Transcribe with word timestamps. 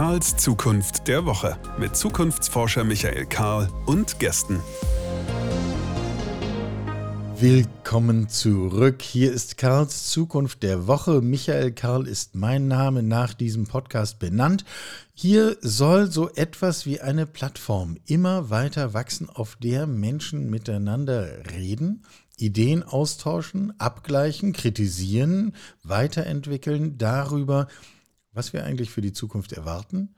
Karls 0.00 0.34
Zukunft 0.38 1.08
der 1.08 1.26
Woche 1.26 1.58
mit 1.78 1.94
Zukunftsforscher 1.94 2.84
Michael 2.84 3.26
Karl 3.26 3.68
und 3.84 4.18
Gästen. 4.18 4.58
Willkommen 7.36 8.30
zurück. 8.30 9.02
Hier 9.02 9.30
ist 9.30 9.58
Karls 9.58 10.08
Zukunft 10.08 10.62
der 10.62 10.86
Woche. 10.86 11.20
Michael 11.20 11.72
Karl 11.72 12.06
ist 12.06 12.34
mein 12.34 12.66
Name 12.66 13.02
nach 13.02 13.34
diesem 13.34 13.66
Podcast 13.66 14.18
benannt. 14.18 14.64
Hier 15.12 15.58
soll 15.60 16.10
so 16.10 16.30
etwas 16.30 16.86
wie 16.86 17.02
eine 17.02 17.26
Plattform 17.26 17.98
immer 18.06 18.48
weiter 18.48 18.94
wachsen, 18.94 19.28
auf 19.28 19.56
der 19.56 19.86
Menschen 19.86 20.48
miteinander 20.48 21.44
reden, 21.52 22.06
Ideen 22.38 22.82
austauschen, 22.82 23.78
abgleichen, 23.78 24.54
kritisieren, 24.54 25.54
weiterentwickeln 25.82 26.96
darüber, 26.96 27.68
was 28.32 28.52
wir 28.52 28.64
eigentlich 28.64 28.90
für 28.90 29.00
die 29.00 29.12
Zukunft 29.12 29.52
erwarten 29.52 30.14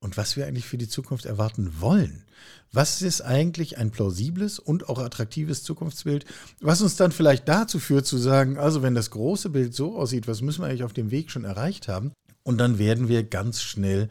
und 0.00 0.16
was 0.16 0.36
wir 0.36 0.46
eigentlich 0.46 0.66
für 0.66 0.76
die 0.76 0.88
Zukunft 0.88 1.24
erwarten 1.24 1.80
wollen. 1.80 2.24
Was 2.72 3.00
ist 3.00 3.22
eigentlich 3.22 3.78
ein 3.78 3.90
plausibles 3.90 4.58
und 4.58 4.88
auch 4.88 4.98
attraktives 4.98 5.62
Zukunftsbild, 5.62 6.26
was 6.60 6.82
uns 6.82 6.96
dann 6.96 7.10
vielleicht 7.10 7.48
dazu 7.48 7.78
führt 7.78 8.06
zu 8.06 8.18
sagen, 8.18 8.58
also 8.58 8.82
wenn 8.82 8.94
das 8.94 9.10
große 9.10 9.48
Bild 9.50 9.74
so 9.74 9.96
aussieht, 9.96 10.28
was 10.28 10.42
müssen 10.42 10.62
wir 10.62 10.68
eigentlich 10.68 10.84
auf 10.84 10.92
dem 10.92 11.10
Weg 11.10 11.30
schon 11.30 11.44
erreicht 11.44 11.88
haben? 11.88 12.12
Und 12.42 12.58
dann 12.58 12.78
werden 12.78 13.08
wir 13.08 13.22
ganz 13.24 13.62
schnell 13.62 14.10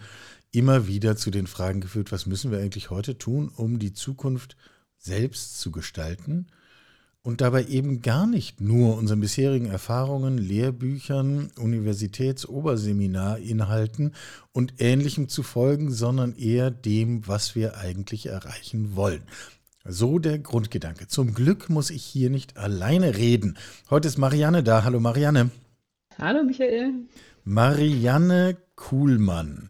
immer 0.52 0.88
wieder 0.88 1.16
zu 1.16 1.30
den 1.30 1.46
Fragen 1.46 1.82
geführt, 1.82 2.12
was 2.12 2.26
müssen 2.26 2.52
wir 2.52 2.60
eigentlich 2.60 2.90
heute 2.90 3.18
tun, 3.18 3.50
um 3.50 3.78
die 3.78 3.94
Zukunft 3.94 4.56
selbst 4.98 5.60
zu 5.60 5.72
gestalten 5.72 6.48
und 7.24 7.40
dabei 7.40 7.64
eben 7.66 8.02
gar 8.02 8.28
nicht 8.28 8.60
nur 8.60 8.98
unseren 8.98 9.22
bisherigen 9.22 9.68
Erfahrungen, 9.68 10.38
Lehrbüchern, 10.38 11.52
Universitätsoberseminarinhalten 11.58 14.14
und 14.52 14.74
ähnlichem 14.80 15.30
zu 15.30 15.42
folgen, 15.42 15.90
sondern 15.90 16.36
eher 16.36 16.70
dem, 16.70 17.26
was 17.26 17.56
wir 17.56 17.78
eigentlich 17.78 18.26
erreichen 18.26 18.98
wollen. 18.98 19.22
So 19.86 20.20
der 20.20 20.40
Grundgedanke. 20.40 21.08
Zum 21.08 21.34
Glück 21.34 21.70
muss 21.70 21.90
ich 21.90 22.04
hier 22.04 22.30
nicht 22.30 22.58
alleine 22.58 23.16
reden. 23.16 23.58
Heute 23.90 24.10
ist 24.10 24.18
Marianne 24.18 24.62
da. 24.64 24.84
Hallo 24.84 25.00
Marianne. 25.00 25.50
Hallo 26.18 26.44
Michael. 26.44 26.92
Marianne 27.46 28.58
Kuhlmann 28.76 29.70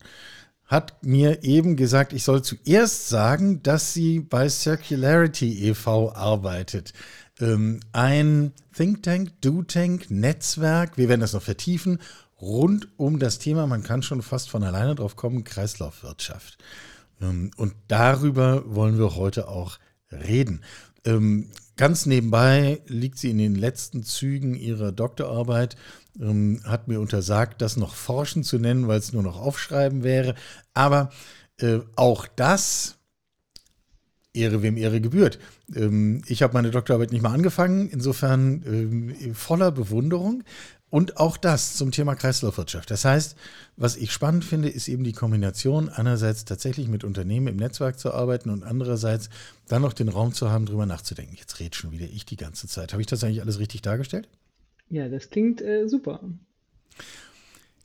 hat 0.66 1.04
mir 1.04 1.44
eben 1.44 1.76
gesagt, 1.76 2.14
ich 2.14 2.24
soll 2.24 2.42
zuerst 2.44 3.10
sagen, 3.10 3.62
dass 3.62 3.94
sie 3.94 4.22
bei 4.22 4.50
Circularity 4.50 5.70
e.V. 5.70 6.12
arbeitet 6.14 6.94
ähm, 7.40 7.80
ein 7.92 8.54
Think 8.76 9.04
Tank, 9.04 9.32
Do 9.42 9.64
Tank, 9.64 10.10
Netzwerk, 10.10 10.98
wir 10.98 11.10
werden 11.10 11.22
das 11.22 11.34
noch 11.34 11.42
vertiefen, 11.42 12.00
rund 12.40 12.88
um 12.98 13.20
das 13.20 13.40
Thema, 13.40 13.68
man 13.68 13.84
kann 13.84 14.04
schon 14.04 14.22
fast 14.22 14.50
von 14.50 14.64
alleine 14.64 14.96
drauf 14.96 15.16
kommen, 15.16 15.44
Kreislaufwirtschaft. 15.44 16.58
Ähm, 17.22 17.52
und 17.58 17.74
darüber 17.88 18.64
wollen 18.66 18.98
wir 18.98 19.16
heute 19.16 19.48
auch 19.48 19.80
reden. 20.12 20.62
Ähm, 21.06 21.50
ganz 21.76 22.06
nebenbei 22.06 22.82
liegt 22.88 23.18
sie 23.18 23.32
in 23.32 23.38
den 23.38 23.56
letzten 23.56 24.04
Zügen 24.04 24.56
ihrer 24.56 24.92
Doktorarbeit, 24.92 25.76
ähm, 26.20 26.62
hat 26.64 26.88
mir 26.88 27.00
untersagt, 27.00 27.62
das 27.62 27.78
noch 27.78 27.96
Forschen 27.96 28.44
zu 28.44 28.60
nennen, 28.60 28.88
weil 28.88 29.00
es 29.00 29.14
nur 29.14 29.24
noch 29.24 29.40
Aufschreiben 29.40 30.04
wäre. 30.04 30.36
Aber 30.74 31.10
äh, 31.58 31.80
auch 31.96 32.28
das 32.28 32.98
Ehre 34.34 34.62
wem 34.62 34.78
Ehre 34.78 35.02
gebührt. 35.02 35.40
Ähm, 35.76 36.22
ich 36.28 36.44
habe 36.44 36.54
meine 36.54 36.72
Doktorarbeit 36.72 37.12
nicht 37.12 37.22
mal 37.22 37.34
angefangen, 37.34 37.90
insofern 37.90 38.64
ähm, 38.66 39.36
voller 39.36 39.72
Bewunderung. 39.72 40.44
Und 40.90 41.18
auch 41.18 41.38
das 41.38 41.74
zum 41.74 41.90
Thema 41.90 42.14
Kreislaufwirtschaft. 42.14 42.92
Das 42.92 43.04
heißt, 43.04 43.36
was 43.78 43.96
ich 43.96 44.12
spannend 44.12 44.46
finde, 44.46 44.70
ist 44.70 44.88
eben 44.88 45.04
die 45.04 45.14
Kombination, 45.14 45.90
einerseits 45.90 46.46
tatsächlich 46.46 46.88
mit 46.88 47.04
Unternehmen 47.04 47.48
im 47.48 47.56
Netzwerk 47.56 47.98
zu 47.98 48.14
arbeiten 48.14 48.52
und 48.52 48.64
andererseits 48.64 49.32
dann 49.68 49.82
noch 49.82 49.94
den 49.94 50.08
Raum 50.08 50.34
zu 50.34 50.52
haben, 50.52 50.68
drüber 50.68 50.86
nachzudenken. 50.86 51.36
Jetzt 51.36 51.60
red 51.60 51.76
schon 51.76 51.94
wieder 51.94 52.06
ich 52.06 52.28
die 52.28 52.36
ganze 52.36 52.68
Zeit. 52.68 52.94
Habe 52.94 53.02
ich 53.02 53.08
das 53.08 53.24
eigentlich 53.24 53.42
alles 53.42 53.58
richtig 53.58 53.82
dargestellt? 53.82 54.30
Ja, 54.92 55.10
das 55.10 55.32
klingt 55.32 55.64
äh, 55.64 55.88
super. 55.88 56.20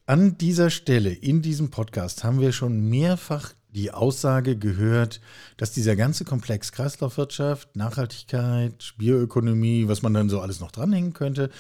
An 0.05 0.37
dieser 0.37 0.69
Stelle 0.69 1.11
in 1.11 1.41
diesem 1.41 1.71
Podcast 1.71 2.25
haben 2.25 2.41
wir 2.41 2.53
schon 2.53 2.91
mehrfach 2.91 3.55
die 3.71 3.91
Aussage 3.91 4.57
gehört, 4.57 5.21
dass 5.57 5.73
dieser 5.73 5.97
ganze 5.97 6.25
Komplex 6.25 6.73
Kreislaufwirtschaft, 6.73 7.77
Nachhaltigkeit, 7.77 8.95
Bioökonomie, 8.97 9.89
was 9.89 10.03
man 10.03 10.15
dann 10.15 10.29
so 10.29 10.41
alles 10.41 10.61
noch 10.61 10.73
dranhängen 10.73 11.13
könnte, 11.13 11.51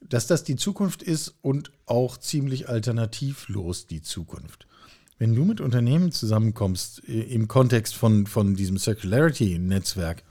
dass 0.00 0.26
das 0.26 0.44
die 0.44 0.56
Zukunft 0.56 1.02
ist 1.02 1.34
und 1.42 1.72
auch 1.86 2.16
ziemlich 2.16 2.68
alternativlos 2.68 3.86
die 3.86 4.02
Zukunft. 4.02 4.66
Wenn 5.18 5.34
du 5.34 5.44
mit 5.44 5.60
Unternehmen 5.60 6.10
zusammenkommst 6.10 7.08
äh, 7.08 7.20
im 7.20 7.46
Kontext 7.46 7.94
von, 7.94 8.26
von 8.26 8.54
diesem 8.56 8.78
Circularity-Netzwerk, 8.78 10.24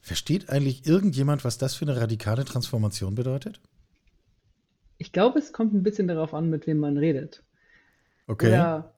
versteht 0.00 0.50
eigentlich 0.50 0.86
irgendjemand, 0.86 1.44
was 1.44 1.56
das 1.56 1.74
für 1.74 1.86
eine 1.86 1.98
radikale 1.98 2.44
Transformation 2.44 3.14
bedeutet? 3.14 3.60
Ich 4.98 5.12
glaube, 5.12 5.38
es 5.38 5.52
kommt 5.52 5.72
ein 5.72 5.82
bisschen 5.82 6.08
darauf 6.08 6.34
an, 6.34 6.50
mit 6.50 6.66
wem 6.66 6.78
man 6.78 6.98
redet. 6.98 7.42
Okay. 8.26 8.48
Oder 8.48 8.91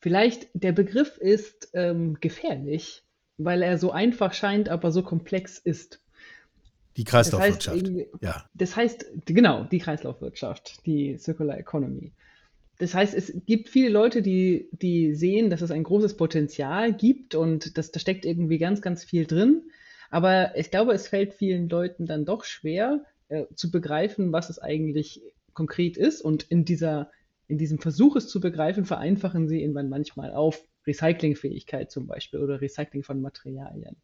Vielleicht 0.00 0.48
der 0.54 0.72
Begriff 0.72 1.16
ist 1.18 1.70
ähm, 1.74 2.18
gefährlich, 2.20 3.04
weil 3.36 3.62
er 3.62 3.78
so 3.78 3.90
einfach 3.90 4.32
scheint, 4.34 4.68
aber 4.68 4.92
so 4.92 5.02
komplex 5.02 5.58
ist. 5.58 6.00
Die 6.96 7.04
Kreislaufwirtschaft. 7.04 7.82
Das 7.82 7.94
heißt, 7.94 8.08
ja. 8.20 8.44
Das 8.54 8.76
heißt, 8.76 9.06
genau, 9.24 9.64
die 9.64 9.78
Kreislaufwirtschaft, 9.78 10.84
die 10.86 11.16
Circular 11.16 11.58
Economy. 11.58 12.12
Das 12.78 12.94
heißt, 12.94 13.14
es 13.14 13.32
gibt 13.46 13.68
viele 13.68 13.88
Leute, 13.88 14.22
die, 14.22 14.68
die 14.72 15.14
sehen, 15.14 15.50
dass 15.50 15.62
es 15.62 15.70
ein 15.70 15.82
großes 15.82 16.16
Potenzial 16.16 16.92
gibt 16.92 17.34
und 17.34 17.76
dass 17.76 17.90
da 17.90 17.98
steckt 17.98 18.24
irgendwie 18.24 18.58
ganz, 18.58 18.82
ganz 18.82 19.04
viel 19.04 19.26
drin. 19.26 19.62
Aber 20.10 20.56
ich 20.56 20.70
glaube, 20.70 20.92
es 20.92 21.08
fällt 21.08 21.34
vielen 21.34 21.68
Leuten 21.68 22.06
dann 22.06 22.24
doch 22.24 22.44
schwer 22.44 23.04
äh, 23.28 23.44
zu 23.54 23.70
begreifen, 23.70 24.32
was 24.32 24.48
es 24.48 24.58
eigentlich 24.58 25.22
konkret 25.54 25.96
ist. 25.96 26.20
Und 26.22 26.44
in 26.44 26.64
dieser 26.64 27.10
in 27.48 27.58
diesem 27.58 27.78
Versuch, 27.78 28.14
es 28.16 28.28
zu 28.28 28.40
begreifen, 28.40 28.84
vereinfachen 28.84 29.48
sie 29.48 29.62
ihn 29.62 29.72
manchmal 29.72 30.32
auf 30.32 30.62
Recyclingfähigkeit 30.86 31.90
zum 31.90 32.06
Beispiel 32.06 32.40
oder 32.40 32.60
Recycling 32.60 33.02
von 33.02 33.20
Materialien. 33.20 33.96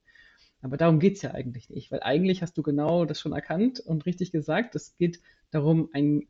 Aber 0.62 0.78
darum 0.78 0.98
geht 0.98 1.16
es 1.16 1.22
ja 1.22 1.32
eigentlich 1.32 1.68
nicht, 1.68 1.92
weil 1.92 2.00
eigentlich 2.02 2.40
hast 2.40 2.56
du 2.56 2.62
genau 2.62 3.04
das 3.04 3.20
schon 3.20 3.32
erkannt 3.32 3.80
und 3.80 4.06
richtig 4.06 4.32
gesagt, 4.32 4.74
es 4.74 4.96
geht 4.96 5.20
darum, 5.50 5.90
einen 5.92 6.26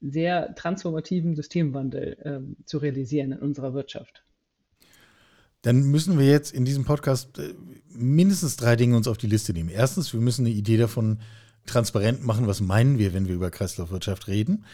sehr 0.00 0.54
transformativen 0.54 1.34
Systemwandel 1.34 2.18
ähm, 2.22 2.56
zu 2.66 2.78
realisieren 2.78 3.32
in 3.32 3.38
unserer 3.38 3.72
Wirtschaft. 3.72 4.24
Dann 5.62 5.84
müssen 5.84 6.18
wir 6.18 6.26
jetzt 6.26 6.52
in 6.52 6.66
diesem 6.66 6.84
Podcast 6.84 7.38
äh, 7.38 7.54
mindestens 7.88 8.56
drei 8.56 8.76
Dinge 8.76 8.94
uns 8.94 9.08
auf 9.08 9.18
die 9.18 9.26
Liste 9.26 9.54
nehmen. 9.54 9.70
Erstens, 9.70 10.12
wir 10.12 10.20
müssen 10.20 10.46
eine 10.46 10.54
Idee 10.54 10.76
davon 10.76 11.20
transparent 11.66 12.24
machen, 12.24 12.46
was 12.46 12.60
meinen 12.60 12.98
wir, 12.98 13.12
wenn 13.14 13.26
wir 13.26 13.34
über 13.34 13.50
Kreislaufwirtschaft 13.50 14.28
reden. 14.28 14.64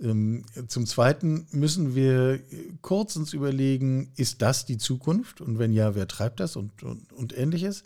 Ähm, 0.00 0.44
zum 0.68 0.86
Zweiten 0.86 1.46
müssen 1.50 1.94
wir 1.94 2.40
kurz 2.82 3.16
uns 3.16 3.32
überlegen, 3.32 4.12
ist 4.16 4.42
das 4.42 4.64
die 4.64 4.78
Zukunft? 4.78 5.40
Und 5.40 5.58
wenn 5.58 5.72
ja, 5.72 5.94
wer 5.94 6.08
treibt 6.08 6.40
das 6.40 6.56
und, 6.56 6.82
und, 6.82 7.12
und 7.12 7.36
ähnliches? 7.36 7.84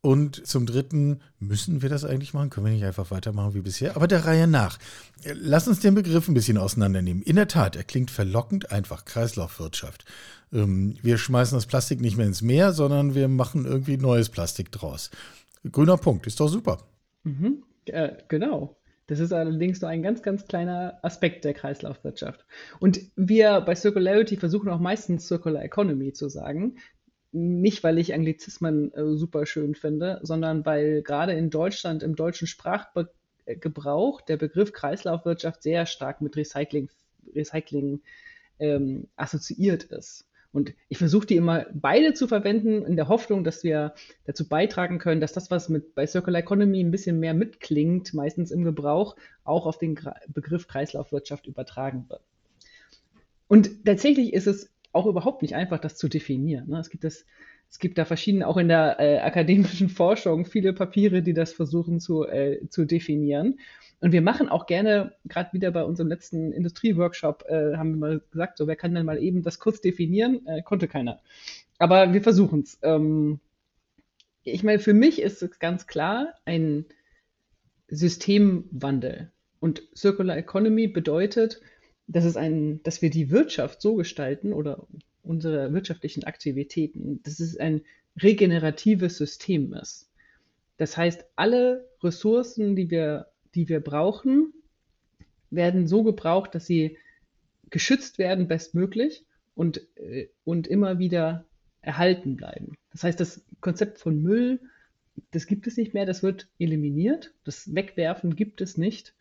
Und 0.00 0.46
zum 0.46 0.66
Dritten, 0.66 1.20
müssen 1.38 1.80
wir 1.80 1.88
das 1.88 2.04
eigentlich 2.04 2.34
machen? 2.34 2.50
Können 2.50 2.66
wir 2.66 2.72
nicht 2.74 2.84
einfach 2.84 3.10
weitermachen 3.10 3.54
wie 3.54 3.62
bisher? 3.62 3.96
Aber 3.96 4.06
der 4.06 4.26
Reihe 4.26 4.46
nach. 4.46 4.78
Lass 5.24 5.66
uns 5.66 5.80
den 5.80 5.94
Begriff 5.94 6.28
ein 6.28 6.34
bisschen 6.34 6.58
auseinandernehmen. 6.58 7.22
In 7.22 7.36
der 7.36 7.48
Tat, 7.48 7.74
er 7.74 7.84
klingt 7.84 8.10
verlockend 8.10 8.70
einfach, 8.70 9.06
Kreislaufwirtschaft. 9.06 10.04
Ähm, 10.52 10.96
wir 11.00 11.16
schmeißen 11.16 11.56
das 11.56 11.64
Plastik 11.64 12.02
nicht 12.02 12.18
mehr 12.18 12.26
ins 12.26 12.42
Meer, 12.42 12.74
sondern 12.74 13.14
wir 13.14 13.28
machen 13.28 13.64
irgendwie 13.64 13.96
neues 13.96 14.28
Plastik 14.28 14.70
draus. 14.72 15.10
Grüner 15.72 15.96
Punkt, 15.96 16.26
ist 16.26 16.38
doch 16.38 16.48
super. 16.48 16.82
Mhm, 17.22 17.62
äh, 17.86 18.12
genau. 18.28 18.76
Das 19.06 19.20
ist 19.20 19.32
allerdings 19.32 19.80
nur 19.80 19.90
ein 19.90 20.02
ganz, 20.02 20.22
ganz 20.22 20.46
kleiner 20.46 20.98
Aspekt 21.02 21.44
der 21.44 21.52
Kreislaufwirtschaft. 21.52 22.46
Und 22.80 23.00
wir 23.16 23.60
bei 23.60 23.74
Circularity 23.74 24.36
versuchen 24.36 24.70
auch 24.70 24.80
meistens 24.80 25.26
Circular 25.26 25.62
Economy 25.62 26.12
zu 26.12 26.28
sagen. 26.28 26.76
Nicht, 27.32 27.82
weil 27.82 27.98
ich 27.98 28.14
Anglizismen 28.14 28.94
äh, 28.94 29.16
super 29.16 29.44
schön 29.44 29.74
finde, 29.74 30.20
sondern 30.22 30.64
weil 30.64 31.02
gerade 31.02 31.32
in 31.32 31.50
Deutschland 31.50 32.02
im 32.02 32.16
deutschen 32.16 32.46
Sprachgebrauch 32.46 34.20
der 34.22 34.36
Begriff 34.36 34.72
Kreislaufwirtschaft 34.72 35.62
sehr 35.62 35.84
stark 35.84 36.20
mit 36.20 36.36
Recycling, 36.36 36.88
Recycling 37.34 38.00
ähm, 38.58 39.08
assoziiert 39.16 39.84
ist. 39.84 40.26
Und 40.54 40.72
ich 40.88 40.98
versuche 40.98 41.26
die 41.26 41.34
immer 41.34 41.66
beide 41.74 42.14
zu 42.14 42.28
verwenden, 42.28 42.84
in 42.84 42.94
der 42.94 43.08
Hoffnung, 43.08 43.42
dass 43.42 43.64
wir 43.64 43.92
dazu 44.24 44.48
beitragen 44.48 45.00
können, 45.00 45.20
dass 45.20 45.32
das, 45.32 45.50
was 45.50 45.68
mit 45.68 45.96
bei 45.96 46.06
Circular 46.06 46.40
Economy 46.40 46.78
ein 46.78 46.92
bisschen 46.92 47.18
mehr 47.18 47.34
mitklingt, 47.34 48.14
meistens 48.14 48.52
im 48.52 48.62
Gebrauch, 48.62 49.16
auch 49.42 49.66
auf 49.66 49.78
den 49.78 49.98
Begriff 50.28 50.68
Kreislaufwirtschaft 50.68 51.48
übertragen 51.48 52.06
wird. 52.08 52.22
Und 53.48 53.84
tatsächlich 53.84 54.32
ist 54.32 54.46
es 54.46 54.70
auch 54.92 55.06
überhaupt 55.06 55.42
nicht 55.42 55.56
einfach, 55.56 55.80
das 55.80 55.96
zu 55.96 56.08
definieren. 56.08 56.68
Ne? 56.68 56.78
Es 56.78 56.88
gibt 56.88 57.02
das 57.02 57.26
es 57.74 57.80
gibt 57.80 57.98
da 57.98 58.04
verschiedene, 58.04 58.46
auch 58.46 58.56
in 58.56 58.68
der 58.68 59.00
äh, 59.00 59.18
akademischen 59.18 59.88
Forschung, 60.00 60.44
viele 60.44 60.72
Papiere, 60.72 61.22
die 61.22 61.32
das 61.34 61.52
versuchen 61.52 61.98
zu, 61.98 62.24
äh, 62.24 62.68
zu 62.68 62.84
definieren. 62.84 63.58
Und 63.98 64.12
wir 64.12 64.22
machen 64.22 64.48
auch 64.48 64.66
gerne, 64.66 65.16
gerade 65.24 65.52
wieder 65.52 65.72
bei 65.72 65.82
unserem 65.82 66.08
letzten 66.08 66.52
Industrieworkshop, 66.52 67.46
äh, 67.48 67.76
haben 67.76 67.90
wir 67.90 67.96
mal 67.96 68.22
gesagt, 68.30 68.58
so 68.58 68.68
wer 68.68 68.76
kann 68.76 68.94
denn 68.94 69.04
mal 69.04 69.20
eben 69.20 69.42
das 69.42 69.58
kurz 69.58 69.80
definieren? 69.80 70.46
Äh, 70.46 70.62
konnte 70.62 70.86
keiner. 70.86 71.20
Aber 71.78 72.12
wir 72.12 72.22
versuchen 72.22 72.60
es. 72.60 72.78
Ähm, 72.82 73.40
ich 74.44 74.62
meine, 74.62 74.78
für 74.78 74.94
mich 74.94 75.20
ist 75.20 75.42
es 75.42 75.58
ganz 75.58 75.88
klar 75.88 76.32
ein 76.44 76.84
Systemwandel. 77.88 79.32
Und 79.58 79.82
Circular 79.96 80.36
Economy 80.36 80.86
bedeutet, 80.86 81.60
dass, 82.06 82.24
es 82.24 82.36
ein, 82.36 82.84
dass 82.84 83.02
wir 83.02 83.10
die 83.10 83.32
Wirtschaft 83.32 83.82
so 83.82 83.96
gestalten 83.96 84.52
oder 84.52 84.86
unsere 85.24 85.72
wirtschaftlichen 85.72 86.24
Aktivitäten, 86.24 87.22
dass 87.22 87.40
es 87.40 87.56
ein 87.56 87.82
regeneratives 88.20 89.16
System 89.16 89.72
ist. 89.74 90.10
Das 90.76 90.96
heißt, 90.96 91.24
alle 91.36 91.88
Ressourcen, 92.02 92.76
die 92.76 92.90
wir, 92.90 93.26
die 93.54 93.68
wir 93.68 93.80
brauchen, 93.80 94.52
werden 95.50 95.86
so 95.86 96.02
gebraucht, 96.02 96.54
dass 96.54 96.66
sie 96.66 96.98
geschützt 97.70 98.18
werden 98.18 98.48
bestmöglich 98.48 99.24
und, 99.54 99.80
äh, 99.96 100.28
und 100.44 100.66
immer 100.66 100.98
wieder 100.98 101.44
erhalten 101.80 102.36
bleiben. 102.36 102.76
Das 102.92 103.04
heißt, 103.04 103.20
das 103.20 103.44
Konzept 103.60 103.98
von 103.98 104.22
Müll, 104.22 104.60
das 105.30 105.46
gibt 105.46 105.66
es 105.66 105.76
nicht 105.76 105.94
mehr, 105.94 106.06
das 106.06 106.22
wird 106.22 106.48
eliminiert. 106.58 107.32
Das 107.44 107.74
Wegwerfen 107.74 108.36
gibt 108.36 108.60
es 108.60 108.76
nicht. 108.76 109.14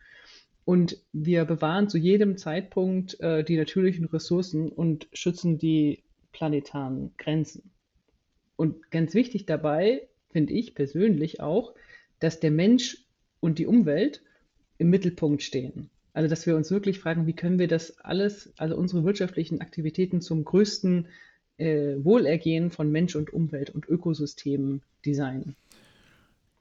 Und 0.66 0.98
wir 1.12 1.46
bewahren 1.46 1.90
zu 1.90 1.98
jedem 1.98 2.38
Zeitpunkt 2.38 3.20
äh, 3.20 3.44
die 3.44 3.58
natürlichen 3.58 4.06
Ressourcen 4.06 4.70
und 4.70 5.08
schützen 5.12 5.58
die 5.58 6.04
planetaren 6.32 7.12
Grenzen. 7.18 7.72
Und 8.56 8.92
ganz 8.92 9.14
wichtig 9.14 9.46
dabei 9.46 10.08
finde 10.32 10.54
ich 10.54 10.74
persönlich 10.74 11.42
auch, 11.42 11.74
dass 12.20 12.40
der 12.40 12.52
Mensch 12.52 13.06
und 13.40 13.60
die 13.60 13.68
Umwelt 13.68 14.22
im 14.78 14.90
Mittelpunkt 14.90 15.44
stehen. 15.44 15.90
Also 16.14 16.30
dass 16.30 16.46
wir 16.46 16.56
uns 16.56 16.72
wirklich 16.72 17.00
fragen, 17.00 17.28
wie 17.28 17.34
können 17.34 17.60
wir 17.60 17.68
das 17.68 18.00
alles, 18.00 18.54
also 18.58 18.78
unsere 18.78 19.04
wirtschaftlichen 19.04 19.62
Aktivitäten 19.62 20.22
zum 20.22 20.46
größten 20.46 21.08
äh, 21.58 21.96
Wohlergehen 22.04 22.72
von 22.72 22.92
Mensch 22.92 23.16
und 23.16 23.34
Umwelt 23.34 23.70
und 23.70 23.88
Ökosystemen 23.88 24.82
designen. 25.06 25.56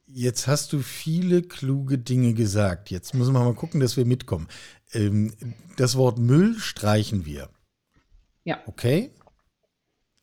Jetzt 0.07 0.47
hast 0.47 0.73
du 0.73 0.81
viele 0.81 1.43
kluge 1.43 1.99
Dinge 1.99 2.35
gesagt. 2.35 2.91
Jetzt 2.91 3.15
müssen 3.15 3.33
wir 3.33 3.41
mal 3.41 3.55
gucken, 3.55 3.81
dass 3.81 3.97
wir 3.97 4.05
mitkommen. 4.05 4.49
Ähm, 4.93 5.33
das 5.77 5.97
Wort 5.97 6.19
Müll 6.19 6.59
streichen 6.59 7.25
wir. 7.25 7.49
Ja. 8.45 8.61
Okay? 8.67 9.11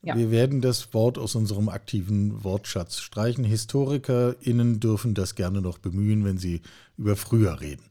Ja. 0.02 0.16
Wir 0.16 0.32
werden 0.32 0.62
das 0.62 0.94
Wort 0.94 1.18
aus 1.18 1.36
unserem 1.36 1.68
aktiven 1.70 2.44
Wortschatz 2.44 3.00
streichen. 3.00 3.44
HistorikerInnen 3.44 4.80
dürfen 4.80 5.14
das 5.14 5.36
gerne 5.36 5.62
noch 5.62 5.78
bemühen, 5.78 6.24
wenn 6.24 6.38
sie 6.38 6.62
über 6.98 7.16
früher 7.16 7.60
reden. 7.60 7.84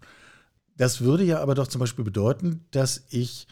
Das 0.76 1.00
würde 1.00 1.24
ja 1.24 1.40
aber 1.40 1.54
doch 1.54 1.66
zum 1.66 1.80
Beispiel 1.80 2.04
bedeuten, 2.04 2.64
dass 2.70 3.04
ich 3.10 3.46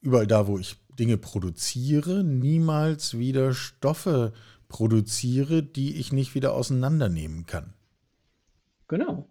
überall 0.00 0.26
da, 0.26 0.46
wo 0.46 0.58
ich 0.58 0.76
Dinge 0.98 1.18
produziere, 1.18 2.24
niemals 2.24 3.18
wieder 3.18 3.52
Stoffe 3.52 4.32
produziere, 4.68 5.62
die 5.62 5.98
ich 5.98 6.12
nicht 6.12 6.34
wieder 6.34 6.54
auseinandernehmen 6.54 7.46
kann. 7.46 7.74
Genau. 8.88 9.28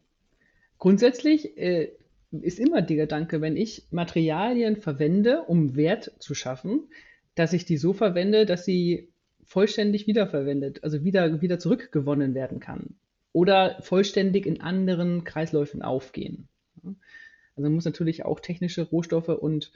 Grundsätzlich 0.77 1.57
äh, 1.57 1.91
ist 2.31 2.59
immer 2.59 2.81
der 2.81 2.97
Gedanke, 2.97 3.41
wenn 3.41 3.57
ich 3.57 3.87
Materialien 3.91 4.77
verwende, 4.77 5.43
um 5.43 5.75
Wert 5.75 6.11
zu 6.19 6.33
schaffen, 6.33 6.87
dass 7.35 7.53
ich 7.53 7.65
die 7.65 7.77
so 7.77 7.93
verwende, 7.93 8.45
dass 8.45 8.65
sie 8.65 9.09
vollständig 9.43 10.07
wiederverwendet, 10.07 10.83
also 10.83 11.03
wieder, 11.03 11.41
wieder 11.41 11.59
zurückgewonnen 11.59 12.33
werden 12.33 12.59
kann. 12.59 12.95
Oder 13.31 13.81
vollständig 13.81 14.45
in 14.45 14.61
anderen 14.61 15.23
Kreisläufen 15.23 15.81
aufgehen. 15.81 16.47
Also 16.83 17.63
man 17.63 17.73
muss 17.73 17.85
natürlich 17.85 18.25
auch 18.25 18.39
technische 18.39 18.83
Rohstoffe 18.83 19.29
und 19.29 19.71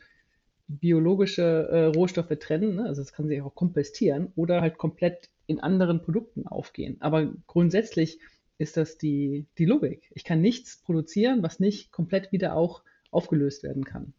biologische 0.70 1.68
äh, 1.70 1.86
Rohstoffe 1.86 2.38
trennen, 2.40 2.76
ne? 2.76 2.86
also 2.86 3.02
das 3.02 3.12
kann 3.12 3.28
sich 3.28 3.42
auch 3.42 3.56
kompostieren 3.56 4.32
oder 4.36 4.62
halt 4.62 4.78
komplett 4.78 5.30
in 5.48 5.60
anderen 5.60 6.02
Produkten 6.02 6.48
aufgehen. 6.48 6.98
Aber 7.00 7.34
grundsätzlich 7.48 8.20
ist 8.60 8.78
das 8.78 8.98
die, 8.98 9.48
die 9.58 9.66
Logik. 9.66 10.12
Ich 10.14 10.24
kann 10.24 10.42
nichts 10.42 10.78
produzieren, 10.78 11.42
was 11.42 11.60
nicht 11.60 11.92
komplett 11.92 12.32
wieder 12.32 12.56
auch 12.56 12.84
aufgelöst 13.10 13.64
werden 13.64 13.84
kann. 13.84 14.14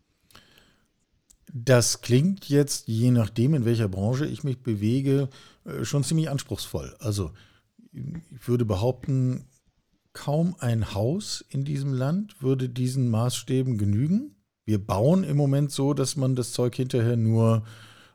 Das 1.52 2.00
klingt 2.00 2.48
jetzt, 2.48 2.88
je 2.88 3.10
nachdem, 3.10 3.54
in 3.54 3.64
welcher 3.64 3.88
Branche 3.88 4.26
ich 4.26 4.44
mich 4.44 4.58
bewege, 4.58 5.28
äh, 5.64 5.84
schon 5.84 6.04
ziemlich 6.04 6.30
anspruchsvoll. 6.30 6.96
Also 6.98 7.30
ich 7.92 8.48
würde 8.48 8.64
behaupten, 8.64 9.46
kaum 10.12 10.56
ein 10.58 10.94
Haus 10.94 11.44
in 11.48 11.64
diesem 11.64 11.92
Land 11.92 12.42
würde 12.42 12.68
diesen 12.68 13.08
Maßstäben 13.08 13.78
genügen. 13.78 14.34
Wir 14.64 14.84
bauen 14.84 15.24
im 15.24 15.36
Moment 15.36 15.72
so, 15.72 15.94
dass 15.94 16.16
man 16.16 16.34
das 16.34 16.52
Zeug 16.52 16.74
hinterher 16.74 17.16
nur, 17.16 17.64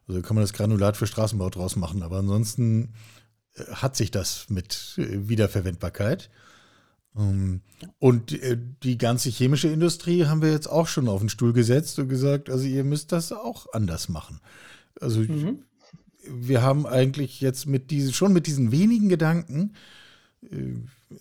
also 0.07 0.21
kann 0.21 0.35
man 0.35 0.43
das 0.43 0.53
Granulat 0.53 0.97
für 0.97 1.07
Straßenbau 1.07 1.49
draus 1.49 1.75
machen, 1.75 2.03
aber 2.03 2.17
ansonsten 2.17 2.93
äh, 3.53 3.63
hat 3.71 3.95
sich 3.95 4.11
das 4.11 4.49
mit 4.49 4.95
äh, 4.97 5.27
Wiederverwendbarkeit. 5.27 6.29
Ähm, 7.17 7.61
und 7.99 8.31
äh, 8.31 8.57
die 8.83 8.97
ganze 8.97 9.29
chemische 9.29 9.67
Industrie 9.67 10.25
haben 10.25 10.41
wir 10.41 10.51
jetzt 10.51 10.67
auch 10.67 10.87
schon 10.87 11.07
auf 11.07 11.19
den 11.19 11.29
Stuhl 11.29 11.53
gesetzt 11.53 11.97
und 11.99 12.09
gesagt, 12.09 12.49
also 12.49 12.65
ihr 12.65 12.83
müsst 12.83 13.11
das 13.11 13.31
auch 13.31 13.67
anders 13.73 14.09
machen. 14.09 14.39
Also 15.01 15.21
mhm. 15.21 15.63
wir 16.29 16.61
haben 16.61 16.85
eigentlich 16.85 17.41
jetzt 17.41 17.65
mit 17.65 17.91
diesen, 17.91 18.13
schon 18.13 18.33
mit 18.33 18.47
diesen 18.47 18.71
wenigen 18.71 19.09
Gedanken 19.09 19.73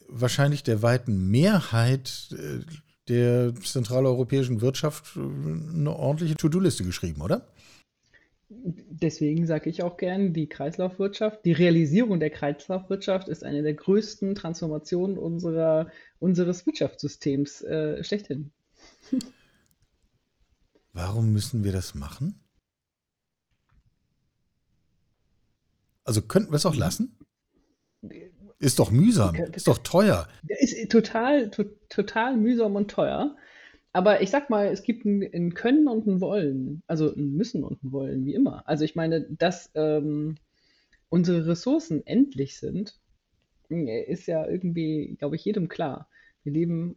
wahrscheinlich 0.08 0.62
der 0.62 0.82
weiten 0.82 1.30
Mehrheit 1.30 2.34
der 3.08 3.54
zentraleuropäischen 3.54 4.60
Wirtschaft 4.60 5.16
eine 5.16 5.94
ordentliche 5.94 6.36
To-Do-Liste 6.36 6.84
geschrieben, 6.84 7.20
oder? 7.20 7.46
Deswegen 8.48 9.46
sage 9.46 9.68
ich 9.68 9.82
auch 9.82 9.96
gern, 9.96 10.32
die 10.32 10.48
Kreislaufwirtschaft, 10.48 11.44
die 11.44 11.52
Realisierung 11.52 12.20
der 12.20 12.30
Kreislaufwirtschaft 12.30 13.28
ist 13.28 13.42
eine 13.42 13.62
der 13.62 13.74
größten 13.74 14.34
Transformationen 14.34 15.18
unserer, 15.18 15.90
unseres 16.18 16.64
Wirtschaftssystems 16.66 17.62
äh, 17.62 18.04
schlechthin. 18.04 18.52
Warum 20.92 21.32
müssen 21.32 21.64
wir 21.64 21.72
das 21.72 21.94
machen? 21.94 22.40
Also 26.04 26.22
könnten 26.22 26.52
wir 26.52 26.56
es 26.56 26.66
auch 26.66 26.76
lassen? 26.76 27.18
Ist 28.64 28.78
doch 28.78 28.90
mühsam, 28.90 29.34
ist 29.34 29.68
doch 29.68 29.76
teuer. 29.78 30.26
Ist 30.48 30.90
total, 30.90 31.50
to, 31.50 31.64
total 31.90 32.36
mühsam 32.38 32.76
und 32.76 32.90
teuer. 32.90 33.36
Aber 33.92 34.22
ich 34.22 34.30
sag 34.30 34.48
mal, 34.48 34.68
es 34.68 34.82
gibt 34.82 35.04
ein, 35.04 35.22
ein, 35.22 35.52
Können 35.52 35.86
und 35.86 36.06
ein 36.06 36.20
Wollen. 36.22 36.82
Also 36.86 37.14
ein 37.14 37.32
Müssen 37.32 37.62
und 37.62 37.84
ein 37.84 37.92
Wollen, 37.92 38.24
wie 38.24 38.32
immer. 38.32 38.66
Also 38.66 38.84
ich 38.84 38.94
meine, 38.94 39.26
dass 39.28 39.70
ähm, 39.74 40.36
unsere 41.10 41.46
Ressourcen 41.46 42.06
endlich 42.06 42.58
sind, 42.58 42.98
ist 43.68 44.26
ja 44.26 44.46
irgendwie, 44.46 45.16
glaube 45.18 45.36
ich, 45.36 45.44
jedem 45.44 45.68
klar. 45.68 46.08
Wir 46.42 46.52
leben 46.52 46.96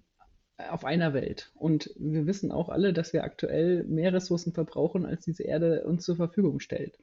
auf 0.57 0.85
einer 0.85 1.13
Welt. 1.13 1.51
Und 1.53 1.93
wir 1.97 2.25
wissen 2.27 2.51
auch 2.53 2.69
alle, 2.69 2.93
dass 2.93 3.11
wir 3.11 3.25
aktuell 3.25 3.83
mehr 3.83 4.13
Ressourcen 4.13 4.53
verbrauchen, 4.53 5.05
als 5.05 5.25
diese 5.25 5.43
Erde 5.43 5.83
uns 5.83 6.05
zur 6.05 6.15
Verfügung 6.15 6.61
stellt. 6.61 6.97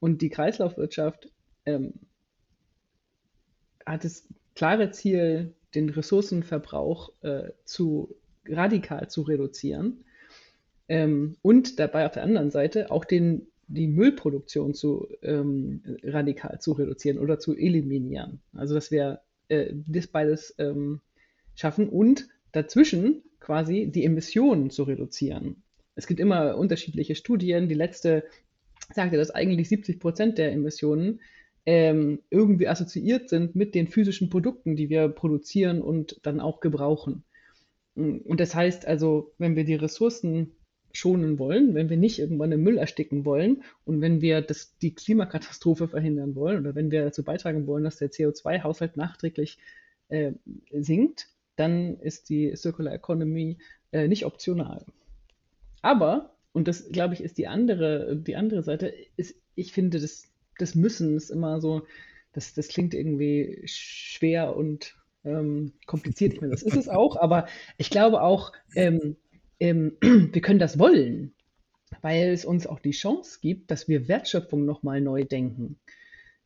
Und 0.00 0.20
die 0.20 0.30
Kreislaufwirtschaft 0.30 1.30
ähm, 1.64 1.94
hat 3.92 4.04
das 4.04 4.26
klare 4.54 4.90
Ziel, 4.90 5.54
den 5.74 5.88
Ressourcenverbrauch 5.88 7.12
äh, 7.22 7.50
zu 7.64 8.16
radikal 8.46 9.08
zu 9.08 9.22
reduzieren 9.22 10.04
ähm, 10.88 11.36
und 11.42 11.78
dabei 11.78 12.06
auf 12.06 12.12
der 12.12 12.24
anderen 12.24 12.50
Seite 12.50 12.90
auch 12.90 13.04
den, 13.04 13.46
die 13.68 13.86
Müllproduktion 13.86 14.74
zu 14.74 15.08
ähm, 15.22 15.82
radikal 16.02 16.60
zu 16.60 16.72
reduzieren 16.72 17.18
oder 17.18 17.38
zu 17.38 17.56
eliminieren. 17.56 18.40
Also 18.54 18.74
dass 18.74 18.90
wir 18.90 19.20
äh, 19.48 19.72
das 19.86 20.08
beides 20.08 20.54
ähm, 20.58 21.00
schaffen 21.54 21.88
und 21.88 22.28
dazwischen 22.52 23.22
quasi 23.38 23.90
die 23.92 24.04
Emissionen 24.04 24.70
zu 24.70 24.82
reduzieren. 24.82 25.62
Es 25.94 26.06
gibt 26.06 26.20
immer 26.20 26.56
unterschiedliche 26.56 27.14
Studien. 27.14 27.68
Die 27.68 27.74
letzte 27.74 28.24
sagte, 28.92 29.16
dass 29.16 29.30
eigentlich 29.30 29.68
70 29.68 30.00
Prozent 30.00 30.38
der 30.38 30.52
Emissionen 30.52 31.20
ähm, 31.66 32.20
irgendwie 32.30 32.68
assoziiert 32.68 33.28
sind 33.28 33.54
mit 33.54 33.74
den 33.74 33.88
physischen 33.88 34.30
Produkten, 34.30 34.76
die 34.76 34.88
wir 34.88 35.08
produzieren 35.08 35.82
und 35.82 36.20
dann 36.22 36.40
auch 36.40 36.60
gebrauchen. 36.60 37.24
Und 37.94 38.40
das 38.40 38.54
heißt 38.54 38.86
also, 38.86 39.32
wenn 39.38 39.56
wir 39.56 39.64
die 39.64 39.74
Ressourcen 39.74 40.52
schonen 40.92 41.38
wollen, 41.38 41.74
wenn 41.74 41.88
wir 41.88 41.96
nicht 41.96 42.18
irgendwann 42.18 42.52
im 42.52 42.62
Müll 42.62 42.78
ersticken 42.78 43.24
wollen 43.24 43.62
und 43.84 44.00
wenn 44.00 44.20
wir 44.20 44.42
das, 44.42 44.76
die 44.78 44.94
Klimakatastrophe 44.94 45.88
verhindern 45.88 46.34
wollen 46.34 46.60
oder 46.60 46.74
wenn 46.74 46.90
wir 46.90 47.04
dazu 47.04 47.22
beitragen 47.22 47.66
wollen, 47.66 47.84
dass 47.84 47.96
der 47.96 48.10
CO2-Haushalt 48.10 48.96
nachträglich 48.96 49.58
äh, 50.08 50.32
sinkt, 50.72 51.28
dann 51.56 51.98
ist 52.00 52.28
die 52.28 52.56
Circular 52.56 52.94
Economy 52.94 53.58
äh, 53.92 54.08
nicht 54.08 54.24
optional. 54.24 54.84
Aber, 55.82 56.36
und 56.52 56.68
das 56.68 56.90
glaube 56.90 57.14
ich 57.14 57.22
ist 57.22 57.38
die 57.38 57.46
andere, 57.46 58.16
die 58.16 58.36
andere 58.36 58.62
Seite, 58.62 58.92
ist, 59.16 59.36
ich 59.54 59.72
finde 59.72 60.00
das 60.00 60.29
des 60.60 60.74
Müssens 60.74 61.30
immer 61.30 61.60
so, 61.60 61.86
das, 62.32 62.54
das 62.54 62.68
klingt 62.68 62.94
irgendwie 62.94 63.62
schwer 63.66 64.56
und 64.56 64.96
ähm, 65.24 65.72
kompliziert. 65.86 66.34
Ich 66.34 66.40
meine, 66.40 66.52
das 66.52 66.62
ist 66.62 66.76
es 66.76 66.88
auch, 66.88 67.16
aber 67.16 67.46
ich 67.76 67.90
glaube 67.90 68.22
auch, 68.22 68.52
ähm, 68.74 69.16
ähm, 69.58 69.96
wir 70.00 70.40
können 70.40 70.58
das 70.58 70.78
wollen, 70.78 71.34
weil 72.02 72.30
es 72.30 72.44
uns 72.44 72.66
auch 72.66 72.80
die 72.80 72.92
Chance 72.92 73.38
gibt, 73.42 73.70
dass 73.70 73.88
wir 73.88 74.08
Wertschöpfung 74.08 74.64
nochmal 74.64 75.00
neu 75.00 75.24
denken. 75.24 75.78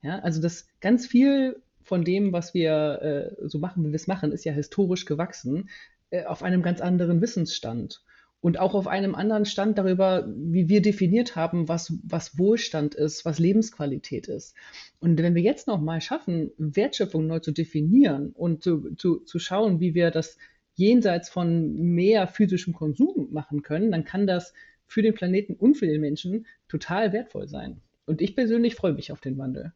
Ja, 0.02 0.18
also 0.18 0.40
das 0.40 0.66
ganz 0.80 1.06
viel 1.06 1.62
von 1.82 2.04
dem, 2.04 2.32
was 2.32 2.54
wir 2.54 3.36
äh, 3.40 3.48
so 3.48 3.58
machen, 3.58 3.84
wie 3.84 3.90
wir 3.90 3.96
es 3.96 4.06
machen, 4.06 4.32
ist 4.32 4.44
ja 4.44 4.52
historisch 4.52 5.04
gewachsen 5.04 5.68
äh, 6.10 6.24
auf 6.24 6.42
einem 6.42 6.62
ganz 6.62 6.80
anderen 6.80 7.20
Wissensstand 7.20 8.02
und 8.44 8.58
auch 8.58 8.74
auf 8.74 8.86
einem 8.86 9.14
anderen 9.14 9.46
Stand 9.46 9.78
darüber, 9.78 10.28
wie 10.36 10.68
wir 10.68 10.82
definiert 10.82 11.34
haben, 11.34 11.66
was, 11.66 11.94
was 12.02 12.36
Wohlstand 12.36 12.94
ist, 12.94 13.24
was 13.24 13.38
Lebensqualität 13.38 14.28
ist. 14.28 14.54
Und 15.00 15.16
wenn 15.16 15.34
wir 15.34 15.40
jetzt 15.40 15.66
noch 15.66 15.80
mal 15.80 16.02
schaffen, 16.02 16.50
Wertschöpfung 16.58 17.26
neu 17.26 17.38
zu 17.38 17.52
definieren 17.52 18.32
und 18.34 18.62
zu, 18.62 18.94
zu, 18.96 19.20
zu 19.20 19.38
schauen, 19.38 19.80
wie 19.80 19.94
wir 19.94 20.10
das 20.10 20.36
jenseits 20.74 21.30
von 21.30 21.74
mehr 21.94 22.26
physischem 22.28 22.74
Konsum 22.74 23.28
machen 23.30 23.62
können, 23.62 23.90
dann 23.90 24.04
kann 24.04 24.26
das 24.26 24.52
für 24.86 25.00
den 25.00 25.14
Planeten 25.14 25.54
und 25.54 25.76
für 25.76 25.86
den 25.86 26.02
Menschen 26.02 26.44
total 26.68 27.14
wertvoll 27.14 27.48
sein. 27.48 27.80
Und 28.04 28.20
ich 28.20 28.36
persönlich 28.36 28.74
freue 28.74 28.92
mich 28.92 29.10
auf 29.10 29.22
den 29.22 29.38
Wandel. 29.38 29.72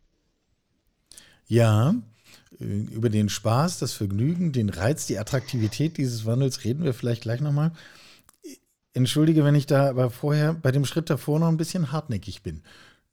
Ja, 1.46 1.94
äh, 2.60 2.64
über 2.64 3.08
den 3.08 3.30
Spaß, 3.30 3.78
das 3.78 3.94
Vergnügen, 3.94 4.52
den 4.52 4.68
Reiz, 4.68 5.06
die 5.06 5.18
Attraktivität 5.18 5.96
dieses 5.96 6.26
Wandels 6.26 6.64
reden 6.64 6.84
wir 6.84 6.92
vielleicht 6.92 7.22
gleich 7.22 7.40
nochmal. 7.40 7.72
Entschuldige, 8.98 9.44
wenn 9.44 9.54
ich 9.54 9.66
da 9.66 9.88
aber 9.88 10.10
vorher 10.10 10.52
bei 10.52 10.72
dem 10.72 10.84
Schritt 10.84 11.08
davor 11.08 11.38
noch 11.38 11.48
ein 11.48 11.56
bisschen 11.56 11.92
hartnäckig 11.92 12.42
bin. 12.42 12.62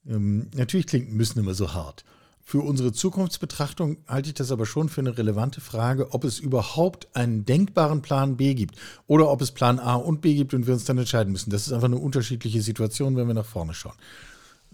Ähm, 0.07 0.49
natürlich 0.55 0.87
klingt 0.87 1.13
müssen 1.13 1.39
immer 1.39 1.53
so 1.53 1.73
hart. 1.73 2.03
Für 2.47 2.59
unsere 2.59 2.91
Zukunftsbetrachtung 2.91 3.97
halte 4.07 4.29
ich 4.29 4.35
das 4.35 4.51
aber 4.51 4.65
schon 4.65 4.89
für 4.89 5.01
eine 5.01 5.17
relevante 5.17 5.61
Frage, 5.61 6.13
ob 6.13 6.23
es 6.23 6.37
überhaupt 6.37 7.07
einen 7.15 7.45
denkbaren 7.45 8.01
Plan 8.01 8.37
B 8.37 8.53
gibt 8.53 8.75
oder 9.07 9.31
ob 9.31 9.41
es 9.41 9.51
Plan 9.51 9.79
A 9.79 9.95
und 9.95 10.21
B 10.21 10.35
gibt 10.35 10.53
und 10.53 10.67
wir 10.67 10.73
uns 10.73 10.85
dann 10.85 10.97
entscheiden 10.97 11.31
müssen. 11.31 11.49
Das 11.49 11.65
ist 11.65 11.73
einfach 11.73 11.87
eine 11.87 11.97
unterschiedliche 11.97 12.61
Situation, 12.61 13.15
wenn 13.15 13.27
wir 13.27 13.33
nach 13.33 13.45
vorne 13.45 13.73
schauen. 13.73 13.95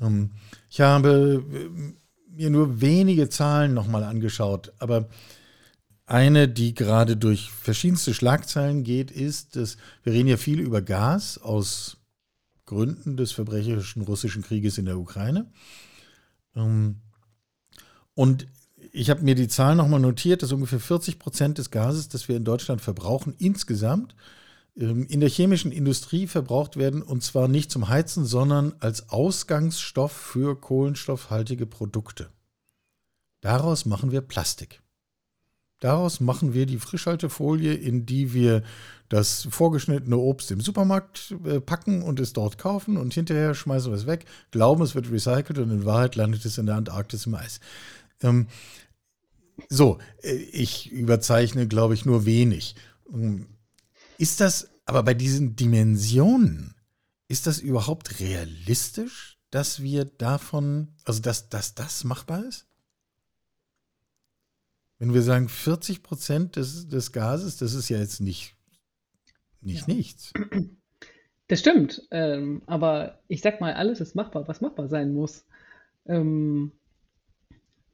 Ähm, 0.01 0.32
ich 0.70 0.82
habe 0.82 1.44
äh, 1.53 2.36
mir 2.36 2.50
nur 2.50 2.82
wenige 2.82 3.30
Zahlen 3.30 3.74
nochmal 3.74 4.03
angeschaut, 4.03 4.74
aber 4.80 5.08
eine, 6.12 6.50
die 6.50 6.74
gerade 6.74 7.15
durch 7.15 7.51
verschiedenste 7.51 8.13
Schlagzeilen 8.13 8.84
geht, 8.84 9.12
ist, 9.12 9.56
dass 9.56 9.77
wir 10.03 10.13
reden 10.13 10.27
ja 10.27 10.38
viel 10.38 10.60
über 10.60 10.82
Gas 10.82 11.38
aus 11.38 11.98
Gründen 12.65 13.18
des 13.18 13.32
verbrecherischen 13.32 14.01
russischen 14.01 14.44
Krieges 14.44 14.77
in 14.77 14.86
der 14.86 14.98
Ukraine. 14.98 15.51
Ähm, 16.56 16.98
und 18.13 18.48
ich 18.91 19.10
habe 19.10 19.22
mir 19.24 19.36
die 19.36 19.48
Zahl 19.48 19.75
nochmal 19.75 20.01
notiert, 20.01 20.44
dass 20.44 20.51
ungefähr 20.51 20.80
40 20.80 21.18
Prozent 21.18 21.58
des 21.58 21.72
Gases, 21.72 22.10
das 22.10 22.27
wir 22.27 22.36
in 22.36 22.44
Deutschland 22.44 22.82
verbrauchen, 22.82 23.34
insgesamt 23.38 24.15
ähm, 24.75 25.06
in 25.08 25.22
der 25.22 25.30
chemischen 25.30 25.72
Industrie 25.72 26.27
verbraucht 26.27 26.75
werden 26.75 27.01
und 27.01 27.24
zwar 27.24 27.48
nicht 27.48 27.72
zum 27.72 27.88
Heizen, 27.88 28.25
sondern 28.25 28.74
als 28.80 29.10
Ausgangsstoff 29.10 30.12
für 30.12 30.60
kohlenstoffhaltige 30.60 31.65
Produkte. 31.65 32.30
Daraus 33.39 33.86
machen 33.86 34.12
wir 34.12 34.22
Plastik. 34.22 34.82
Daraus 35.82 36.20
machen 36.20 36.54
wir 36.54 36.68
die 36.68 36.78
Frischhaltefolie, 36.78 37.74
in 37.74 38.06
die 38.06 38.34
wir 38.34 38.62
das 39.10 39.48
vorgeschnittene 39.50 40.16
Obst 40.16 40.52
im 40.52 40.62
Supermarkt 40.62 41.36
äh, 41.44 41.60
packen 41.60 42.04
und 42.04 42.20
es 42.20 42.34
dort 42.34 42.60
kaufen 42.60 42.98
und 42.98 43.14
hinterher 43.14 43.56
schmeißen 43.56 43.92
wir 43.92 43.98
es 43.98 44.06
weg, 44.06 44.26
glauben, 44.52 44.84
es 44.84 44.96
wird 44.96 45.12
recycelt 45.12 45.58
und 45.58 45.72
in 45.72 45.84
Wahrheit 45.84 46.16
landet 46.16 46.46
es 46.46 46.60
in 46.60 46.68
der 46.68 46.76
Antarktis 46.76 47.26
im 47.26 47.34
Eis. 47.34 47.60
Ähm, 48.22 48.48
so, 49.70 49.98
äh, 50.22 50.34
ich 50.34 50.92
überzeichne, 50.92 51.68
glaube 51.68 51.96
ich, 51.96 52.06
nur 52.06 52.26
wenig. 52.26 52.76
Ähm, 53.12 53.48
ist 54.20 54.40
das 54.40 54.70
aber 54.86 55.02
bei 55.02 55.16
diesen 55.16 55.56
Dimensionen, 55.56 56.76
ist 57.28 57.48
das 57.48 57.58
überhaupt 57.58 58.20
realistisch, 58.20 59.40
dass 59.50 59.82
wir 59.82 60.06
davon, 60.06 60.90
also 61.06 61.22
dass, 61.22 61.50
dass 61.50 61.74
das 61.74 62.04
machbar 62.04 62.46
ist? 62.46 62.68
Wenn 65.01 65.15
wir 65.15 65.24
sagen 65.24 65.50
40 65.50 66.03
Prozent 66.03 66.58
des, 66.58 66.88
des 66.88 67.12
Gases, 67.12 67.58
das 67.58 67.74
ist 67.74 67.89
ja 67.89 67.98
jetzt 67.98 68.22
nicht, 68.22 68.55
nicht 69.60 69.88
ja. 69.88 69.96
nichts. 69.96 70.31
Das 71.48 71.60
stimmt, 71.60 72.08
ähm, 72.12 72.62
aber 72.67 73.20
ich 73.27 73.41
sag 73.41 73.60
mal, 73.60 73.74
alles 73.74 74.00
ist 74.00 74.15
machbar, 74.15 74.48
was 74.48 74.62
machbar 74.62 74.88
sein 74.88 75.12
muss. 75.13 75.46
Ähm, 76.05 76.72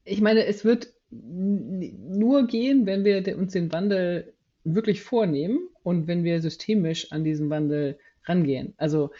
ich 0.04 0.20
meine, 0.20 0.46
es 0.46 0.66
wird 0.66 0.94
nur 1.10 2.46
gehen, 2.46 2.86
wenn 2.86 3.06
wir 3.06 3.38
uns 3.38 3.54
den 3.54 3.72
Wandel 3.72 4.34
wirklich 4.66 5.02
vornehmen 5.02 5.70
und 5.84 6.08
wenn 6.08 6.26
wir 6.26 6.42
systemisch 6.42 7.12
an 7.14 7.24
diesen 7.24 7.50
Wandel 7.50 7.98
rangehen. 8.26 8.74
Also 8.76 9.12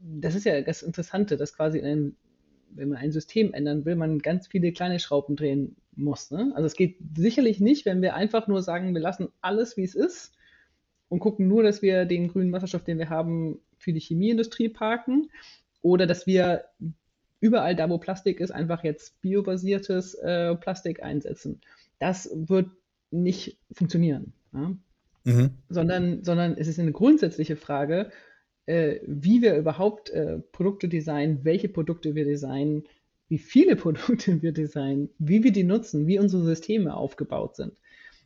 das 0.00 0.36
ist 0.36 0.44
ja 0.44 0.62
das 0.62 0.82
Interessante, 0.82 1.36
dass 1.36 1.56
quasi 1.56 1.82
ein, 1.82 2.14
wenn 2.70 2.88
man 2.88 2.98
ein 2.98 3.10
System 3.10 3.52
ändern 3.52 3.84
will, 3.84 3.96
man 3.96 4.20
ganz 4.20 4.46
viele 4.46 4.70
kleine 4.70 5.00
Schrauben 5.00 5.34
drehen 5.34 5.74
muss. 5.96 6.30
Ne? 6.30 6.52
Also 6.54 6.66
es 6.66 6.74
geht 6.74 6.96
sicherlich 7.16 7.60
nicht, 7.60 7.86
wenn 7.86 8.02
wir 8.02 8.14
einfach 8.14 8.46
nur 8.48 8.62
sagen, 8.62 8.94
wir 8.94 9.00
lassen 9.00 9.28
alles, 9.40 9.76
wie 9.76 9.84
es 9.84 9.94
ist 9.94 10.32
und 11.08 11.20
gucken 11.20 11.48
nur, 11.48 11.62
dass 11.62 11.82
wir 11.82 12.04
den 12.04 12.28
grünen 12.28 12.52
Wasserstoff, 12.52 12.84
den 12.84 12.98
wir 12.98 13.10
haben, 13.10 13.58
für 13.78 13.92
die 13.92 14.00
Chemieindustrie 14.00 14.68
parken 14.68 15.30
oder 15.82 16.06
dass 16.06 16.26
wir 16.26 16.64
überall 17.40 17.74
da, 17.74 17.88
wo 17.88 17.98
Plastik 17.98 18.40
ist, 18.40 18.50
einfach 18.50 18.84
jetzt 18.84 19.20
biobasiertes 19.22 20.14
äh, 20.14 20.54
Plastik 20.56 21.02
einsetzen. 21.02 21.60
Das 21.98 22.30
wird 22.34 22.68
nicht 23.10 23.58
funktionieren. 23.72 24.32
Ja? 24.52 24.76
Mhm. 25.24 25.50
Sondern, 25.68 26.22
sondern 26.22 26.56
es 26.56 26.68
ist 26.68 26.78
eine 26.78 26.92
grundsätzliche 26.92 27.56
Frage, 27.56 28.10
äh, 28.66 29.00
wie 29.06 29.42
wir 29.42 29.56
überhaupt 29.56 30.10
äh, 30.10 30.38
Produkte 30.52 30.88
designen, 30.88 31.44
welche 31.44 31.68
Produkte 31.68 32.14
wir 32.14 32.24
designen, 32.24 32.84
wie 33.30 33.38
viele 33.38 33.76
Produkte 33.82 34.42
wir 34.42 34.52
designen, 34.52 35.08
wie 35.18 35.42
wir 35.42 35.52
die 35.52 35.64
nutzen, 35.64 36.06
wie 36.06 36.18
unsere 36.18 36.44
Systeme 36.44 36.94
aufgebaut 36.94 37.56
sind. 37.56 37.72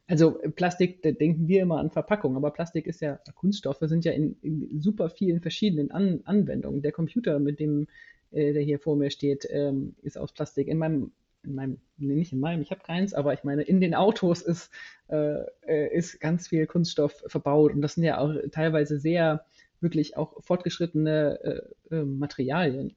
Also 0.07 0.33
Plastik, 0.55 1.03
da 1.03 1.13
denken 1.13 1.49
wir 1.49 1.63
immer 1.63 1.79
an 1.79 1.91
Verpackung, 1.91 2.37
aber 2.37 2.51
Plastik 2.51 2.87
ist 2.87 3.01
ja, 3.01 3.19
Kunststoffe 3.37 3.79
sind 3.83 4.05
ja 4.05 4.13
in, 4.13 4.37
in 4.43 4.81
super 4.81 5.09
vielen 5.09 5.41
verschiedenen 5.41 5.91
an 5.93 6.21
Anwendungen. 6.25 6.83
Der 6.83 6.93
Computer, 6.93 7.39
mit 7.39 7.59
dem, 7.59 7.87
äh, 8.31 8.53
der 8.53 8.63
hier 8.63 8.79
vor 8.79 8.97
mir 8.97 9.11
steht, 9.11 9.47
ähm, 9.51 9.95
ist 10.03 10.19
aus 10.19 10.33
Plastik. 10.33 10.69
In 10.69 10.77
meinem, 10.77 11.13
in 11.43 11.55
meinem, 11.55 11.79
nee, 11.97 12.15
nicht 12.15 12.33
in 12.33 12.41
meinem, 12.41 12.61
ich 12.61 12.71
habe 12.71 12.83
keins, 12.83 13.15
aber 13.15 13.33
ich 13.33 13.45
meine, 13.45 13.63
in 13.63 13.81
den 13.81 13.95
Autos 13.95 14.43
ist, 14.43 14.71
äh, 15.09 15.45
äh, 15.67 15.97
ist 15.97 16.21
ganz 16.21 16.49
viel 16.49 16.67
Kunststoff 16.67 17.25
verbaut 17.27 17.73
und 17.73 17.81
das 17.81 17.95
sind 17.95 18.05
ja 18.05 18.19
auch 18.19 18.35
teilweise 18.53 18.99
sehr 18.99 19.47
wirklich 19.81 20.17
auch 20.19 20.43
fortgeschrittene 20.43 21.63
äh, 21.91 21.95
äh, 21.95 22.05
Materialien. 22.05 22.95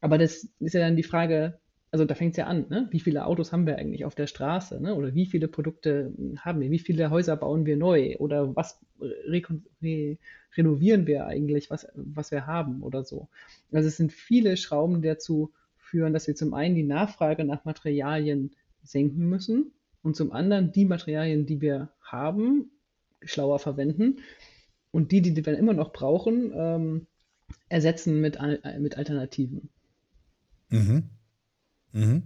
Aber 0.00 0.18
das 0.18 0.48
ist 0.60 0.74
ja 0.74 0.80
dann 0.80 0.96
die 0.96 1.02
Frage, 1.02 1.58
also 1.90 2.04
da 2.04 2.14
fängt 2.14 2.32
es 2.32 2.36
ja 2.36 2.46
an, 2.46 2.66
ne? 2.68 2.88
wie 2.90 3.00
viele 3.00 3.24
Autos 3.24 3.52
haben 3.52 3.66
wir 3.66 3.76
eigentlich 3.76 4.04
auf 4.04 4.14
der 4.14 4.26
Straße 4.26 4.80
ne? 4.80 4.94
oder 4.94 5.14
wie 5.14 5.26
viele 5.26 5.48
Produkte 5.48 6.12
haben 6.38 6.60
wir, 6.60 6.70
wie 6.70 6.78
viele 6.78 7.10
Häuser 7.10 7.36
bauen 7.36 7.64
wir 7.64 7.76
neu 7.76 8.16
oder 8.18 8.54
was 8.54 8.80
re 9.00 9.42
re 9.82 10.18
renovieren 10.56 11.06
wir 11.06 11.26
eigentlich, 11.26 11.70
was, 11.70 11.88
was 11.94 12.30
wir 12.30 12.46
haben 12.46 12.82
oder 12.82 13.04
so. 13.04 13.28
Also 13.72 13.88
es 13.88 13.96
sind 13.96 14.12
viele 14.12 14.56
Schrauben, 14.56 15.00
die 15.00 15.08
dazu 15.08 15.52
führen, 15.76 16.12
dass 16.12 16.26
wir 16.26 16.34
zum 16.34 16.52
einen 16.52 16.74
die 16.74 16.82
Nachfrage 16.82 17.44
nach 17.44 17.64
Materialien 17.64 18.50
senken 18.82 19.28
müssen 19.28 19.72
und 20.02 20.14
zum 20.14 20.32
anderen 20.32 20.72
die 20.72 20.84
Materialien, 20.84 21.46
die 21.46 21.60
wir 21.60 21.90
haben, 22.02 22.70
schlauer 23.22 23.58
verwenden 23.58 24.18
und 24.90 25.10
die, 25.12 25.22
die 25.22 25.44
wir 25.44 25.56
immer 25.56 25.72
noch 25.72 25.92
brauchen, 25.92 26.52
ähm, 26.54 27.06
ersetzen 27.68 28.20
mit, 28.20 28.38
mit 28.78 28.98
Alternativen. 28.98 29.70
Mhm. 30.68 31.10
Mhm. 31.92 32.22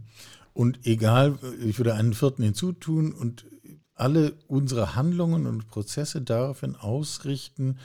Und 0.53 0.87
egal, 0.87 1.39
ich 1.65 1.79
würde 1.79 1.95
einen 1.95 2.15
vierten 2.15 2.43
hinzutun 2.43 3.13
und 3.13 3.47
alle 3.95 4.35
unsere 4.49 4.95
Handlungen 4.95 5.47
und 5.47 5.69
Prozesse 5.69 6.23
daraufhin 6.23 6.77
ausrichten, 6.77 7.79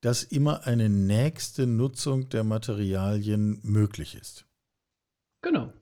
dass 0.00 0.24
immer 0.24 0.66
eine 0.66 0.88
nächste 0.88 1.66
Nutzung 1.66 2.28
der 2.28 2.44
Materialien 2.44 3.60
möglich 3.62 4.16
ist. 4.16 4.44
Genau. 5.40 5.72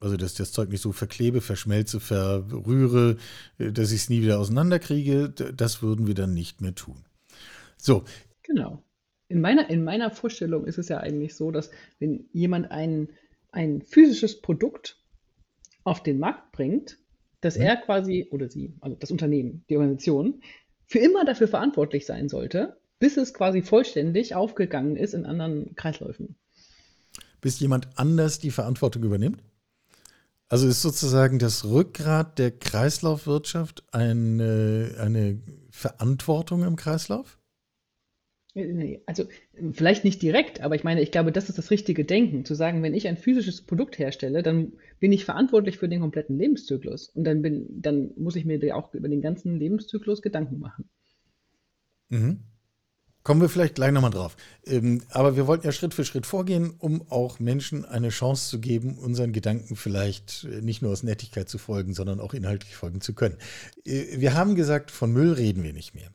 Also, 0.00 0.16
dass 0.16 0.32
ich 0.32 0.38
das 0.38 0.52
Zeug 0.52 0.68
nicht 0.68 0.80
so 0.80 0.90
verklebe, 0.90 1.40
verschmelze, 1.40 2.00
verrühre, 2.00 3.18
dass 3.58 3.92
ich 3.92 4.02
es 4.02 4.08
nie 4.08 4.20
wieder 4.20 4.40
auseinanderkriege, 4.40 5.30
das 5.30 5.80
würden 5.80 6.08
wir 6.08 6.14
dann 6.14 6.34
nicht 6.34 6.60
mehr 6.60 6.74
tun. 6.74 7.04
So. 7.76 8.04
Genau 8.42 8.82
in 9.32 9.40
meiner, 9.40 9.70
in 9.70 9.82
meiner 9.82 10.10
Vorstellung 10.10 10.66
ist 10.66 10.78
es 10.78 10.88
ja 10.88 10.98
eigentlich 10.98 11.34
so, 11.34 11.50
dass 11.50 11.70
wenn 11.98 12.26
jemand 12.32 12.70
ein, 12.70 13.08
ein 13.50 13.80
physisches 13.80 14.42
Produkt 14.42 14.98
auf 15.84 16.02
den 16.02 16.18
Markt 16.18 16.52
bringt, 16.52 16.98
dass 17.40 17.56
mhm. 17.56 17.62
er 17.62 17.76
quasi, 17.78 18.28
oder 18.30 18.50
sie, 18.50 18.74
also 18.80 18.94
das 18.94 19.10
Unternehmen, 19.10 19.64
die 19.70 19.76
Organisation, 19.76 20.42
für 20.86 20.98
immer 20.98 21.24
dafür 21.24 21.48
verantwortlich 21.48 22.04
sein 22.04 22.28
sollte, 22.28 22.76
bis 22.98 23.16
es 23.16 23.32
quasi 23.32 23.62
vollständig 23.62 24.34
aufgegangen 24.34 24.96
ist 24.96 25.14
in 25.14 25.24
anderen 25.24 25.74
Kreisläufen. 25.74 26.36
bis 27.40 27.58
jemand 27.58 27.88
anders 27.96 28.38
die 28.38 28.50
Verantwortung 28.50 29.02
übernimmt? 29.02 29.42
Also 30.48 30.68
ist 30.68 30.82
sozusagen 30.82 31.38
das 31.38 31.64
Rückgrat 31.64 32.38
der 32.38 32.50
Kreislaufwirtschaft 32.50 33.82
eine, 33.92 34.94
eine 35.00 35.40
Verantwortung 35.70 36.62
im 36.64 36.76
Kreislauf? 36.76 37.38
Also 39.06 39.24
vielleicht 39.72 40.04
nicht 40.04 40.20
direkt, 40.20 40.60
aber 40.60 40.74
ich 40.74 40.84
meine, 40.84 41.00
ich 41.00 41.10
glaube, 41.10 41.32
das 41.32 41.48
ist 41.48 41.56
das 41.56 41.70
richtige 41.70 42.04
Denken, 42.04 42.44
zu 42.44 42.54
sagen, 42.54 42.82
wenn 42.82 42.92
ich 42.92 43.08
ein 43.08 43.16
physisches 43.16 43.62
Produkt 43.62 43.98
herstelle, 43.98 44.42
dann 44.42 44.74
bin 45.00 45.10
ich 45.10 45.24
verantwortlich 45.24 45.78
für 45.78 45.88
den 45.88 46.00
kompletten 46.00 46.36
Lebenszyklus 46.36 47.08
und 47.08 47.24
dann 47.24 47.40
bin, 47.40 47.66
dann 47.80 48.10
muss 48.16 48.36
ich 48.36 48.44
mir 48.44 48.76
auch 48.76 48.92
über 48.92 49.08
den 49.08 49.22
ganzen 49.22 49.58
Lebenszyklus 49.58 50.20
Gedanken 50.20 50.58
machen. 50.58 50.84
Mhm. 52.10 52.40
Kommen 53.22 53.40
wir 53.40 53.48
vielleicht 53.48 53.76
gleich 53.76 53.92
nochmal 53.92 54.10
drauf. 54.10 54.36
Ähm, 54.66 55.00
aber 55.10 55.36
wir 55.36 55.46
wollten 55.46 55.64
ja 55.64 55.72
Schritt 55.72 55.94
für 55.94 56.04
Schritt 56.04 56.26
vorgehen, 56.26 56.74
um 56.78 57.08
auch 57.08 57.38
Menschen 57.38 57.84
eine 57.84 58.08
Chance 58.08 58.50
zu 58.50 58.60
geben, 58.60 58.98
unseren 58.98 59.32
Gedanken 59.32 59.76
vielleicht 59.76 60.44
äh, 60.44 60.60
nicht 60.60 60.82
nur 60.82 60.90
aus 60.90 61.04
Nettigkeit 61.04 61.48
zu 61.48 61.58
folgen, 61.58 61.94
sondern 61.94 62.20
auch 62.20 62.34
inhaltlich 62.34 62.74
folgen 62.74 63.00
zu 63.00 63.14
können. 63.14 63.36
Äh, 63.84 64.18
wir 64.18 64.34
haben 64.34 64.56
gesagt, 64.56 64.90
von 64.90 65.12
Müll 65.12 65.32
reden 65.32 65.62
wir 65.62 65.72
nicht 65.72 65.94
mehr. 65.94 66.10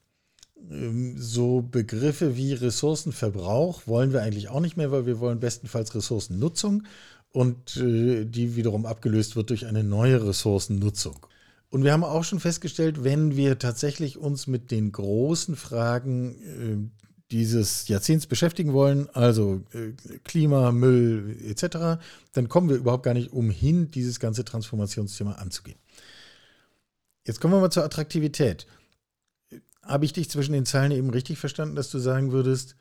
Ähm, 0.71 1.15
so 1.17 1.61
Begriffe 1.61 2.35
wie 2.35 2.53
Ressourcenverbrauch 2.53 3.87
wollen 3.87 4.13
wir 4.13 4.21
eigentlich 4.21 4.49
auch 4.49 4.59
nicht 4.59 4.77
mehr, 4.77 4.91
weil 4.91 5.05
wir 5.05 5.19
wollen 5.19 5.39
bestenfalls 5.39 5.95
Ressourcennutzung 5.95 6.83
und 7.31 7.77
äh, 7.77 8.25
die 8.25 8.55
wiederum 8.55 8.85
abgelöst 8.85 9.35
wird 9.35 9.49
durch 9.49 9.65
eine 9.65 9.83
neue 9.83 10.25
Ressourcennutzung. 10.25 11.25
Und 11.69 11.83
wir 11.83 11.91
haben 11.91 12.03
auch 12.03 12.23
schon 12.23 12.39
festgestellt, 12.39 13.03
wenn 13.03 13.35
wir 13.35 13.59
tatsächlich 13.59 14.17
uns 14.17 14.47
mit 14.47 14.71
den 14.71 14.91
großen 14.91 15.55
Fragen 15.55 16.91
äh, 16.91 17.01
dieses 17.31 17.89
Jahrzehnts 17.89 18.25
beschäftigen 18.25 18.71
wollen, 18.71 19.09
also 19.13 19.61
äh, 19.73 19.91
Klima, 20.23 20.71
Müll 20.71 21.37
etc., 21.45 21.99
dann 22.31 22.47
kommen 22.47 22.69
wir 22.69 22.77
überhaupt 22.77 23.03
gar 23.03 23.13
nicht 23.13 23.33
umhin, 23.33 23.91
dieses 23.91 24.19
ganze 24.19 24.45
Transformationsthema 24.45 25.33
anzugehen. 25.33 25.77
Jetzt 27.25 27.41
kommen 27.41 27.53
wir 27.53 27.59
mal 27.59 27.69
zur 27.69 27.83
Attraktivität 27.83 28.65
habe 29.87 30.05
ich 30.05 30.13
dich 30.13 30.29
zwischen 30.29 30.53
den 30.53 30.65
Zeilen 30.65 30.91
eben 30.91 31.09
richtig 31.09 31.37
verstanden, 31.37 31.75
dass 31.75 31.89
du 31.89 31.99
sagen 31.99 32.31
würdest, 32.31 32.75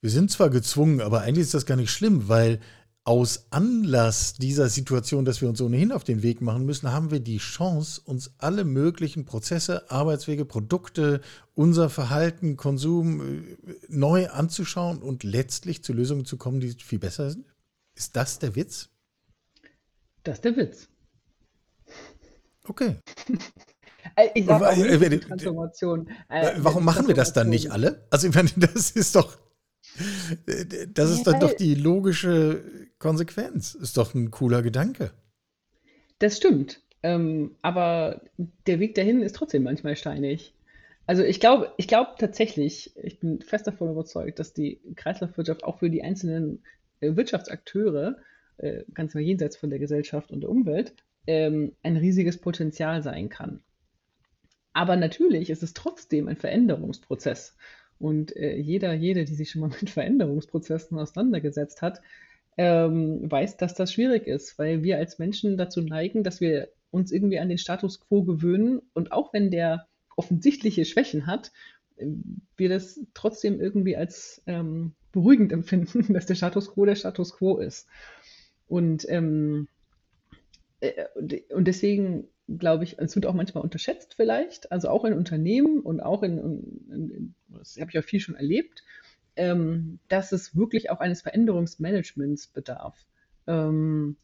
wir 0.00 0.10
sind 0.10 0.30
zwar 0.30 0.50
gezwungen, 0.50 1.00
aber 1.00 1.22
eigentlich 1.22 1.44
ist 1.44 1.54
das 1.54 1.66
gar 1.66 1.76
nicht 1.76 1.90
schlimm, 1.90 2.28
weil 2.28 2.60
aus 3.04 3.46
Anlass 3.50 4.34
dieser 4.34 4.70
Situation, 4.70 5.26
dass 5.26 5.42
wir 5.42 5.48
uns 5.48 5.60
ohnehin 5.60 5.92
auf 5.92 6.04
den 6.04 6.22
Weg 6.22 6.40
machen 6.40 6.64
müssen, 6.64 6.90
haben 6.90 7.10
wir 7.10 7.20
die 7.20 7.36
Chance, 7.36 8.00
uns 8.04 8.32
alle 8.38 8.64
möglichen 8.64 9.26
Prozesse, 9.26 9.90
Arbeitswege, 9.90 10.46
Produkte, 10.46 11.20
unser 11.54 11.90
Verhalten, 11.90 12.56
Konsum 12.56 13.20
äh, 13.20 13.56
neu 13.88 14.28
anzuschauen 14.30 15.02
und 15.02 15.22
letztlich 15.22 15.84
zu 15.84 15.92
Lösungen 15.92 16.24
zu 16.24 16.38
kommen, 16.38 16.60
die 16.60 16.72
viel 16.72 16.98
besser 16.98 17.30
sind? 17.30 17.46
Ist 17.94 18.16
das 18.16 18.38
der 18.38 18.56
Witz? 18.56 18.88
Das 20.22 20.36
ist 20.36 20.44
der 20.44 20.56
Witz. 20.56 20.88
Okay. 22.66 22.96
Äh, 24.16 24.28
ich 24.34 24.46
sage 24.46 24.68
auch 24.68 24.76
nicht, 24.76 25.02
äh, 25.02 25.18
Transformation. 25.20 26.08
Äh, 26.28 26.52
warum 26.58 26.84
machen 26.84 27.06
wir 27.06 27.14
das 27.14 27.32
dann 27.32 27.48
nicht 27.48 27.72
alle? 27.72 28.06
Also 28.10 28.28
ich 28.28 28.34
meine, 28.34 28.50
das 28.56 28.90
ist 28.90 29.16
doch, 29.16 29.38
das 30.94 31.10
ist 31.10 31.26
dann 31.26 31.40
doch 31.40 31.52
die 31.54 31.74
logische 31.74 32.62
Konsequenz. 32.98 33.74
Ist 33.74 33.96
doch 33.96 34.14
ein 34.14 34.30
cooler 34.30 34.62
Gedanke. 34.62 35.10
Das 36.18 36.36
stimmt. 36.36 36.80
Ähm, 37.02 37.56
aber 37.62 38.22
der 38.66 38.80
Weg 38.80 38.94
dahin 38.94 39.22
ist 39.22 39.36
trotzdem 39.36 39.62
manchmal 39.62 39.96
steinig. 39.96 40.54
Also 41.06 41.22
ich 41.22 41.38
glaube, 41.38 41.72
ich 41.76 41.86
glaube 41.86 42.12
tatsächlich, 42.18 42.96
ich 42.96 43.20
bin 43.20 43.42
fest 43.42 43.66
davon 43.66 43.90
überzeugt, 43.90 44.38
dass 44.38 44.54
die 44.54 44.80
Kreislaufwirtschaft 44.96 45.64
auch 45.64 45.78
für 45.78 45.90
die 45.90 46.02
einzelnen 46.02 46.62
Wirtschaftsakteure, 47.00 48.16
ganz 48.94 49.14
mal 49.14 49.20
jenseits 49.20 49.56
von 49.58 49.68
der 49.68 49.78
Gesellschaft 49.78 50.30
und 50.30 50.40
der 50.40 50.48
Umwelt, 50.48 50.94
ähm, 51.26 51.72
ein 51.82 51.96
riesiges 51.96 52.38
Potenzial 52.38 53.02
sein 53.02 53.28
kann. 53.28 53.60
Aber 54.74 54.96
natürlich 54.96 55.48
ist 55.48 55.62
es 55.62 55.72
trotzdem 55.72 56.28
ein 56.28 56.36
Veränderungsprozess. 56.36 57.56
Und 57.98 58.36
äh, 58.36 58.56
jeder, 58.56 58.92
jede, 58.92 59.24
die 59.24 59.34
sich 59.34 59.50
schon 59.50 59.62
mal 59.62 59.70
mit 59.80 59.88
Veränderungsprozessen 59.88 60.98
auseinandergesetzt 60.98 61.80
hat, 61.80 62.02
ähm, 62.58 63.30
weiß, 63.30 63.56
dass 63.56 63.74
das 63.74 63.92
schwierig 63.92 64.26
ist, 64.26 64.58
weil 64.58 64.82
wir 64.82 64.98
als 64.98 65.18
Menschen 65.18 65.56
dazu 65.56 65.80
neigen, 65.80 66.22
dass 66.22 66.40
wir 66.40 66.68
uns 66.90 67.10
irgendwie 67.10 67.38
an 67.38 67.48
den 67.48 67.58
Status 67.58 68.00
quo 68.00 68.22
gewöhnen 68.22 68.82
und 68.92 69.10
auch 69.10 69.32
wenn 69.32 69.50
der 69.50 69.88
offensichtliche 70.16 70.84
Schwächen 70.84 71.26
hat, 71.26 71.50
äh, 71.96 72.06
wir 72.56 72.68
das 72.68 73.00
trotzdem 73.14 73.60
irgendwie 73.60 73.96
als 73.96 74.42
ähm, 74.46 74.92
beruhigend 75.12 75.52
empfinden, 75.52 76.12
dass 76.12 76.26
der 76.26 76.34
Status 76.34 76.72
quo 76.72 76.84
der 76.84 76.96
Status 76.96 77.36
quo 77.36 77.58
ist. 77.58 77.88
Und, 78.66 79.06
ähm, 79.08 79.68
äh, 80.80 81.04
und 81.52 81.66
deswegen 81.66 82.28
glaube 82.48 82.84
ich, 82.84 82.98
es 82.98 83.14
wird 83.14 83.26
auch 83.26 83.34
manchmal 83.34 83.64
unterschätzt 83.64 84.14
vielleicht, 84.14 84.70
also 84.70 84.88
auch 84.88 85.04
in 85.04 85.14
Unternehmen 85.14 85.80
und 85.80 86.00
auch 86.00 86.22
in, 86.22 86.38
in, 86.38 87.10
in 87.10 87.34
das 87.48 87.76
habe 87.80 87.90
ich 87.90 87.98
auch 87.98 88.04
viel 88.04 88.20
schon 88.20 88.34
erlebt, 88.34 88.82
ähm, 89.36 89.98
dass 90.08 90.32
es 90.32 90.56
wirklich 90.56 90.90
auch 90.90 91.00
eines 91.00 91.22
Veränderungsmanagements 91.22 92.48
bedarf, 92.48 92.96
ähm, 93.46 94.16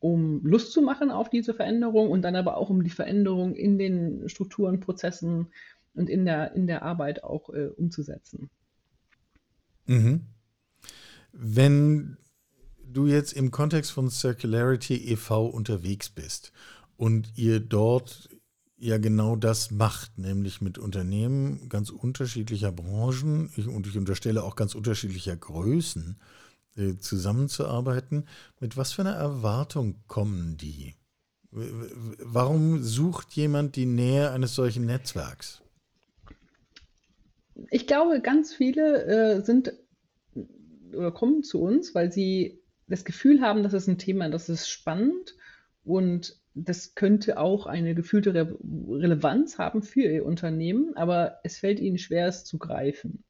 um 0.00 0.44
Lust 0.44 0.72
zu 0.72 0.82
machen 0.82 1.10
auf 1.10 1.30
diese 1.30 1.54
Veränderung 1.54 2.10
und 2.10 2.22
dann 2.22 2.36
aber 2.36 2.56
auch 2.56 2.70
um 2.70 2.84
die 2.84 2.90
Veränderung 2.90 3.54
in 3.54 3.78
den 3.78 4.28
Strukturen, 4.28 4.80
Prozessen 4.80 5.48
und 5.94 6.08
in 6.08 6.24
der, 6.24 6.54
in 6.54 6.66
der 6.66 6.82
Arbeit 6.82 7.24
auch 7.24 7.50
äh, 7.50 7.66
umzusetzen. 7.66 8.50
Mhm. 9.86 10.26
Wenn 11.32 12.16
du 12.86 13.06
jetzt 13.06 13.32
im 13.32 13.50
Kontext 13.50 13.90
von 13.90 14.08
Circularity 14.08 15.12
e.V. 15.12 15.46
unterwegs 15.46 16.08
bist 16.08 16.52
und 16.96 17.32
ihr 17.36 17.60
dort 17.60 18.28
ja 18.76 18.98
genau 18.98 19.36
das 19.36 19.70
macht, 19.70 20.18
nämlich 20.18 20.60
mit 20.60 20.78
Unternehmen 20.78 21.68
ganz 21.68 21.90
unterschiedlicher 21.90 22.72
Branchen 22.72 23.50
ich, 23.56 23.66
und 23.66 23.86
ich 23.86 23.96
unterstelle 23.96 24.42
auch 24.42 24.56
ganz 24.56 24.74
unterschiedlicher 24.74 25.36
Größen 25.36 26.18
äh, 26.76 26.96
zusammenzuarbeiten. 26.96 28.28
Mit 28.60 28.76
was 28.76 28.92
für 28.92 29.02
einer 29.02 29.14
Erwartung 29.14 30.02
kommen 30.06 30.56
die? 30.56 30.94
Warum 31.50 32.82
sucht 32.82 33.32
jemand 33.34 33.76
die 33.76 33.86
Nähe 33.86 34.32
eines 34.32 34.56
solchen 34.56 34.86
Netzwerks? 34.86 35.62
Ich 37.70 37.86
glaube, 37.86 38.20
ganz 38.20 38.52
viele 38.52 39.04
äh, 39.04 39.44
sind 39.44 39.72
oder 40.92 41.12
kommen 41.12 41.42
zu 41.44 41.60
uns, 41.60 41.94
weil 41.94 42.12
sie 42.12 42.60
das 42.88 43.04
Gefühl 43.04 43.40
haben, 43.40 43.62
das 43.62 43.72
ist 43.72 43.88
ein 43.88 43.98
Thema, 43.98 44.28
das 44.28 44.48
ist 44.48 44.68
spannend 44.68 45.36
und 45.84 46.36
das 46.54 46.94
könnte 46.94 47.38
auch 47.38 47.66
eine 47.66 47.94
gefühlte 47.94 48.34
Re 48.34 48.58
Relevanz 48.88 49.58
haben 49.58 49.82
für 49.82 50.02
Ihr 50.02 50.24
Unternehmen, 50.24 50.96
aber 50.96 51.40
es 51.42 51.58
fällt 51.58 51.80
Ihnen 51.80 51.98
schwer, 51.98 52.28
es 52.28 52.44
zu 52.44 52.58
greifen 52.58 53.24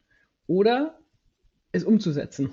oder 0.46 0.98
es 1.72 1.84
umzusetzen. 1.84 2.50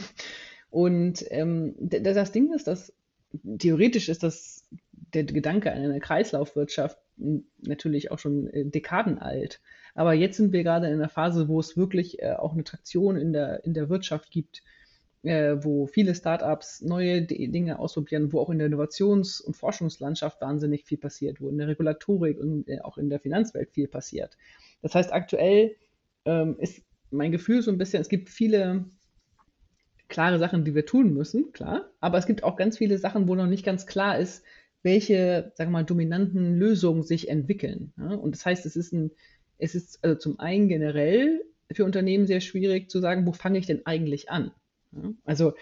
Und 0.70 1.24
ähm, 1.30 1.74
das 1.78 2.32
Ding 2.32 2.52
ist, 2.52 2.66
dass 2.66 2.92
theoretisch 3.58 4.08
ist 4.08 4.22
das 4.22 4.68
der 5.14 5.24
Gedanke 5.24 5.72
an 5.72 5.82
eine 5.82 6.00
Kreislaufwirtschaft 6.00 6.98
natürlich 7.60 8.10
auch 8.10 8.18
schon 8.18 8.48
äh, 8.48 8.64
Dekaden 8.64 9.18
alt. 9.18 9.60
Aber 9.94 10.14
jetzt 10.14 10.36
sind 10.36 10.52
wir 10.52 10.62
gerade 10.62 10.86
in 10.86 10.94
einer 10.94 11.08
Phase, 11.08 11.48
wo 11.48 11.58
es 11.58 11.76
wirklich 11.76 12.22
äh, 12.22 12.32
auch 12.32 12.52
eine 12.52 12.64
Traktion 12.64 13.16
in 13.16 13.32
der, 13.32 13.64
in 13.64 13.74
der 13.74 13.88
Wirtschaft 13.88 14.30
gibt, 14.30 14.62
äh, 15.22 15.56
wo 15.62 15.86
viele 15.86 16.14
Startups 16.14 16.80
neue 16.80 17.22
Dinge 17.22 17.78
ausprobieren, 17.78 18.32
wo 18.32 18.40
auch 18.40 18.50
in 18.50 18.58
der 18.58 18.68
Innovations- 18.68 19.40
und 19.40 19.56
Forschungslandschaft 19.56 20.40
wahnsinnig 20.40 20.84
viel 20.84 20.98
passiert, 20.98 21.40
wo 21.40 21.48
in 21.48 21.58
der 21.58 21.68
Regulatorik 21.68 22.38
und 22.38 22.68
äh, 22.68 22.80
auch 22.80 22.96
in 22.98 23.10
der 23.10 23.20
Finanzwelt 23.20 23.70
viel 23.70 23.88
passiert. 23.88 24.36
Das 24.82 24.94
heißt, 24.94 25.12
aktuell 25.12 25.76
ähm, 26.24 26.56
ist 26.58 26.82
mein 27.10 27.32
Gefühl 27.32 27.62
so 27.62 27.70
ein 27.70 27.78
bisschen, 27.78 28.00
es 28.00 28.08
gibt 28.08 28.30
viele 28.30 28.86
klare 30.08 30.38
Sachen, 30.38 30.64
die 30.64 30.74
wir 30.74 30.86
tun 30.86 31.12
müssen, 31.12 31.52
klar, 31.52 31.90
aber 32.00 32.18
es 32.18 32.26
gibt 32.26 32.42
auch 32.42 32.56
ganz 32.56 32.78
viele 32.78 32.98
Sachen, 32.98 33.28
wo 33.28 33.34
noch 33.34 33.46
nicht 33.46 33.64
ganz 33.64 33.86
klar 33.86 34.18
ist, 34.18 34.44
welche, 34.82 35.52
sagen 35.54 35.70
wir 35.70 35.78
mal, 35.78 35.84
dominanten 35.84 36.56
Lösungen 36.56 37.02
sich 37.02 37.28
entwickeln. 37.28 37.92
Ja? 37.98 38.14
Und 38.14 38.34
das 38.34 38.46
heißt, 38.46 38.64
es 38.66 38.76
ist 38.76 38.92
ein, 38.92 39.10
es 39.58 39.74
ist 39.74 40.02
also 40.02 40.16
zum 40.16 40.40
einen 40.40 40.68
generell 40.68 41.42
für 41.70 41.84
Unternehmen 41.84 42.26
sehr 42.26 42.40
schwierig 42.40 42.90
zu 42.90 43.00
sagen, 43.00 43.26
wo 43.26 43.32
fange 43.32 43.58
ich 43.58 43.66
denn 43.66 43.84
eigentlich 43.84 44.30
an? 44.30 44.52
Also 45.24 45.52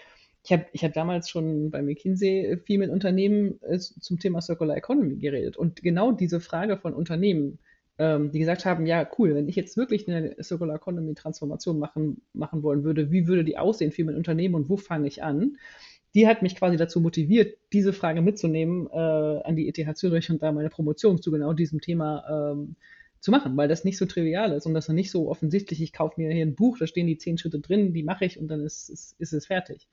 ich 0.43 0.51
habe 0.51 0.65
ich 0.71 0.83
hab 0.83 0.93
damals 0.93 1.29
schon 1.29 1.69
bei 1.69 1.81
McKinsey 1.81 2.57
viel 2.65 2.79
mit 2.79 2.89
Unternehmen 2.89 3.59
äh, 3.61 3.77
zum 3.77 4.19
Thema 4.19 4.41
Circular 4.41 4.77
Economy 4.77 5.17
geredet. 5.17 5.57
Und 5.57 5.81
genau 5.81 6.11
diese 6.11 6.39
Frage 6.39 6.77
von 6.77 6.93
Unternehmen, 6.93 7.59
ähm, 7.97 8.31
die 8.31 8.39
gesagt 8.39 8.65
haben, 8.65 8.85
ja, 8.85 9.07
cool, 9.17 9.35
wenn 9.35 9.49
ich 9.49 9.55
jetzt 9.55 9.75
wirklich 9.75 10.07
eine 10.07 10.41
Circular 10.41 10.77
Economy 10.77 11.13
Transformation 11.13 11.77
machen, 11.77 12.21
machen 12.33 12.63
wollen 12.63 12.83
würde, 12.83 13.11
wie 13.11 13.27
würde 13.27 13.43
die 13.43 13.57
aussehen 13.57 13.91
für 13.91 14.05
mein 14.05 14.15
Unternehmen 14.15 14.55
und 14.55 14.69
wo 14.69 14.77
fange 14.77 15.07
ich 15.07 15.21
an? 15.21 15.57
Die 16.15 16.25
hat 16.25 16.41
mich 16.41 16.55
quasi 16.55 16.77
dazu 16.77 17.01
motiviert, 17.01 17.57
diese 17.71 17.93
Frage 17.93 18.21
mitzunehmen 18.21 18.87
äh, 18.91 18.97
an 18.97 19.55
die 19.55 19.67
ETH 19.67 19.97
Zürich 19.97 20.31
und 20.31 20.41
da 20.41 20.51
meine 20.51 20.69
Promotion 20.69 21.21
zu 21.21 21.31
genau 21.31 21.53
diesem 21.53 21.81
Thema 21.81 22.53
ähm, 22.53 22.75
zu 23.19 23.31
machen, 23.31 23.55
weil 23.57 23.67
das 23.67 23.83
nicht 23.83 23.97
so 23.97 24.05
trivial 24.05 24.53
ist 24.53 24.65
und 24.65 24.73
das 24.73 24.87
nicht 24.89 25.11
so 25.11 25.29
offensichtlich, 25.29 25.81
ich 25.81 25.93
kaufe 25.93 26.19
mir 26.19 26.31
hier 26.31 26.45
ein 26.45 26.55
Buch, 26.55 26.77
da 26.77 26.87
stehen 26.87 27.07
die 27.07 27.17
zehn 27.17 27.37
Schritte 27.37 27.59
drin, 27.59 27.93
die 27.93 28.03
mache 28.03 28.25
ich 28.25 28.39
und 28.39 28.47
dann 28.47 28.61
ist, 28.61 28.89
ist, 28.89 29.15
ist 29.19 29.33
es 29.33 29.47
fertig. 29.47 29.87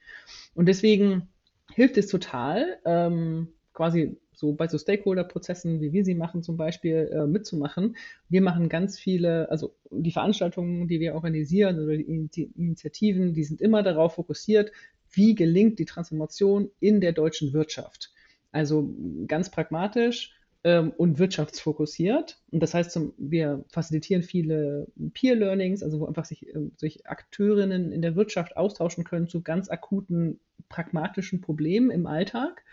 Und 0.54 0.66
deswegen 0.66 1.28
hilft 1.74 1.96
es 1.98 2.06
total, 2.06 2.78
ähm, 2.84 3.48
quasi 3.72 4.16
so 4.32 4.52
bei 4.52 4.68
so 4.68 4.78
Stakeholder-Prozessen, 4.78 5.80
wie 5.80 5.92
wir 5.92 6.04
sie 6.04 6.14
machen, 6.14 6.42
zum 6.42 6.56
Beispiel 6.56 7.10
äh, 7.12 7.26
mitzumachen. 7.26 7.96
Wir 8.28 8.42
machen 8.42 8.68
ganz 8.68 8.98
viele, 8.98 9.50
also 9.50 9.74
die 9.90 10.12
Veranstaltungen, 10.12 10.88
die 10.88 11.00
wir 11.00 11.14
organisieren 11.14 11.80
oder 11.80 11.96
die, 11.96 12.28
die 12.28 12.50
Initiativen, 12.56 13.32
die 13.32 13.44
sind 13.44 13.60
immer 13.60 13.82
darauf 13.82 14.14
fokussiert, 14.14 14.72
wie 15.10 15.34
gelingt 15.34 15.78
die 15.78 15.86
Transformation 15.86 16.70
in 16.80 17.00
der 17.00 17.12
deutschen 17.12 17.52
Wirtschaft. 17.54 18.12
Also 18.52 18.94
ganz 19.26 19.50
pragmatisch 19.50 20.34
ähm, 20.66 20.92
und 20.96 21.20
wirtschaftsfokussiert. 21.20 22.40
Und 22.50 22.60
das 22.60 22.74
heißt, 22.74 22.90
zum, 22.90 23.14
wir 23.18 23.64
facilitieren 23.68 24.24
viele 24.24 24.88
Peer-Learnings, 25.14 25.84
also 25.84 26.00
wo 26.00 26.06
einfach 26.06 26.24
sich, 26.24 26.52
ähm, 26.52 26.72
sich 26.76 27.06
Akteurinnen 27.06 27.92
in 27.92 28.02
der 28.02 28.16
Wirtschaft 28.16 28.56
austauschen 28.56 29.04
können 29.04 29.28
zu 29.28 29.42
ganz 29.42 29.70
akuten 29.70 30.40
pragmatischen 30.68 31.40
Problemen 31.40 31.92
im 31.92 32.08
Alltag. 32.08 32.64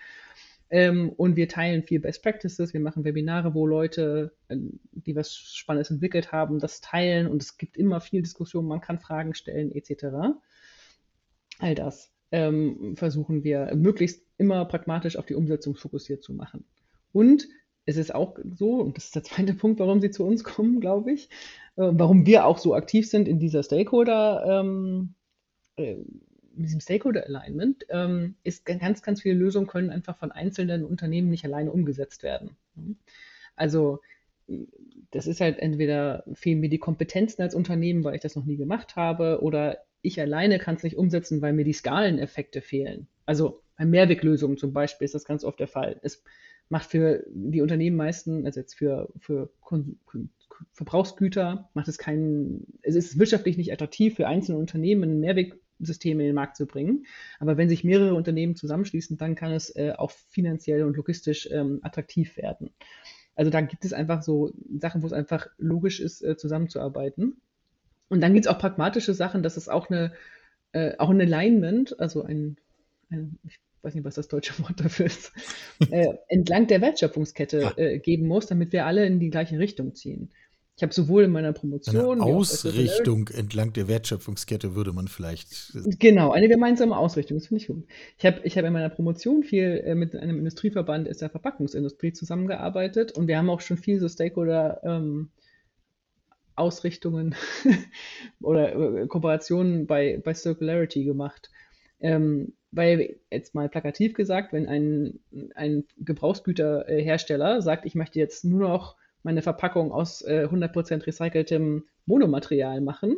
Ähm, 0.72 1.12
und 1.12 1.36
wir 1.36 1.48
teilen 1.48 1.84
viel 1.84 2.00
Best 2.00 2.24
Practices. 2.24 2.74
Wir 2.74 2.80
machen 2.80 3.04
Webinare, 3.04 3.54
wo 3.54 3.68
Leute, 3.68 4.34
äh, 4.48 4.58
die 4.94 5.16
was 5.16 5.36
Spannendes 5.36 5.92
entwickelt 5.92 6.32
haben, 6.32 6.58
das 6.58 6.82
teilen. 6.82 7.28
Und 7.28 7.44
es 7.44 7.60
gibt 7.60 7.78
immer 7.78 8.02
viel 8.02 8.24
Diskussion. 8.24 8.66
Man 8.66 8.82
kann 8.82 8.98
Fragen 8.98 9.36
stellen, 9.36 9.72
etc. 9.72 10.34
All 11.60 11.76
das 11.76 12.12
ähm, 12.32 12.96
versuchen 12.96 13.44
wir 13.44 13.76
möglichst 13.76 14.26
immer 14.40 14.66
pragmatisch 14.66 15.16
auf 15.16 15.28
die 15.28 15.36
Umsetzung 15.36 15.76
fokussiert 15.76 16.24
zu 16.24 16.34
machen. 16.34 16.66
Und 17.12 17.48
es 17.86 17.98
ist 17.98 18.14
auch 18.14 18.38
so, 18.56 18.76
und 18.76 18.98
das 18.98 19.06
ist 19.06 19.16
der 19.16 19.24
zweite 19.24 19.54
Punkt, 19.54 19.80
warum 19.80 20.02
sie 20.02 20.12
zu 20.12 20.26
uns 20.26 20.44
kommen, 20.44 20.80
glaube 20.80 21.12
ich, 21.12 21.30
äh, 21.76 21.90
warum 21.92 22.26
wir 22.26 22.46
auch 22.46 22.58
so 22.58 22.76
aktiv 22.76 23.10
sind 23.10 23.28
in 23.28 23.40
dieser 23.40 23.64
Stakeholder, 23.64 24.62
ähm, 24.62 25.16
äh, 25.76 25.98
diesem 26.56 26.80
Stakeholder 26.80 27.26
Alignment, 27.26 27.86
ähm, 27.90 28.36
ist 28.44 28.66
ganz, 28.66 29.02
ganz 29.02 29.22
viele 29.22 29.36
Lösungen 29.36 29.68
können 29.68 29.90
einfach 29.90 30.18
von 30.18 30.32
einzelnen 30.32 30.86
Unternehmen 30.86 31.30
nicht 31.30 31.46
alleine 31.46 31.72
umgesetzt 31.72 32.22
werden. 32.22 32.56
Also 33.56 34.02
das 35.12 35.28
ist 35.28 35.42
halt 35.42 35.60
entweder 35.60 36.24
fehlen 36.34 36.60
mir 36.60 36.70
die 36.70 36.80
Kompetenzen 36.80 37.42
als 37.42 37.56
Unternehmen, 37.56 38.04
weil 38.04 38.16
ich 38.16 38.22
das 38.22 38.36
noch 38.36 38.46
nie 38.46 38.58
gemacht 38.58 38.96
habe, 38.96 39.42
oder 39.42 39.80
ich 40.02 40.20
alleine 40.20 40.60
kann 40.60 40.76
es 40.76 40.84
nicht 40.84 40.98
umsetzen, 40.98 41.42
weil 41.42 41.54
mir 41.54 41.64
die 41.64 41.74
Skaleneffekte 41.74 42.62
fehlen. 42.62 43.08
Also 43.26 43.62
bei 43.78 43.86
Mehrweglösungen 43.86 44.58
zum 44.58 44.74
Beispiel 44.74 45.06
ist 45.06 45.16
das 45.16 45.26
ganz 45.26 45.44
oft 45.44 45.60
der 45.60 45.68
Fall. 45.68 46.00
Es 46.04 46.24
macht 46.70 46.90
für 46.90 47.24
die 47.30 47.62
Unternehmen 47.62 47.98
meisten, 47.98 48.46
also 48.46 48.60
jetzt 48.60 48.74
für, 48.74 49.10
für 49.20 49.50
Verbrauchsgüter, 50.72 51.70
macht 51.74 51.88
es 51.88 51.98
keinen, 51.98 52.80
es 52.82 52.96
ist 52.96 53.20
wirtschaftlich 53.20 53.58
nicht 53.58 53.72
attraktiv 53.72 54.16
für 54.16 54.28
einzelne 54.28 54.58
Unternehmen 54.58 55.04
ein 55.04 55.20
Mehrwegsystem 55.20 56.20
in 56.20 56.28
den 56.28 56.36
Markt 56.36 56.56
zu 56.56 56.66
bringen. 56.66 57.06
Aber 57.40 57.58
wenn 57.58 57.70
sich 57.70 57.84
mehrere 57.84 58.16
Unternehmen 58.16 58.56
zusammenschließen, 58.56 59.18
dann 59.18 59.36
kann 59.36 59.52
es 59.52 59.76
äh, 59.76 59.94
auch 59.98 60.12
finanziell 60.12 60.84
und 60.84 60.96
logistisch 60.96 61.50
ähm, 61.52 61.80
attraktiv 61.84 62.38
werden. 62.38 62.72
Also 63.36 63.50
da 63.50 63.62
gibt 63.62 63.84
es 63.84 63.94
einfach 63.94 64.22
so 64.22 64.54
Sachen, 64.80 65.02
wo 65.02 65.08
es 65.08 65.14
einfach 65.14 65.48
logisch 65.58 66.00
ist, 66.00 66.24
äh, 66.24 66.38
zusammenzuarbeiten. 66.38 67.42
Und 68.10 68.22
dann 68.22 68.34
gibt 68.34 68.46
es 68.46 68.52
auch 68.52 68.60
pragmatische 68.60 69.14
Sachen, 69.14 69.44
dass 69.44 69.58
es 69.58 69.70
auch 69.70 69.90
eine, 69.90 70.14
äh, 70.72 70.98
auch 70.98 71.10
ein 71.10 71.20
Alignment, 71.20 72.00
also 72.00 72.24
ein, 72.24 72.58
ein, 73.10 73.40
ich 73.44 73.60
weiß 73.84 73.96
nicht, 73.96 74.06
was 74.06 74.16
das 74.16 74.28
deutsche 74.28 74.58
Wort 74.64 74.80
dafür 74.80 75.06
ist, 75.06 75.32
äh, 75.92 76.14
entlang 76.28 76.68
der 76.68 76.82
Wertschöpfungskette 76.82 77.74
äh, 77.78 78.00
geben 78.00 78.28
muss, 78.28 78.48
damit 78.48 78.72
wir 78.72 78.86
alle 78.86 79.06
in 79.06 79.20
die 79.20 79.30
gleiche 79.30 79.60
Richtung 79.60 79.94
ziehen. 79.96 80.32
Ich 80.76 80.82
habe 80.82 80.92
sowohl 80.92 81.26
in 81.26 81.32
meiner 81.32 81.54
Promotion. 81.54 82.20
Eine 82.20 82.24
Ausrichtung 82.24 83.28
entlang 83.28 83.74
der 83.74 83.88
Wertschöpfungskette 83.88 84.74
würde 84.74 84.92
man 84.92 85.08
vielleicht. 85.08 85.72
Genau, 86.00 86.32
eine 86.32 86.50
gemeinsame 86.50 86.98
Ausrichtung, 86.98 87.38
das 87.38 87.48
finde 87.48 87.62
ich 87.62 87.68
gut. 87.68 87.86
Ich 88.18 88.26
habe 88.26 88.42
ich 88.44 88.58
hab 88.58 88.66
in 88.66 88.74
meiner 88.74 88.90
Promotion 88.90 89.44
viel 89.44 89.84
äh, 89.86 89.94
mit 89.94 90.16
einem 90.16 90.40
Industrieverband 90.40 91.08
ist 91.08 91.22
der 91.22 91.30
Verpackungsindustrie 91.30 92.14
zusammengearbeitet 92.14 93.12
und 93.12 93.28
wir 93.28 93.38
haben 93.38 93.52
auch 93.52 93.62
schon 93.62 93.78
viel 93.78 94.00
so 94.00 94.10
Stakeholder. 94.10 94.82
Ähm, 94.84 95.30
Ausrichtungen 96.56 97.36
oder 98.40 98.76
äh, 98.76 99.08
Kooperationen 99.08 99.88
bei, 99.88 100.22
bei 100.24 100.36
Circularity 100.36 101.04
gemacht. 101.04 101.50
Ähm, 102.04 102.54
weil, 102.72 103.20
jetzt 103.32 103.56
mal 103.56 103.70
plakativ 103.70 104.14
gesagt, 104.14 104.54
wenn 104.54 104.68
ein, 104.68 105.20
ein 105.56 105.86
Gebrauchsgüterhersteller 105.98 107.62
sagt, 107.62 107.86
ich 107.86 107.96
möchte 107.96 108.20
jetzt 108.20 108.44
nur 108.46 108.60
noch 108.60 108.98
meine 109.24 109.42
Verpackung 109.42 109.92
aus 109.92 110.22
äh, 110.22 110.48
100% 110.50 111.08
recyceltem 111.08 111.86
Monomaterial 112.06 112.82
machen, 112.82 113.18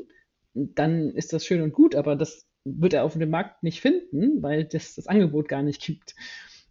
dann 0.54 1.10
ist 1.12 1.34
das 1.34 1.46
schön 1.46 1.62
und 1.62 1.74
gut, 1.74 1.96
aber 1.96 2.16
das 2.16 2.48
wird 2.64 2.94
er 2.94 3.04
auf 3.04 3.18
dem 3.18 3.30
Markt 3.30 3.64
nicht 3.64 3.82
finden, 3.82 4.42
weil 4.42 4.66
das 4.66 4.96
das 4.96 5.08
Angebot 5.08 5.48
gar 5.48 5.64
nicht 5.64 5.82
gibt. 5.82 6.16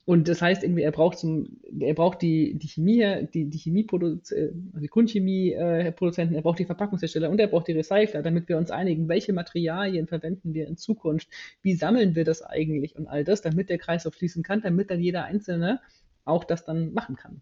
Und 0.07 0.29
das 0.29 0.43
heißt 0.43 0.63
irgendwie, 0.63 0.83
er 0.83 0.93
braucht 0.93 1.19
zum, 1.19 1.61
er 1.81 1.95
braucht 1.95 2.21
die, 2.21 2.59
die 2.59 2.69
Chemie, 2.69 3.27
die, 3.33 3.47
die 3.47 3.59
Chemieproduzenten, 3.59 4.71
also 4.75 4.81
die 4.83 4.89
Grundchemieproduzenten, 4.89 6.37
er 6.37 6.43
braucht 6.43 6.59
die 6.59 6.67
Verpackungshersteller 6.67 7.31
und 7.31 7.41
er 7.41 7.47
braucht 7.47 7.69
die 7.69 7.73
Recycler, 7.73 8.23
damit 8.23 8.49
wir 8.49 8.59
uns 8.59 8.71
einigen, 8.71 9.09
welche 9.09 9.33
Materialien 9.33 10.07
verwenden 10.07 10.53
wir 10.53 10.69
in 10.69 10.77
Zukunft, 10.77 11.29
wie 11.63 11.75
sammeln 11.75 12.15
wir 12.15 12.25
das 12.25 12.43
eigentlich 12.43 12.97
und 12.97 13.07
all 13.07 13.25
das, 13.25 13.41
damit 13.41 13.71
der 13.71 13.79
Kreislauf 13.79 14.15
fließen 14.15 14.43
kann, 14.43 14.61
damit 14.61 14.91
dann 14.91 15.01
jeder 15.01 15.25
Einzelne 15.25 15.81
auch 16.27 16.45
das 16.45 16.67
dann 16.67 16.93
machen 16.93 17.17
kann. 17.17 17.41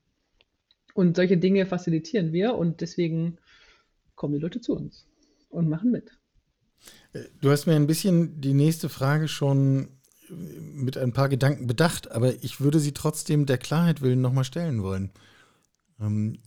Und 0.95 1.17
solche 1.17 1.39
Dinge 1.39 1.67
facilitieren 1.67 2.33
wir 2.33 2.55
und 2.55 2.81
deswegen 2.81 3.39
kommen 4.15 4.35
die 4.35 4.41
Leute 4.41 4.61
zu 4.61 4.77
uns 4.77 5.09
und 5.49 5.69
machen 5.69 5.91
mit. 5.91 6.13
Du 7.41 7.51
hast 7.51 7.67
mir 7.67 7.75
ein 7.75 7.87
bisschen 7.87 8.41
die 8.41 8.55
nächste 8.55 8.89
Frage 8.89 9.27
schon 9.27 9.89
mit 10.75 10.97
ein 10.97 11.13
paar 11.13 11.29
Gedanken 11.29 11.67
bedacht, 11.67 12.11
aber 12.11 12.43
ich 12.43 12.61
würde 12.61 12.81
sie 12.81 12.93
trotzdem 12.93 13.47
der 13.47 13.59
Klarheit 13.59 14.01
willen 14.01 14.21
nochmal 14.21 14.45
stellen 14.45 14.83
wollen. 14.83 15.11
Ähm, 16.01 16.39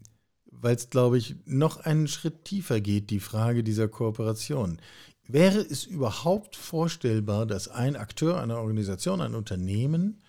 Weil 0.51 0.75
es, 0.75 0.89
glaube 0.89 1.17
ich, 1.17 1.35
noch 1.45 1.79
einen 1.79 2.07
Schritt 2.07 2.45
tiefer 2.45 2.81
geht, 2.81 3.09
die 3.09 3.19
Frage 3.19 3.63
dieser 3.63 3.87
Kooperation. 3.87 4.79
Wäre 5.27 5.59
es 5.59 5.85
überhaupt 5.85 6.55
vorstellbar, 6.55 7.45
dass 7.45 7.67
ein 7.67 7.95
Akteur 7.95 8.41
einer 8.41 8.59
Organisation, 8.59 9.21
ein 9.21 9.35
Unternehmen, 9.35 10.21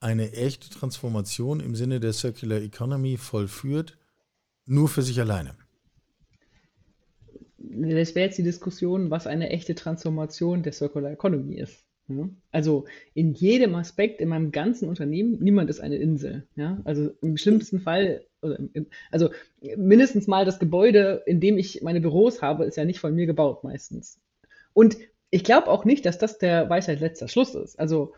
eine 0.00 0.32
echte 0.32 0.70
Transformation 0.70 1.60
im 1.60 1.74
Sinne 1.74 2.00
der 2.00 2.12
Circular 2.12 2.60
Economy 2.60 3.16
vollführt, 3.16 3.98
nur 4.66 4.88
für 4.88 5.02
sich 5.02 5.20
alleine? 5.20 5.54
Das 7.58 8.14
wäre 8.14 8.26
jetzt 8.26 8.38
die 8.38 8.44
Diskussion, 8.44 9.10
was 9.10 9.26
eine 9.26 9.50
echte 9.50 9.74
Transformation 9.74 10.62
der 10.62 10.72
Circular 10.72 11.10
Economy 11.10 11.56
ist. 11.56 11.84
Ja? 12.08 12.28
Also 12.50 12.86
in 13.14 13.34
jedem 13.34 13.74
Aspekt 13.74 14.20
in 14.20 14.28
meinem 14.28 14.50
ganzen 14.50 14.88
Unternehmen, 14.88 15.38
niemand 15.40 15.70
ist 15.70 15.80
eine 15.80 15.96
Insel. 15.96 16.46
Ja? 16.56 16.80
Also 16.84 17.10
im 17.20 17.36
schlimmsten 17.36 17.80
Fall, 17.80 18.24
also 19.10 19.30
mindestens 19.76 20.26
mal 20.26 20.44
das 20.44 20.58
Gebäude, 20.58 21.22
in 21.26 21.40
dem 21.40 21.58
ich 21.58 21.82
meine 21.82 22.00
Büros 22.00 22.42
habe, 22.42 22.64
ist 22.64 22.76
ja 22.76 22.84
nicht 22.84 23.00
von 23.00 23.14
mir 23.14 23.26
gebaut 23.26 23.64
meistens. 23.64 24.20
Und 24.72 24.96
ich 25.30 25.44
glaube 25.44 25.68
auch 25.68 25.84
nicht, 25.84 26.06
dass 26.06 26.18
das 26.18 26.38
der 26.38 26.70
Weisheit 26.70 27.00
letzter 27.00 27.28
Schluss 27.28 27.54
ist. 27.54 27.78
Also 27.78 28.14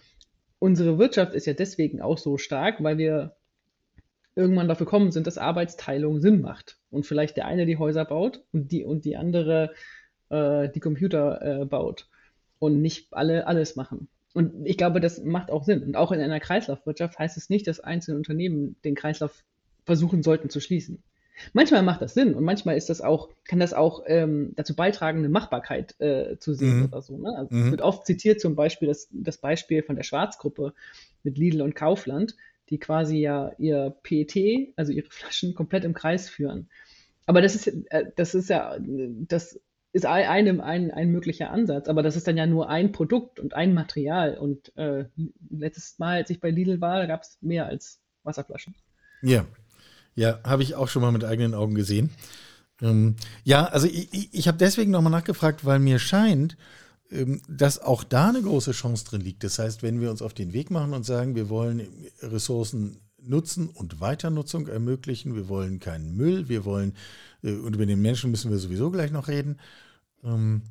unsere 0.59 0.99
Wirtschaft 0.99 1.35
ist 1.35 1.47
ja 1.47 1.55
deswegen 1.55 2.01
auch 2.01 2.19
so 2.19 2.39
stark, 2.39 2.83
weil 2.83 2.99
wir 2.99 3.37
irgendwann 4.37 4.69
dafür 4.69 4.87
kommen 4.87 5.11
sind, 5.11 5.27
dass 5.27 5.39
Arbeitsteilung 5.39 6.21
Sinn 6.21 6.41
macht. 6.41 6.79
Und 6.91 7.05
vielleicht 7.05 7.37
der 7.37 7.47
eine 7.47 7.67
die 7.67 7.79
Häuser 7.79 8.05
baut 8.05 8.45
und 8.53 8.71
die, 8.71 8.85
und 8.85 9.05
die 9.05 9.17
andere 9.17 9.75
äh, 10.29 10.69
die 10.69 10.81
Computer 10.81 11.63
äh, 11.63 11.65
baut 11.65 12.10
und 12.61 12.81
nicht 12.81 13.09
alle 13.11 13.49
alles 13.49 13.75
machen. 13.75 14.07
Und 14.33 14.65
ich 14.65 14.77
glaube, 14.77 15.01
das 15.01 15.25
macht 15.25 15.51
auch 15.51 15.65
Sinn. 15.65 15.83
Und 15.83 15.97
auch 15.97 16.13
in 16.13 16.21
einer 16.21 16.39
Kreislaufwirtschaft 16.39 17.19
heißt 17.19 17.37
es 17.37 17.51
nicht, 17.51 17.67
dass 17.67 17.81
einzelne 17.81 18.17
Unternehmen 18.17 18.77
den 18.85 18.95
Kreislauf 18.95 19.43
versuchen 19.85 20.23
sollten 20.23 20.51
zu 20.51 20.61
schließen. 20.61 21.03
Manchmal 21.55 21.83
macht 21.83 22.03
das 22.03 22.15
Sinn 22.15 22.35
und 22.35 22.45
manchmal 22.45 22.77
ist 22.77 22.91
das 22.91 23.01
auch, 23.01 23.31
kann 23.45 23.61
das 23.61 23.73
auch 23.73 24.03
ähm, 24.07 24.53
dazu 24.57 24.77
beitragen, 24.77 25.19
eine 25.19 25.31
Machbarkeit 25.31 25.99
äh, 25.99 26.39
zu 26.39 26.53
sehen 26.53 26.81
mhm. 26.81 26.85
oder 26.85 27.03
so. 27.03 27.17
Ne? 27.17 27.35
Also 27.35 27.55
mhm. 27.55 27.65
Es 27.65 27.71
wird 27.71 27.83
oft 27.83 28.07
zitiert 28.07 28.41
zum 28.41 28.55
Beispiel 28.55 28.89
das, 28.89 29.09
das 29.11 29.39
Beispiel 29.39 29.83
von 29.83 29.97
der 29.97 30.03
Schwarzgruppe 30.03 30.75
mit 31.23 31.39
Lidl 31.39 31.63
und 31.63 31.75
Kaufland, 31.75 32.37
die 32.69 32.79
quasi 32.79 33.19
ja 33.19 33.53
ihr 33.59 33.97
PET, 34.03 34.75
also 34.77 34.93
ihre 34.93 35.11
Flaschen, 35.11 35.55
komplett 35.55 35.85
im 35.85 35.95
Kreis 35.95 36.29
führen. 36.29 36.69
Aber 37.27 37.41
das 37.41 37.55
ist, 37.55 37.69
äh, 37.91 38.11
das 38.17 38.35
ist 38.35 38.51
ja, 38.51 38.77
das 38.79 39.59
ist 39.93 40.07
ein, 40.07 40.61
ein, 40.61 40.91
ein 40.91 41.11
möglicher 41.11 41.51
Ansatz, 41.51 41.89
aber 41.89 42.03
das 42.03 42.17
ist 42.17 42.27
dann 42.27 42.37
ja 42.37 42.47
nur 42.47 42.69
ein 42.69 42.93
Produkt 42.93 43.41
und 43.41 43.55
ein 43.55 43.75
Material. 43.75 44.39
Und 44.39 44.77
äh, 44.77 45.07
letztes 45.51 45.99
Mal, 45.99 46.19
als 46.19 46.31
ich 46.31 46.41
bei 46.41 46.51
Lidl 46.51 46.81
war, 46.81 47.07
gab 47.07 47.23
es 47.23 47.39
mehr 47.41 47.67
als 47.67 48.01
Wasserflaschen. 48.23 48.75
Ja, 49.23 49.45
ja, 50.15 50.41
habe 50.45 50.63
ich 50.63 50.75
auch 50.75 50.89
schon 50.89 51.03
mal 51.03 51.13
mit 51.13 51.25
eigenen 51.25 51.55
Augen 51.55 51.75
gesehen. 51.75 52.11
Ähm, 52.81 53.17
ja, 53.45 53.67
also 53.67 53.87
ich, 53.87 54.33
ich 54.33 54.49
habe 54.49 54.59
deswegen 54.59 54.91
nochmal 54.91 55.13
nachgefragt, 55.13 55.65
weil 55.65 55.79
mir 55.79 55.99
scheint, 55.99 56.57
ähm, 57.11 57.43
dass 57.49 57.81
auch 57.81 58.05
da 58.05 58.29
eine 58.29 58.43
große 58.43 58.73
Chance 58.73 59.05
drin 59.05 59.21
liegt. 59.21 59.45
Das 59.45 59.59
heißt, 59.59 59.83
wenn 59.83 60.01
wir 60.01 60.11
uns 60.11 60.23
auf 60.23 60.35
den 60.35 60.53
Weg 60.53 60.71
machen 60.71 60.93
und 60.93 61.05
sagen, 61.05 61.35
wir 61.35 61.49
wollen 61.49 61.87
Ressourcen 62.23 62.99
Nutzen 63.23 63.69
und 63.69 64.01
Weiternutzung 64.01 64.69
ermöglichen. 64.69 65.35
Wir 65.35 65.49
wollen 65.49 65.81
keinen 65.81 66.17
Müll. 66.17 66.49
Wir 66.49 66.65
wollen, 66.65 66.95
äh, 67.43 67.53
und 67.53 67.75
über 67.75 67.87
den 67.87 68.03
Menschen 68.03 68.31
müssen 68.31 68.51
wir 68.51 68.59
sowieso 68.59 68.91
gleich 68.91 69.11
noch 69.11 69.29
reden. 69.29 69.59
Ähm, 70.25 70.63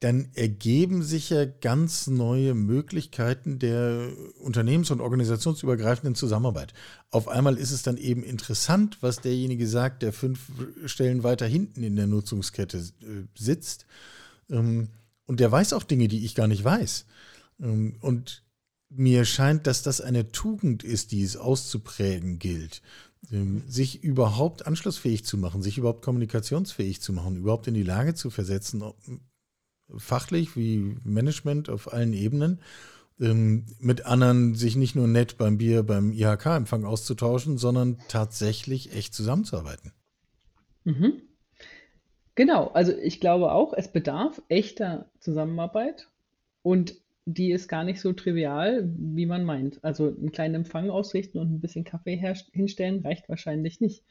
dann 0.00 0.28
ergeben 0.34 1.02
sich 1.02 1.30
ja 1.30 1.44
ganz 1.44 2.06
neue 2.06 2.54
Möglichkeiten 2.54 3.58
der 3.58 4.10
unternehmens- 4.40 4.92
und 4.92 5.00
organisationsübergreifenden 5.00 6.14
Zusammenarbeit. 6.14 6.72
Auf 7.10 7.26
einmal 7.26 7.56
ist 7.56 7.72
es 7.72 7.82
dann 7.82 7.96
eben 7.96 8.22
interessant, 8.22 8.98
was 9.00 9.20
derjenige 9.20 9.66
sagt, 9.66 10.02
der 10.02 10.12
fünf 10.12 10.52
Stellen 10.86 11.24
weiter 11.24 11.46
hinten 11.46 11.82
in 11.82 11.96
der 11.96 12.06
Nutzungskette 12.06 12.78
äh, 12.78 13.24
sitzt. 13.36 13.86
Ähm, 14.48 14.88
und 15.26 15.40
der 15.40 15.50
weiß 15.50 15.72
auch 15.72 15.82
Dinge, 15.82 16.06
die 16.06 16.24
ich 16.24 16.36
gar 16.36 16.46
nicht 16.46 16.62
weiß. 16.62 17.04
Ähm, 17.60 17.96
und 18.00 18.44
mir 18.90 19.24
scheint, 19.24 19.66
dass 19.66 19.82
das 19.82 20.00
eine 20.00 20.32
Tugend 20.32 20.82
ist, 20.82 21.12
die 21.12 21.22
es 21.22 21.36
auszuprägen 21.36 22.38
gilt. 22.38 22.82
Ähm, 23.32 23.62
sich 23.66 24.02
überhaupt 24.02 24.66
anschlussfähig 24.66 25.24
zu 25.24 25.36
machen, 25.36 25.60
sich 25.60 25.76
überhaupt 25.76 26.04
kommunikationsfähig 26.04 27.00
zu 27.00 27.12
machen, 27.12 27.36
überhaupt 27.36 27.66
in 27.66 27.74
die 27.74 27.82
Lage 27.82 28.14
zu 28.14 28.30
versetzen, 28.30 28.82
fachlich 29.96 30.56
wie 30.56 30.96
Management 31.04 31.68
auf 31.68 31.92
allen 31.92 32.12
Ebenen, 32.12 32.60
ähm, 33.20 33.66
mit 33.80 34.06
anderen 34.06 34.54
sich 34.54 34.76
nicht 34.76 34.94
nur 34.94 35.08
nett 35.08 35.36
beim 35.36 35.58
Bier, 35.58 35.82
beim 35.82 36.12
IHK-Empfang 36.12 36.84
auszutauschen, 36.84 37.58
sondern 37.58 37.98
tatsächlich 38.08 38.94
echt 38.94 39.14
zusammenzuarbeiten. 39.14 39.92
Mhm. 40.84 41.22
Genau, 42.36 42.68
also 42.68 42.92
ich 42.92 43.20
glaube 43.20 43.50
auch, 43.50 43.72
es 43.72 43.88
bedarf 43.88 44.40
echter 44.48 45.10
Zusammenarbeit 45.18 46.08
und 46.62 46.94
die 47.30 47.52
ist 47.52 47.68
gar 47.68 47.84
nicht 47.84 48.00
so 48.00 48.14
trivial, 48.14 48.88
wie 48.96 49.26
man 49.26 49.44
meint. 49.44 49.84
Also 49.84 50.06
einen 50.06 50.32
kleinen 50.32 50.54
Empfang 50.54 50.88
ausrichten 50.88 51.38
und 51.38 51.52
ein 51.52 51.60
bisschen 51.60 51.84
Kaffee 51.84 52.16
hinstellen 52.52 53.00
reicht 53.00 53.28
wahrscheinlich 53.28 53.80
nicht. 53.80 54.02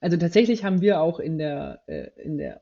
Also 0.00 0.16
tatsächlich 0.16 0.64
haben 0.64 0.80
wir 0.80 1.00
auch 1.00 1.18
in 1.18 1.38
der, 1.38 1.82
äh, 1.86 2.10
in 2.22 2.38
der 2.38 2.60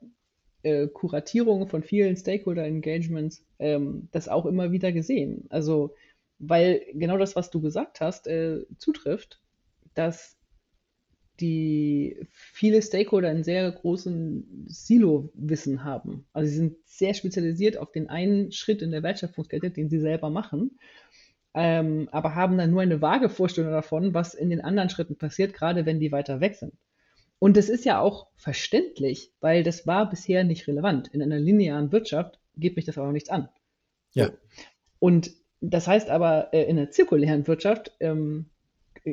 äh, 0.62 0.87
Kuratierung 0.87 1.68
von 1.68 1.83
vielen 1.83 2.16
Stakeholder-Engagements 2.16 3.44
ähm, 3.59 4.09
das 4.11 4.28
auch 4.28 4.46
immer 4.46 4.72
wieder 4.72 4.90
gesehen. 4.90 5.44
Also, 5.50 5.94
weil 6.38 6.81
genau 6.94 7.18
das, 7.18 7.37
was 7.37 7.50
du 7.50 7.61
gesagt 7.61 8.00
hast, 8.00 8.26
äh, 8.26 8.64
zutrifft, 8.78 9.38
dass 9.92 10.38
die 11.40 12.16
viele 12.31 12.83
Stakeholder 12.83 13.29
einen 13.29 13.44
sehr 13.44 13.70
großen 13.70 14.66
Silo-Wissen 14.66 15.85
haben. 15.85 16.27
Also 16.33 16.51
sie 16.51 16.57
sind 16.57 16.77
sehr 16.85 17.14
spezialisiert 17.14 17.77
auf 17.77 17.92
den 17.92 18.09
einen 18.09 18.53
Schritt 18.53 18.83
in 18.83 18.90
der 18.90 19.03
Wertschöpfungskette, 19.03 19.70
den 19.70 19.88
sie 19.88 20.01
selber 20.01 20.31
machen, 20.31 20.79
ähm, 21.55 22.09
aber 22.12 22.35
haben 22.35 22.59
dann 22.59 22.70
nur 22.70 22.83
eine 22.83 23.01
vage 23.01 23.29
Vorstellung 23.29 23.72
davon, 23.72 24.14
was 24.14 24.35
in 24.35 24.51
den 24.51 24.61
anderen 24.61 24.90
Schritten 24.90 25.16
passiert, 25.16 25.55
gerade 25.55 25.87
wenn 25.87 26.01
die 26.01 26.12
weiter 26.12 26.40
weg 26.40 26.57
sind. 26.57 26.74
Und 27.38 27.57
das 27.57 27.68
ist 27.68 27.85
ja 27.85 28.01
auch 28.01 28.29
verständlich, 28.37 29.33
weil 29.40 29.62
das 29.62 29.87
war 29.87 30.11
bisher 30.11 30.44
nicht 30.44 30.66
relevant. 30.66 31.09
In 31.09 31.22
einer 31.22 31.38
linearen 31.38 31.92
Wirtschaft 31.92 32.40
geht 32.57 32.77
mich 32.77 32.85
das 32.85 32.98
aber 32.98 33.12
nichts 33.12 33.31
an. 33.31 33.48
Ja. 34.12 34.31
Und 34.98 35.31
das 35.61 35.87
heißt 35.87 36.11
aber, 36.11 36.53
äh, 36.53 36.64
in 36.64 36.79
einer 36.79 36.90
zirkulären 36.90 37.46
Wirtschaft 37.46 37.92
ähm, 38.01 38.46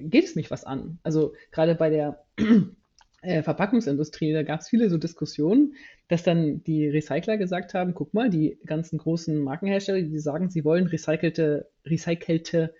geht 0.01 0.25
es 0.25 0.35
mich 0.35 0.51
was 0.51 0.63
an. 0.63 0.99
Also 1.03 1.33
gerade 1.51 1.75
bei 1.75 1.89
der 1.89 2.23
äh, 3.21 3.43
Verpackungsindustrie, 3.43 4.33
da 4.33 4.43
gab 4.43 4.61
es 4.61 4.69
viele 4.69 4.89
so 4.89 4.97
Diskussionen, 4.97 5.75
dass 6.07 6.23
dann 6.23 6.63
die 6.63 6.87
Recycler 6.87 7.37
gesagt 7.37 7.73
haben, 7.73 7.93
guck 7.93 8.13
mal, 8.13 8.29
die 8.29 8.57
ganzen 8.65 8.97
großen 8.97 9.39
Markenhersteller, 9.39 10.01
die 10.01 10.19
sagen, 10.19 10.49
sie 10.49 10.63
wollen 10.63 10.87
recycelte, 10.87 11.69
recycelte 11.85 12.73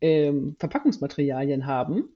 ähm, 0.00 0.56
Verpackungsmaterialien 0.58 1.66
haben 1.66 2.08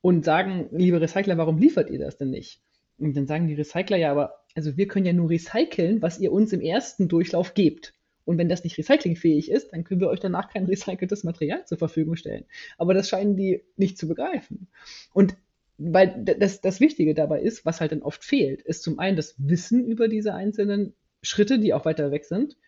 und 0.00 0.24
sagen, 0.24 0.68
liebe 0.72 1.00
Recycler, 1.00 1.36
warum 1.38 1.58
liefert 1.58 1.90
ihr 1.90 1.98
das 1.98 2.16
denn 2.16 2.30
nicht? 2.30 2.62
Und 2.98 3.16
dann 3.16 3.26
sagen 3.26 3.46
die 3.46 3.54
Recycler, 3.54 3.96
ja, 3.96 4.10
aber 4.10 4.34
also 4.54 4.76
wir 4.76 4.88
können 4.88 5.06
ja 5.06 5.12
nur 5.12 5.30
recyceln, 5.30 6.02
was 6.02 6.18
ihr 6.18 6.32
uns 6.32 6.52
im 6.52 6.60
ersten 6.60 7.08
Durchlauf 7.08 7.54
gebt. 7.54 7.94
Und 8.28 8.36
wenn 8.36 8.50
das 8.50 8.62
nicht 8.62 8.76
recyclingfähig 8.76 9.50
ist, 9.50 9.72
dann 9.72 9.84
können 9.84 10.02
wir 10.02 10.08
euch 10.08 10.20
danach 10.20 10.50
kein 10.50 10.66
recyceltes 10.66 11.24
Material 11.24 11.64
zur 11.64 11.78
Verfügung 11.78 12.14
stellen. 12.14 12.44
Aber 12.76 12.92
das 12.92 13.08
scheinen 13.08 13.36
die 13.36 13.62
nicht 13.78 13.96
zu 13.96 14.06
begreifen. 14.06 14.68
Und 15.14 15.34
weil 15.78 16.26
das, 16.38 16.60
das 16.60 16.78
Wichtige 16.78 17.14
dabei 17.14 17.40
ist, 17.40 17.64
was 17.64 17.80
halt 17.80 17.92
dann 17.92 18.02
oft 18.02 18.22
fehlt, 18.22 18.60
ist 18.60 18.82
zum 18.82 18.98
einen 18.98 19.16
das 19.16 19.34
Wissen 19.38 19.82
über 19.86 20.08
diese 20.08 20.34
einzelnen 20.34 20.92
Schritte, 21.22 21.58
die 21.58 21.72
auch 21.72 21.86
weiter 21.86 22.10
weg 22.10 22.26
sind 22.26 22.58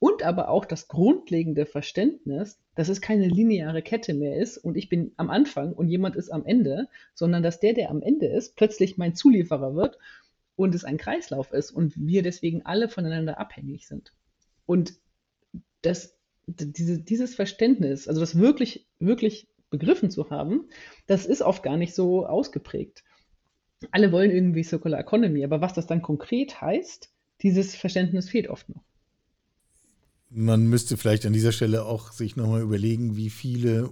und 0.00 0.24
aber 0.24 0.48
auch 0.48 0.64
das 0.64 0.88
grundlegende 0.88 1.64
Verständnis, 1.64 2.58
dass 2.74 2.88
es 2.88 3.00
keine 3.00 3.28
lineare 3.28 3.82
Kette 3.82 4.14
mehr 4.14 4.36
ist 4.36 4.58
und 4.58 4.76
ich 4.76 4.88
bin 4.88 5.12
am 5.16 5.30
Anfang 5.30 5.74
und 5.74 5.88
jemand 5.88 6.16
ist 6.16 6.30
am 6.30 6.44
Ende, 6.44 6.88
sondern 7.14 7.44
dass 7.44 7.60
der, 7.60 7.72
der 7.72 7.90
am 7.90 8.02
Ende 8.02 8.26
ist, 8.26 8.56
plötzlich 8.56 8.98
mein 8.98 9.14
Zulieferer 9.14 9.76
wird 9.76 9.96
und 10.56 10.74
es 10.74 10.82
ein 10.82 10.98
Kreislauf 10.98 11.52
ist 11.52 11.70
und 11.70 11.94
wir 11.96 12.24
deswegen 12.24 12.66
alle 12.66 12.88
voneinander 12.88 13.38
abhängig 13.38 13.86
sind. 13.86 14.12
Und 14.68 14.92
das, 15.80 16.14
diese, 16.46 17.00
dieses 17.00 17.34
Verständnis, 17.34 18.06
also 18.06 18.20
das 18.20 18.38
wirklich, 18.38 18.86
wirklich 18.98 19.48
begriffen 19.70 20.10
zu 20.10 20.28
haben, 20.28 20.68
das 21.06 21.24
ist 21.24 21.40
oft 21.40 21.62
gar 21.62 21.78
nicht 21.78 21.94
so 21.94 22.26
ausgeprägt. 22.26 23.02
Alle 23.92 24.12
wollen 24.12 24.30
irgendwie 24.30 24.62
Circular 24.62 25.00
Economy, 25.00 25.42
aber 25.42 25.62
was 25.62 25.72
das 25.72 25.86
dann 25.86 26.02
konkret 26.02 26.60
heißt, 26.60 27.10
dieses 27.40 27.74
Verständnis 27.74 28.28
fehlt 28.28 28.48
oft 28.48 28.68
noch 28.68 28.82
man 30.30 30.66
müsste 30.66 30.96
vielleicht 30.96 31.26
an 31.26 31.32
dieser 31.32 31.52
Stelle 31.52 31.84
auch 31.84 32.12
sich 32.12 32.36
nochmal 32.36 32.62
überlegen, 32.62 33.16
wie 33.16 33.30
viele, 33.30 33.90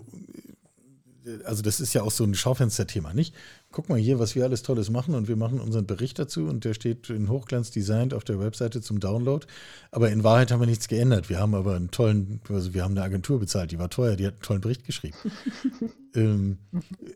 also 1.45 1.63
das 1.63 1.81
ist 1.81 1.93
ja 1.95 2.03
auch 2.03 2.11
so 2.11 2.25
ein 2.25 2.35
Schaufensterthema, 2.35 3.13
nicht? 3.13 3.35
Guck 3.73 3.89
mal 3.89 3.99
hier, 3.99 4.19
was 4.19 4.35
wir 4.35 4.45
alles 4.45 4.63
Tolles 4.63 4.91
machen 4.91 5.15
und 5.15 5.29
wir 5.29 5.37
machen 5.37 5.61
unseren 5.61 5.87
Bericht 5.87 6.19
dazu 6.19 6.47
und 6.47 6.65
der 6.65 6.75
steht 6.75 7.11
in 7.11 7.29
Hochglanz 7.29 7.71
designt 7.71 8.15
auf 8.15 8.25
der 8.25 8.39
Webseite 8.39 8.81
zum 8.81 9.01
Download. 9.01 9.47
Aber 9.91 10.11
in 10.11 10.25
Wahrheit 10.25 10.51
haben 10.51 10.61
wir 10.61 10.67
nichts 10.67 10.89
geändert. 10.89 11.29
Wir 11.29 11.39
haben 11.39 11.55
aber 11.55 11.75
einen 11.75 11.91
tollen, 11.91 12.41
also 12.49 12.75
wir 12.75 12.85
haben 12.85 12.93
eine 12.93 13.03
Agentur 13.03 13.41
bezahlt, 13.41 13.73
die 13.73 13.79
war 13.79 13.91
teuer, 13.91 14.17
die 14.17 14.27
hat 14.27 14.35
einen 14.35 14.43
tollen 14.43 14.61
Bericht 14.61 14.85
geschrieben. 14.85 15.17
ähm, 16.15 16.59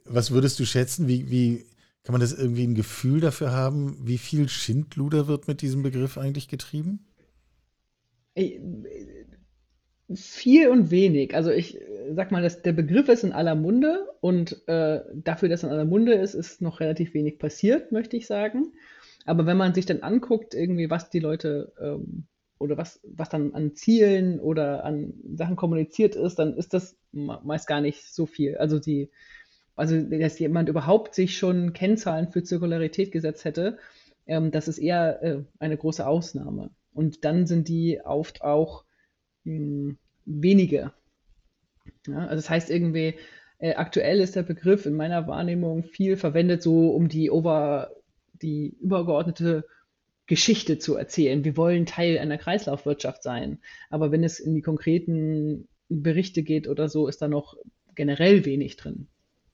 was 0.05 0.31
würdest 0.31 0.59
du 0.59 0.67
schätzen, 0.67 1.07
wie, 1.07 1.31
wie 1.31 1.67
kann 2.03 2.13
man 2.13 2.21
das 2.21 2.33
irgendwie 2.33 2.65
ein 2.65 2.75
Gefühl 2.75 3.21
dafür 3.21 3.53
haben, 3.53 3.97
wie 4.07 4.19
viel 4.19 4.49
Schindluder 4.49 5.29
wird 5.29 5.49
mit 5.49 5.63
diesem 5.63 5.83
Begriff 5.83 6.19
eigentlich 6.19 6.49
getrieben? 6.49 7.07
Viel 10.15 10.69
und 10.69 10.91
wenig. 10.91 11.35
Also 11.35 11.51
ich 11.51 11.79
sag 12.15 12.33
mal, 12.33 12.43
dass 12.43 12.63
der 12.63 12.73
Begriff 12.73 13.09
ist 13.09 13.23
in 13.23 13.33
aller 13.33 13.55
Munde 13.55 14.09
und 14.21 14.67
äh, 14.67 15.01
dafür, 15.15 15.49
dass 15.49 15.63
in 15.63 15.71
aller 15.71 15.85
Munde 15.85 16.15
ist, 16.15 16.35
ist 16.35 16.61
noch 16.61 16.81
relativ 16.81 17.15
wenig 17.15 17.39
passiert, 17.39 17.93
möchte 17.93 18.17
ich 18.17 18.27
sagen. 18.27 18.73
Aber 19.25 19.47
wenn 19.47 19.57
man 19.57 19.75
sich 19.75 19.87
dann 19.87 20.03
anguckt, 20.03 20.55
irgendwie, 20.55 20.91
was 20.91 21.11
die 21.11 21.21
Leute 21.21 21.73
ähm, 21.81 22.25
oder 22.59 22.77
was, 22.77 23.01
was 23.05 23.29
dann 23.29 23.55
an 23.55 23.75
Zielen 23.75 24.41
oder 24.41 24.85
an 24.85 25.15
Sachen 25.35 25.57
kommuniziert 25.57 26.17
ist, 26.17 26.39
dann 26.39 26.57
ist 26.57 26.75
das 26.75 26.97
meist 27.13 27.69
gar 27.69 27.81
nicht 27.81 28.13
so 28.13 28.27
viel. 28.27 28.57
Also 28.57 28.81
die, 28.81 29.11
also 29.77 30.01
dass 30.01 30.39
jemand 30.41 30.69
überhaupt 30.69 31.15
sich 31.15 31.39
schon 31.39 31.73
Kennzahlen 31.73 32.29
für 32.29 32.43
Zirkularität 32.43 33.13
gesetzt 33.13 33.45
hätte, 33.45 33.79
ähm, 34.27 34.51
das 34.51 34.67
ist 34.67 34.79
eher 34.79 35.23
äh, 35.23 35.39
eine 35.61 35.77
große 35.77 36.05
Ausnahme. 36.05 36.71
Und 36.93 37.25
dann 37.25 37.47
sind 37.47 37.69
die 37.69 38.01
oft 38.05 38.43
auch 38.43 38.85
mh, 39.45 39.55
hm, 39.55 39.99
wenige. 40.25 40.93
Ja, 42.07 42.19
also 42.19 42.37
das 42.37 42.51
heißt 42.51 42.71
irgendwie, 42.71 43.15
äh, 43.59 43.75
aktuell 43.75 44.21
ist 44.21 44.37
der 44.37 44.43
Begriff 44.43 44.87
in 44.87 44.95
meiner 44.95 45.27
Wahrnehmung 45.27 45.85
viel 45.85 46.17
verwendet, 46.17 46.63
so 46.63 46.91
um 46.91 47.09
die, 47.09 47.31
over, 47.31 47.91
die 48.41 48.77
übergeordnete 48.81 49.65
Geschichte 50.27 50.79
zu 50.79 50.97
erzählen. 50.97 51.45
Wir 51.45 51.57
wollen 51.57 51.87
Teil 51.87 52.19
einer 52.19 52.39
Kreislaufwirtschaft 52.39 53.23
sein. 53.23 53.59
Aber 53.91 54.13
wenn 54.13 54.25
es 54.25 54.41
in 54.41 54.55
die 54.55 54.63
konkreten 54.63 55.69
Berichte 55.89 56.43
geht 56.43 56.69
oder 56.69 56.89
so, 56.89 57.09
ist 57.09 57.21
da 57.21 57.29
noch 57.29 57.57
generell 57.95 58.45
wenig 58.45 58.77
drin. 58.77 59.09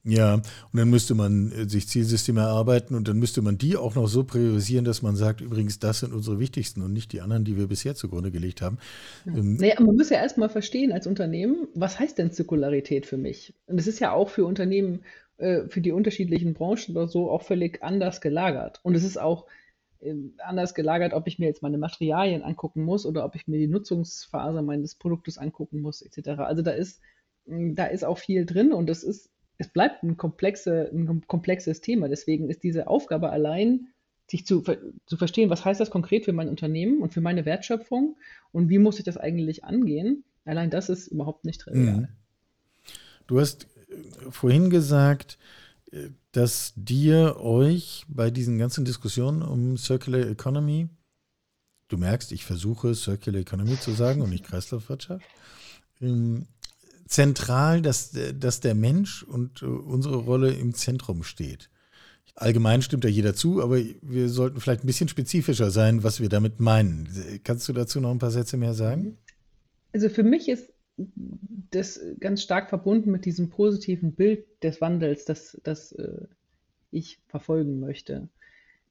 Ja, 0.08 0.34
und 0.34 0.44
dann 0.72 0.88
müsste 0.88 1.16
man 1.16 1.50
äh, 1.50 1.68
sich 1.68 1.88
Zielsysteme 1.88 2.40
erarbeiten 2.40 2.94
und 2.94 3.08
dann 3.08 3.18
müsste 3.18 3.42
man 3.42 3.58
die 3.58 3.76
auch 3.76 3.96
noch 3.96 4.06
so 4.06 4.22
priorisieren, 4.22 4.84
dass 4.84 5.02
man 5.02 5.16
sagt, 5.16 5.40
übrigens, 5.40 5.80
das 5.80 6.00
sind 6.00 6.12
unsere 6.12 6.38
wichtigsten 6.38 6.80
und 6.82 6.92
nicht 6.92 7.12
die 7.12 7.20
anderen, 7.20 7.44
die 7.44 7.56
wir 7.56 7.66
bisher 7.66 7.96
zugrunde 7.96 8.30
gelegt 8.30 8.62
haben. 8.62 8.78
Ja. 9.24 9.34
Ähm, 9.34 9.56
naja, 9.56 9.74
man 9.80 9.96
muss 9.96 10.10
ja 10.10 10.18
erstmal 10.18 10.48
verstehen 10.48 10.92
als 10.92 11.08
Unternehmen, 11.08 11.66
was 11.74 11.98
heißt 11.98 12.18
denn 12.18 12.30
Zirkularität 12.30 13.04
für 13.04 13.16
mich? 13.16 13.52
Und 13.66 13.80
es 13.80 13.88
ist 13.88 13.98
ja 13.98 14.12
auch 14.12 14.28
für 14.28 14.44
Unternehmen, 14.44 15.00
äh, 15.38 15.66
für 15.66 15.80
die 15.80 15.90
unterschiedlichen 15.90 16.54
Branchen 16.54 16.96
oder 16.96 17.08
so 17.08 17.28
auch 17.28 17.42
völlig 17.42 17.82
anders 17.82 18.20
gelagert. 18.20 18.78
Und 18.84 18.94
es 18.94 19.02
ist 19.02 19.18
auch 19.18 19.46
ähm, 20.00 20.34
anders 20.38 20.74
gelagert, 20.74 21.14
ob 21.14 21.26
ich 21.26 21.40
mir 21.40 21.46
jetzt 21.46 21.62
meine 21.62 21.78
Materialien 21.78 22.42
angucken 22.42 22.84
muss 22.84 23.06
oder 23.06 23.24
ob 23.24 23.34
ich 23.34 23.48
mir 23.48 23.58
die 23.58 23.66
Nutzungsphase 23.66 24.62
meines 24.62 24.94
Produktes 24.94 25.36
angucken 25.36 25.80
muss, 25.80 26.00
etc. 26.00 26.28
Also 26.38 26.62
da 26.62 26.70
ist, 26.70 27.00
da 27.46 27.86
ist 27.86 28.04
auch 28.04 28.18
viel 28.18 28.46
drin 28.46 28.72
und 28.72 28.88
es 28.88 29.02
ist 29.02 29.30
es 29.58 29.68
bleibt 29.68 30.02
ein, 30.02 30.16
komplexe, 30.16 30.90
ein 30.92 31.26
komplexes 31.26 31.80
Thema. 31.80 32.08
Deswegen 32.08 32.50
ist 32.50 32.62
diese 32.62 32.88
Aufgabe 32.88 33.30
allein, 33.30 33.88
sich 34.28 34.46
zu, 34.46 34.62
zu 35.06 35.16
verstehen, 35.16 35.50
was 35.50 35.64
heißt 35.64 35.80
das 35.80 35.90
konkret 35.90 36.24
für 36.24 36.32
mein 36.32 36.48
Unternehmen 36.48 37.00
und 37.00 37.14
für 37.14 37.20
meine 37.20 37.44
Wertschöpfung 37.44 38.16
und 38.52 38.68
wie 38.68 38.78
muss 38.78 38.98
ich 38.98 39.04
das 39.04 39.16
eigentlich 39.16 39.64
angehen, 39.64 40.24
allein 40.44 40.70
das 40.70 40.88
ist 40.88 41.06
überhaupt 41.06 41.44
nicht 41.44 41.60
trivial. 41.60 41.96
Mhm. 41.96 42.08
Du 43.26 43.40
hast 43.40 43.68
vorhin 44.30 44.70
gesagt, 44.70 45.38
äh, 45.92 46.10
dass 46.32 46.72
dir 46.76 47.36
euch 47.38 48.04
bei 48.08 48.30
diesen 48.30 48.58
ganzen 48.58 48.84
Diskussionen 48.84 49.42
um 49.42 49.76
Circular 49.76 50.26
Economy, 50.28 50.88
du 51.88 51.96
merkst, 51.96 52.32
ich 52.32 52.44
versuche 52.44 52.94
Circular 52.94 53.40
Economy 53.40 53.78
zu 53.78 53.92
sagen 53.92 54.22
und 54.22 54.30
nicht 54.30 54.44
Kreislaufwirtschaft, 54.44 55.24
ähm, 56.00 56.46
zentral, 57.06 57.82
dass, 57.82 58.16
dass 58.38 58.60
der 58.60 58.74
Mensch 58.74 59.22
und 59.22 59.62
äh, 59.62 59.66
unsere 59.66 60.16
Rolle 60.16 60.52
im 60.52 60.74
Zentrum 60.74 61.22
steht. 61.22 61.70
Allgemein 62.34 62.82
stimmt 62.82 63.04
da 63.04 63.08
jeder 63.08 63.34
zu, 63.34 63.62
aber 63.62 63.78
wir 64.02 64.28
sollten 64.28 64.60
vielleicht 64.60 64.84
ein 64.84 64.86
bisschen 64.86 65.08
spezifischer 65.08 65.70
sein, 65.70 66.02
was 66.02 66.20
wir 66.20 66.28
damit 66.28 66.60
meinen. 66.60 67.08
Kannst 67.44 67.66
du 67.68 67.72
dazu 67.72 68.00
noch 68.00 68.10
ein 68.10 68.18
paar 68.18 68.30
Sätze 68.30 68.58
mehr 68.58 68.74
sagen? 68.74 69.16
Also 69.94 70.10
für 70.10 70.22
mich 70.22 70.48
ist 70.48 70.70
das 71.70 72.00
ganz 72.20 72.42
stark 72.42 72.68
verbunden 72.68 73.10
mit 73.10 73.24
diesem 73.24 73.48
positiven 73.48 74.12
Bild 74.12 74.44
des 74.62 74.80
Wandels, 74.80 75.24
das, 75.24 75.58
das 75.62 75.92
äh, 75.92 76.26
ich 76.90 77.20
verfolgen 77.28 77.80
möchte. 77.80 78.28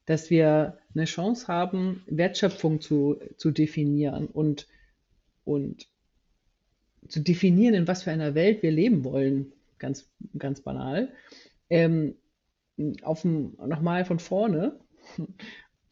Dass 0.06 0.30
wir 0.30 0.78
eine 0.94 1.04
Chance 1.04 1.46
haben, 1.48 2.02
Wertschöpfung 2.06 2.80
zu, 2.80 3.20
zu 3.36 3.50
definieren 3.50 4.26
und, 4.26 4.66
und 5.44 5.88
zu 7.08 7.20
definieren, 7.20 7.74
in 7.74 7.88
was 7.88 8.02
für 8.02 8.10
einer 8.10 8.34
Welt 8.34 8.62
wir 8.62 8.70
leben 8.70 9.04
wollen, 9.04 9.52
ganz, 9.78 10.08
ganz 10.38 10.60
banal. 10.60 11.12
Ähm, 11.70 12.16
nochmal 12.76 14.04
von 14.04 14.18
vorne 14.18 14.78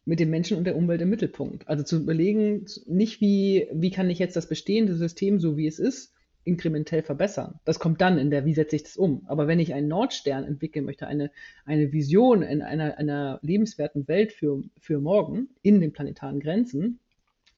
mit 0.05 0.21
dem 0.21 0.31
Menschen 0.31 0.59
und 0.59 0.65
der 0.65 0.77
Umwelt 0.77 1.01
im 1.01 1.11
Mittelpunkt. 1.11 1.67
Also 1.69 1.83
zu 1.83 1.97
überlegen, 1.97 2.67
nicht 2.87 3.21
wie, 3.21 3.69
wie 3.73 3.91
kann 3.91 4.11
ich 4.11 4.19
jetzt 4.19 4.37
das 4.37 4.49
bestehende 4.49 4.95
System, 4.95 5.41
so 5.41 5.57
wie 5.57 5.67
es 5.67 5.79
ist, 5.79 6.13
inkrementell 6.45 7.03
verbessern. 7.03 7.59
Das 7.65 7.79
kommt 7.79 8.03
dann 8.03 8.19
in 8.19 8.31
der, 8.31 8.45
wie 8.45 8.53
setze 8.53 8.77
ich 8.77 8.83
das 8.83 8.97
um. 8.99 9.25
Aber 9.27 9.49
wenn 9.49 9.61
ich 9.61 9.73
einen 9.73 9.89
Nordstern 9.89 10.45
entwickeln 10.45 10.85
möchte, 10.85 11.07
eine, 11.07 11.31
eine 11.65 11.91
Vision 11.93 12.43
in 12.43 12.61
einer, 12.61 12.99
einer 12.99 13.39
lebenswerten 13.43 14.07
Welt 14.09 14.33
für, 14.33 14.63
für 14.79 15.01
morgen 15.01 15.49
in 15.63 15.81
den 15.81 15.93
planetaren 15.93 16.41
Grenzen, 16.41 17.01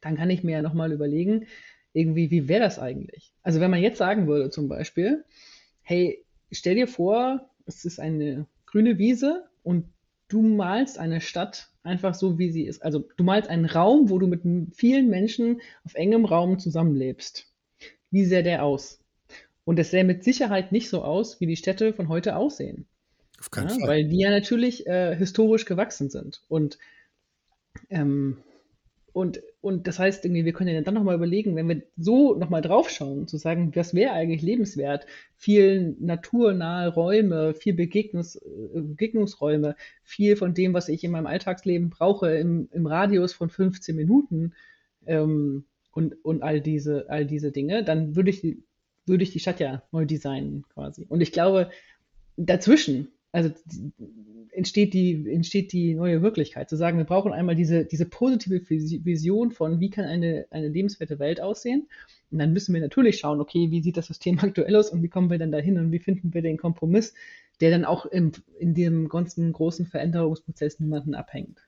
dann 0.01 0.17
kann 0.17 0.31
ich 0.31 0.45
mir 0.45 0.53
ja 0.53 0.63
nochmal 0.63 0.93
überlegen, 0.93 1.47
irgendwie, 1.97 2.31
wie 2.31 2.47
wäre 2.47 2.61
das 2.61 2.79
eigentlich? 2.79 3.33
Also 3.43 3.61
wenn 3.61 3.71
man 3.71 3.81
jetzt 3.81 3.99
sagen 3.99 4.27
würde 4.27 4.51
zum 4.51 4.69
Beispiel, 4.69 5.25
hey, 5.83 6.25
stell 6.53 6.75
dir 6.75 6.87
vor, 6.87 7.49
es 7.65 7.85
ist 7.85 7.99
eine 7.99 8.47
grüne 8.67 8.99
Wiese 8.99 9.49
und 9.63 9.87
du 10.29 10.43
malst 10.43 10.99
eine 10.99 11.21
Stadt 11.21 11.69
einfach 11.83 12.15
so, 12.15 12.39
wie 12.39 12.51
sie 12.51 12.67
ist. 12.67 12.83
Also 12.83 13.09
du 13.17 13.25
malst 13.25 13.49
einen 13.49 13.65
Raum, 13.65 14.11
wo 14.11 14.19
du 14.19 14.27
mit 14.27 14.43
vielen 14.75 15.09
Menschen 15.09 15.63
auf 15.85 15.95
engem 15.95 16.27
Raum 16.27 16.59
zusammenlebst. 16.59 17.47
Wie 18.11 18.25
sähe 18.25 18.43
der 18.43 18.63
aus? 18.63 19.01
Und 19.65 19.79
es 19.79 19.91
sähe 19.91 20.05
mit 20.05 20.23
Sicherheit 20.23 20.73
nicht 20.73 20.91
so 20.91 21.03
aus, 21.03 21.41
wie 21.41 21.47
die 21.47 21.57
Städte 21.57 21.95
von 21.95 22.09
heute 22.09 22.37
aussehen. 22.37 22.87
Auf 23.41 23.51
keinen 23.51 23.71
ja, 23.71 23.75
Fall. 23.77 23.89
Weil 23.89 24.05
die 24.09 24.21
ja 24.21 24.31
natürlich 24.31 24.87
äh, 24.87 25.17
historisch 25.17 25.65
gewachsen 25.65 26.11
sind. 26.11 26.43
Und 26.49 26.79
ähm, 27.89 28.39
und, 29.17 29.41
und 29.67 29.89
das 29.89 29.99
heißt, 29.99 30.25
irgendwie, 30.25 30.45
wir 30.45 30.53
können 30.53 30.73
ja 30.73 30.81
dann 30.81 30.95
nochmal 30.95 31.17
überlegen, 31.17 31.57
wenn 31.57 31.69
wir 31.69 31.83
so 31.97 32.37
nochmal 32.37 32.63
draufschauen, 32.63 33.27
zu 33.27 33.37
sagen, 33.37 33.75
was 33.75 33.95
wäre 33.95 34.13
eigentlich 34.13 34.41
lebenswert? 34.41 35.07
Viel 35.35 35.97
naturnahe 35.99 36.89
Räume, 36.95 37.53
viel 37.53 37.75
Begegnungs, 37.75 38.37
äh, 38.37 38.81
Begegnungsräume, 38.81 39.75
viel 40.05 40.37
von 40.37 40.55
dem, 40.55 40.73
was 40.73 40.89
ich 40.89 41.03
in 41.03 41.11
meinem 41.11 41.27
Alltagsleben 41.27 41.91
brauche, 41.91 42.31
im, 42.37 42.69
im 42.71 42.87
Radius 42.87 43.33
von 43.33 43.51
15 43.51 43.97
Minuten 43.97 44.53
ähm, 45.05 45.65
und, 45.91 46.25
und 46.25 46.45
all, 46.45 46.61
diese, 46.61 47.11
all 47.11 47.27
diese 47.27 47.51
Dinge, 47.51 47.83
dann 47.83 48.15
würde 48.15 48.31
ich, 48.31 48.45
würde 49.05 49.25
ich 49.25 49.33
die 49.33 49.41
Stadt 49.41 49.59
ja 49.59 49.83
neu 49.91 50.05
designen 50.05 50.65
quasi. 50.73 51.07
Und 51.09 51.23
ich 51.23 51.33
glaube, 51.33 51.71
dazwischen, 52.37 53.09
also 53.33 53.51
entsteht 54.57 54.95
die, 54.95 55.31
entsteht 55.31 55.73
die 55.73 55.95
neue 55.95 56.23
Wirklichkeit. 56.23 56.69
Zu 56.69 56.77
sagen, 56.77 56.99
wir 56.99 57.05
brauchen 57.05 57.33
einmal 57.33 57.55
diese, 57.55 57.85
diese 57.85 58.07
positive 58.07 58.69
Vision 58.69 59.51
von, 59.51 59.81
wie 59.81 59.91
kann 59.91 60.05
eine, 60.05 60.47
eine 60.51 60.69
lebenswerte 60.69 61.19
Welt 61.19 61.41
aussehen. 61.41 61.89
Und 62.31 62.39
dann 62.39 62.53
müssen 62.53 62.75
wir 62.75 62.81
natürlich 62.81 63.19
schauen, 63.19 63.41
okay, 63.41 63.71
wie 63.71 63.83
sieht 63.83 63.97
das 63.97 64.07
System 64.07 64.39
aktuell 64.43 64.75
aus 64.77 64.91
und 64.91 65.03
wie 65.03 65.09
kommen 65.09 65.31
wir 65.31 65.39
dann 65.39 65.53
dahin 65.53 65.79
und 65.79 65.93
wie 65.93 65.99
finden 65.99 66.33
wir 66.35 66.43
den 66.43 66.57
Kompromiss, 66.57 67.15
der 67.61 67.71
dann 67.71 67.85
auch 67.85 68.07
im, 68.07 68.33
in 68.59 68.75
dem 68.75 69.09
ganzen 69.09 69.53
großen 69.53 69.87
Veränderungsprozess 69.87 70.81
niemanden 70.81 71.15
abhängt. 71.15 71.61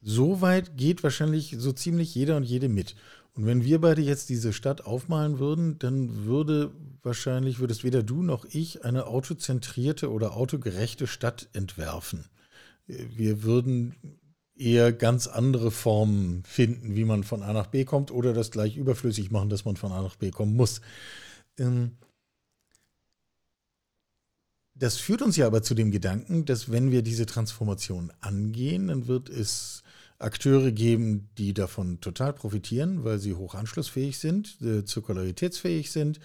So 0.00 0.40
weit 0.40 0.76
geht 0.76 1.02
wahrscheinlich 1.02 1.56
so 1.58 1.72
ziemlich 1.72 2.14
jeder 2.14 2.36
und 2.36 2.44
jede 2.44 2.68
mit. 2.68 2.94
Und 3.34 3.46
wenn 3.46 3.64
wir 3.64 3.80
beide 3.80 4.00
jetzt 4.00 4.28
diese 4.28 4.52
Stadt 4.52 4.86
aufmalen 4.86 5.40
würden, 5.40 5.78
dann 5.80 6.24
würde 6.24 6.72
wahrscheinlich, 7.02 7.58
würdest 7.58 7.82
weder 7.82 8.02
du 8.02 8.22
noch 8.22 8.44
ich 8.44 8.84
eine 8.84 9.06
autozentrierte 9.06 10.10
oder 10.10 10.36
autogerechte 10.36 11.06
Stadt 11.08 11.48
entwerfen. 11.52 12.26
Wir 12.86 13.42
würden 13.42 13.96
eher 14.56 14.92
ganz 14.92 15.26
andere 15.26 15.72
Formen 15.72 16.44
finden, 16.44 16.94
wie 16.94 17.04
man 17.04 17.24
von 17.24 17.42
A 17.42 17.52
nach 17.52 17.66
B 17.66 17.84
kommt 17.84 18.12
oder 18.12 18.32
das 18.32 18.52
gleich 18.52 18.76
überflüssig 18.76 19.32
machen, 19.32 19.48
dass 19.48 19.64
man 19.64 19.76
von 19.76 19.90
A 19.90 20.00
nach 20.00 20.16
B 20.16 20.30
kommen 20.30 20.54
muss. 20.54 20.80
Ähm, 21.58 21.96
das 24.76 24.96
führt 24.96 25.22
uns 25.22 25.36
ja 25.36 25.46
aber 25.46 25.62
zu 25.62 25.74
dem 25.74 25.90
Gedanken, 25.90 26.44
dass 26.44 26.70
wenn 26.70 26.90
wir 26.90 27.02
diese 27.02 27.26
Transformation 27.26 28.12
angehen, 28.20 28.88
dann 28.88 29.06
wird 29.06 29.28
es 29.28 29.82
Akteure 30.18 30.72
geben, 30.72 31.28
die 31.38 31.54
davon 31.54 32.00
total 32.00 32.32
profitieren, 32.32 33.04
weil 33.04 33.18
sie 33.18 33.34
hoch 33.34 33.54
anschlussfähig 33.54 34.18
sind, 34.18 34.60
äh, 34.62 34.84
zirkularitätsfähig 34.84 35.90
sind, 35.90 36.20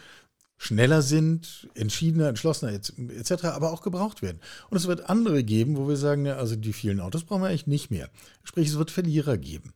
schneller 0.58 1.02
sind, 1.02 1.70
entschiedener, 1.74 2.28
entschlossener 2.28 2.74
etc., 2.74 3.46
aber 3.46 3.72
auch 3.72 3.82
gebraucht 3.82 4.22
werden. 4.22 4.42
Und 4.70 4.78
es 4.78 4.88
wird 4.88 5.10
andere 5.10 5.44
geben, 5.44 5.78
wo 5.78 5.88
wir 5.88 5.96
sagen, 5.96 6.26
ja, 6.26 6.36
also 6.36 6.56
die 6.56 6.74
vielen 6.74 7.00
Autos 7.00 7.24
brauchen 7.24 7.42
wir 7.42 7.48
eigentlich 7.48 7.68
nicht 7.68 7.90
mehr. 7.90 8.10
Sprich, 8.44 8.68
es 8.68 8.78
wird 8.78 8.92
Verlierer 8.92 9.38
geben. 9.38 9.74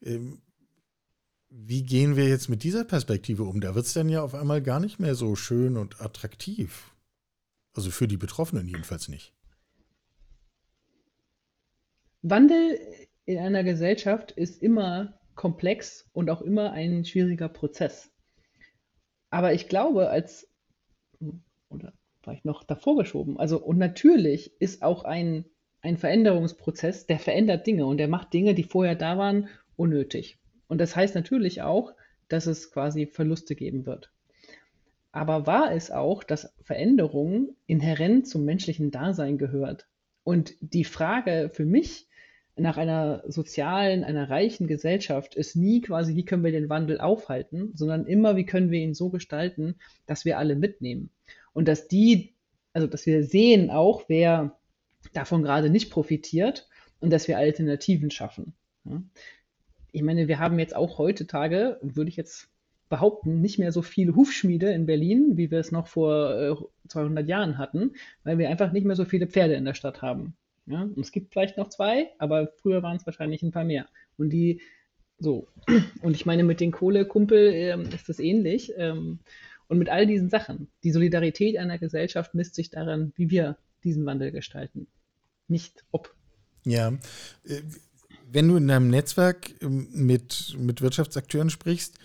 Ähm, 0.00 0.40
wie 1.50 1.82
gehen 1.82 2.16
wir 2.16 2.28
jetzt 2.28 2.48
mit 2.48 2.62
dieser 2.62 2.84
Perspektive 2.84 3.44
um? 3.44 3.60
Da 3.60 3.74
wird 3.74 3.84
es 3.84 3.92
dann 3.92 4.08
ja 4.08 4.22
auf 4.22 4.34
einmal 4.34 4.62
gar 4.62 4.80
nicht 4.80 4.98
mehr 4.98 5.14
so 5.14 5.36
schön 5.36 5.76
und 5.76 6.00
attraktiv. 6.00 6.92
Also 7.74 7.90
für 7.90 8.08
die 8.08 8.16
Betroffenen 8.16 8.66
jedenfalls 8.66 9.08
nicht. 9.08 9.34
Wandel 12.22 12.78
in 13.24 13.38
einer 13.38 13.64
Gesellschaft 13.64 14.32
ist 14.32 14.62
immer 14.62 15.18
komplex 15.34 16.08
und 16.12 16.30
auch 16.30 16.42
immer 16.42 16.72
ein 16.72 17.04
schwieriger 17.04 17.48
Prozess. 17.48 18.10
Aber 19.30 19.52
ich 19.52 19.68
glaube, 19.68 20.10
als, 20.10 20.48
oder 21.68 21.92
war 22.22 22.34
ich 22.34 22.44
noch 22.44 22.64
davor 22.64 22.96
geschoben, 22.96 23.38
also 23.38 23.58
und 23.62 23.78
natürlich 23.78 24.60
ist 24.60 24.82
auch 24.82 25.04
ein, 25.04 25.46
ein 25.80 25.96
Veränderungsprozess, 25.96 27.06
der 27.06 27.18
verändert 27.18 27.66
Dinge 27.66 27.86
und 27.86 27.98
der 27.98 28.08
macht 28.08 28.32
Dinge, 28.32 28.54
die 28.54 28.64
vorher 28.64 28.94
da 28.94 29.18
waren, 29.18 29.48
unnötig. 29.76 30.38
Und 30.68 30.78
das 30.78 30.94
heißt 30.94 31.14
natürlich 31.14 31.62
auch, 31.62 31.94
dass 32.28 32.46
es 32.46 32.70
quasi 32.70 33.06
Verluste 33.06 33.54
geben 33.54 33.86
wird. 33.86 34.12
Aber 35.10 35.46
wahr 35.46 35.72
ist 35.72 35.92
auch, 35.92 36.24
dass 36.24 36.54
Veränderung 36.62 37.56
inhärent 37.66 38.26
zum 38.26 38.44
menschlichen 38.44 38.90
Dasein 38.90 39.36
gehört. 39.36 39.86
Und 40.24 40.54
die 40.60 40.84
Frage 40.84 41.50
für 41.52 41.66
mich 41.66 42.08
nach 42.56 42.76
einer 42.76 43.22
sozialen, 43.26 44.04
einer 44.04 44.28
reichen 44.28 44.66
Gesellschaft 44.66 45.34
ist 45.34 45.56
nie 45.56 45.80
quasi, 45.80 46.16
wie 46.16 46.24
können 46.24 46.44
wir 46.44 46.52
den 46.52 46.68
Wandel 46.68 47.00
aufhalten, 47.00 47.72
sondern 47.74 48.06
immer, 48.06 48.36
wie 48.36 48.44
können 48.44 48.70
wir 48.70 48.80
ihn 48.80 48.94
so 48.94 49.08
gestalten, 49.08 49.76
dass 50.06 50.24
wir 50.24 50.38
alle 50.38 50.54
mitnehmen. 50.54 51.10
Und 51.54 51.66
dass 51.66 51.88
die, 51.88 52.34
also 52.72 52.86
dass 52.86 53.06
wir 53.06 53.24
sehen 53.24 53.70
auch, 53.70 54.04
wer 54.08 54.58
davon 55.12 55.42
gerade 55.42 55.70
nicht 55.70 55.90
profitiert 55.90 56.68
und 57.00 57.10
dass 57.10 57.26
wir 57.26 57.38
Alternativen 57.38 58.10
schaffen. 58.10 58.54
Ich 59.90 60.02
meine, 60.02 60.28
wir 60.28 60.38
haben 60.38 60.58
jetzt 60.58 60.76
auch 60.76 60.98
heutzutage, 60.98 61.78
würde 61.82 62.10
ich 62.10 62.16
jetzt 62.16 62.48
behaupten, 62.88 63.40
nicht 63.40 63.58
mehr 63.58 63.72
so 63.72 63.80
viele 63.80 64.14
Hufschmiede 64.14 64.70
in 64.70 64.84
Berlin, 64.84 65.38
wie 65.38 65.50
wir 65.50 65.58
es 65.58 65.72
noch 65.72 65.86
vor 65.86 66.68
200 66.88 67.24
äh, 67.24 67.28
Jahren 67.28 67.56
hatten, 67.56 67.92
weil 68.22 68.36
wir 68.36 68.50
einfach 68.50 68.72
nicht 68.72 68.84
mehr 68.84 68.96
so 68.96 69.06
viele 69.06 69.26
Pferde 69.26 69.54
in 69.54 69.64
der 69.64 69.72
Stadt 69.72 70.02
haben. 70.02 70.36
Ja? 70.66 70.82
Und 70.82 70.98
es 70.98 71.12
gibt 71.12 71.32
vielleicht 71.32 71.56
noch 71.56 71.68
zwei, 71.68 72.10
aber 72.18 72.52
früher 72.60 72.82
waren 72.82 72.96
es 72.96 73.06
wahrscheinlich 73.06 73.42
ein 73.42 73.52
paar 73.52 73.64
mehr. 73.64 73.86
Und 74.16 74.30
die, 74.30 74.60
so. 75.18 75.48
Und 76.02 76.14
ich 76.14 76.26
meine, 76.26 76.44
mit 76.44 76.60
den 76.60 76.72
Kohlekumpel 76.72 77.52
ähm, 77.52 77.88
ist 77.92 78.08
das 78.08 78.18
ähnlich. 78.18 78.72
Ähm, 78.76 79.20
und 79.68 79.78
mit 79.78 79.88
all 79.88 80.06
diesen 80.06 80.28
Sachen. 80.28 80.68
Die 80.84 80.90
Solidarität 80.90 81.56
einer 81.56 81.78
Gesellschaft 81.78 82.34
misst 82.34 82.54
sich 82.56 82.68
daran, 82.68 83.14
wie 83.16 83.30
wir 83.30 83.56
diesen 83.84 84.04
Wandel 84.04 84.30
gestalten. 84.30 84.86
Nicht 85.48 85.82
ob. 85.92 86.14
Ja. 86.66 86.92
Äh, 87.44 87.62
wenn 88.30 88.48
du 88.48 88.56
in 88.56 88.68
deinem 88.68 88.88
Netzwerk 88.88 89.54
ähm, 89.62 89.88
mit, 89.92 90.56
mit 90.58 90.82
Wirtschaftsakteuren 90.82 91.48
sprichst, 91.48 91.98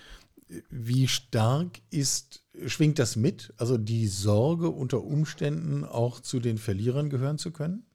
wie 0.69 1.07
stark 1.07 1.79
ist, 1.89 2.43
schwingt 2.65 2.99
das 2.99 3.15
mit? 3.15 3.53
Also 3.57 3.77
die 3.77 4.07
Sorge, 4.07 4.69
unter 4.69 5.03
Umständen 5.03 5.84
auch 5.84 6.21
zu 6.21 6.39
den 6.39 6.57
Verlierern 6.57 7.09
gehören 7.09 7.38
zu 7.38 7.51
können? 7.51 7.86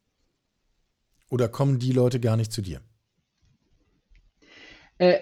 Oder 1.33 1.49
kommen 1.49 1.79
die 1.79 1.93
Leute 1.93 2.21
gar 2.21 2.37
nicht 2.37 2.53
zu 2.53 2.61
dir? 2.61 2.83
Äh, 4.99 5.19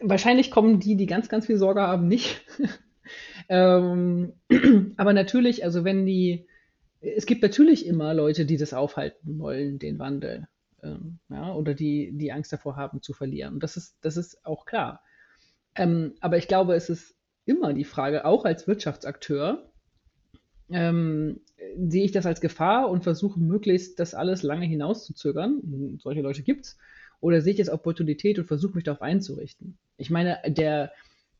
wahrscheinlich 0.00 0.50
kommen 0.50 0.80
die, 0.80 0.96
die 0.96 1.04
ganz, 1.04 1.28
ganz 1.28 1.44
viel 1.44 1.58
Sorge 1.58 1.82
haben, 1.82 2.08
nicht. 2.08 2.44
Ähm, 3.46 4.32
aber 4.96 5.12
natürlich, 5.12 5.62
also 5.62 5.84
wenn 5.84 6.06
die, 6.06 6.46
es 7.00 7.26
gibt 7.26 7.42
natürlich 7.42 7.84
immer 7.84 8.14
Leute, 8.14 8.46
die 8.46 8.56
das 8.56 8.72
aufhalten 8.72 9.38
wollen, 9.38 9.78
den 9.78 9.98
Wandel. 9.98 10.48
Ähm, 10.82 11.18
ja, 11.28 11.52
oder 11.52 11.74
die, 11.74 12.12
die 12.14 12.32
Angst 12.32 12.50
davor 12.54 12.76
haben 12.76 13.02
zu 13.02 13.12
verlieren. 13.12 13.52
Und 13.52 13.62
das 13.62 13.76
ist, 13.76 13.98
das 14.00 14.16
ist 14.16 14.46
auch 14.46 14.64
klar. 14.64 15.02
Ähm, 15.74 16.14
aber 16.20 16.38
ich 16.38 16.48
glaube, 16.48 16.74
es 16.74 16.88
ist 16.88 17.14
immer 17.44 17.74
die 17.74 17.84
Frage, 17.84 18.24
auch 18.24 18.46
als 18.46 18.66
Wirtschaftsakteur, 18.66 19.70
ähm, 20.70 21.40
sehe 21.76 22.04
ich 22.04 22.12
das 22.12 22.26
als 22.26 22.40
Gefahr 22.40 22.90
und 22.90 23.04
versuche 23.04 23.40
möglichst 23.40 23.98
das 23.98 24.14
alles 24.14 24.42
lange 24.42 24.66
hinauszuzögern. 24.66 25.98
Solche 26.02 26.22
Leute 26.22 26.42
gibt 26.42 26.66
es. 26.66 26.78
Oder 27.20 27.40
sehe 27.40 27.54
ich 27.54 27.60
es 27.60 27.70
Opportunität 27.70 28.38
und 28.38 28.46
versuche 28.46 28.74
mich 28.74 28.84
darauf 28.84 29.02
einzurichten. 29.02 29.78
Ich 29.96 30.10
meine, 30.10 30.38
der, 30.46 30.92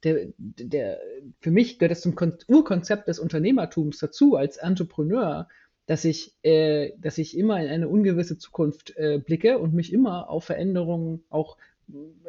der, 0.02 0.28
der, 0.38 0.98
für 1.40 1.50
mich 1.50 1.78
gehört 1.78 1.92
es 1.92 2.00
zum 2.00 2.14
Urkonzept 2.48 3.08
des 3.08 3.18
Unternehmertums 3.18 3.98
dazu, 3.98 4.36
als 4.36 4.56
Entrepreneur, 4.56 5.48
dass 5.86 6.04
ich, 6.04 6.34
äh, 6.42 6.92
dass 6.98 7.18
ich 7.18 7.36
immer 7.36 7.62
in 7.62 7.68
eine 7.68 7.88
ungewisse 7.88 8.38
Zukunft 8.38 8.96
äh, 8.96 9.18
blicke 9.18 9.58
und 9.58 9.74
mich 9.74 9.92
immer 9.92 10.30
auf 10.30 10.44
Veränderungen 10.44 11.24
auch 11.28 11.58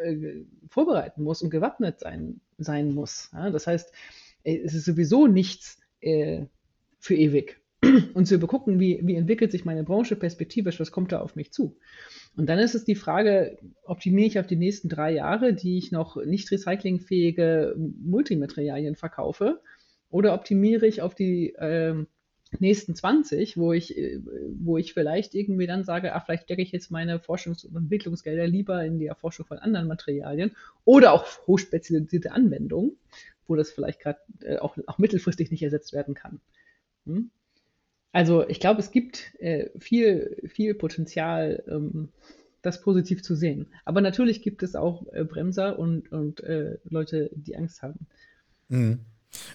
äh, 0.03 0.43
vorbereiten 0.67 1.23
muss 1.23 1.41
und 1.41 1.49
gewappnet 1.49 1.99
sein, 1.99 2.41
sein 2.57 2.93
muss. 2.93 3.29
Ja? 3.33 3.49
Das 3.51 3.67
heißt, 3.67 3.93
äh, 4.43 4.57
es 4.57 4.73
ist 4.73 4.85
sowieso 4.85 5.27
nichts 5.27 5.79
äh, 6.01 6.45
für 7.05 7.15
ewig. 7.15 7.59
Und 8.13 8.25
zu 8.25 8.39
begucken, 8.39 8.79
wie, 8.79 8.99
wie 9.03 9.15
entwickelt 9.15 9.51
sich 9.51 9.63
meine 9.63 9.83
Branche 9.83 10.15
perspektivisch, 10.15 10.79
was 10.79 10.91
kommt 10.91 11.11
da 11.11 11.19
auf 11.19 11.35
mich 11.35 11.51
zu. 11.51 11.77
Und 12.35 12.47
dann 12.47 12.57
ist 12.57 12.73
es 12.73 12.83
die 12.83 12.95
Frage, 12.95 13.59
optimiere 13.83 14.27
ich 14.27 14.39
auf 14.39 14.47
die 14.47 14.55
nächsten 14.55 14.89
drei 14.89 15.13
Jahre, 15.13 15.53
die 15.53 15.77
ich 15.77 15.91
noch 15.91 16.15
nicht 16.23 16.51
recyclingfähige 16.51 17.75
Multimaterialien 17.77 18.95
verkaufe, 18.95 19.61
oder 20.09 20.33
optimiere 20.33 20.87
ich 20.87 21.01
auf 21.01 21.13
die 21.13 21.53
äh, 21.55 22.05
nächsten 22.59 22.95
20, 22.95 23.57
wo 23.57 23.73
ich, 23.73 23.95
äh, 23.97 24.19
wo 24.57 24.77
ich 24.77 24.93
vielleicht 24.93 25.35
irgendwie 25.35 25.67
dann 25.67 25.83
sage, 25.83 26.15
ach, 26.15 26.25
vielleicht 26.25 26.43
stecke 26.43 26.61
ich 26.61 26.71
jetzt 26.71 26.89
meine 26.89 27.19
Forschungs- 27.19 27.67
und 27.67 27.75
Entwicklungsgelder 27.75 28.47
lieber 28.47 28.83
in 28.83 28.97
die 28.97 29.07
Erforschung 29.07 29.45
von 29.45 29.59
anderen 29.59 29.87
Materialien 29.87 30.55
oder 30.85 31.13
auch 31.13 31.25
hochspezialisierte 31.45 32.31
Anwendungen, 32.31 32.97
wo 33.47 33.55
das 33.55 33.71
vielleicht 33.71 33.99
gerade 33.99 34.19
äh, 34.41 34.57
auch, 34.57 34.77
auch 34.87 34.97
mittelfristig 34.97 35.51
nicht 35.51 35.63
ersetzt 35.63 35.93
werden 35.93 36.15
kann. 36.15 36.39
Hm? 37.05 37.29
Also 38.11 38.47
ich 38.47 38.59
glaube, 38.59 38.79
es 38.79 38.91
gibt 38.91 39.33
äh, 39.39 39.69
viel, 39.77 40.37
viel 40.47 40.73
Potenzial, 40.73 41.63
ähm, 41.67 42.09
das 42.61 42.81
positiv 42.81 43.21
zu 43.23 43.35
sehen. 43.35 43.67
Aber 43.83 44.01
natürlich 44.01 44.41
gibt 44.41 44.63
es 44.63 44.75
auch 44.75 45.05
äh, 45.13 45.23
Bremser 45.23 45.77
und, 45.77 46.11
und 46.11 46.41
äh, 46.41 46.77
Leute, 46.85 47.29
die 47.35 47.55
Angst 47.57 47.81
haben. 47.81 48.07
Mhm. 48.69 48.99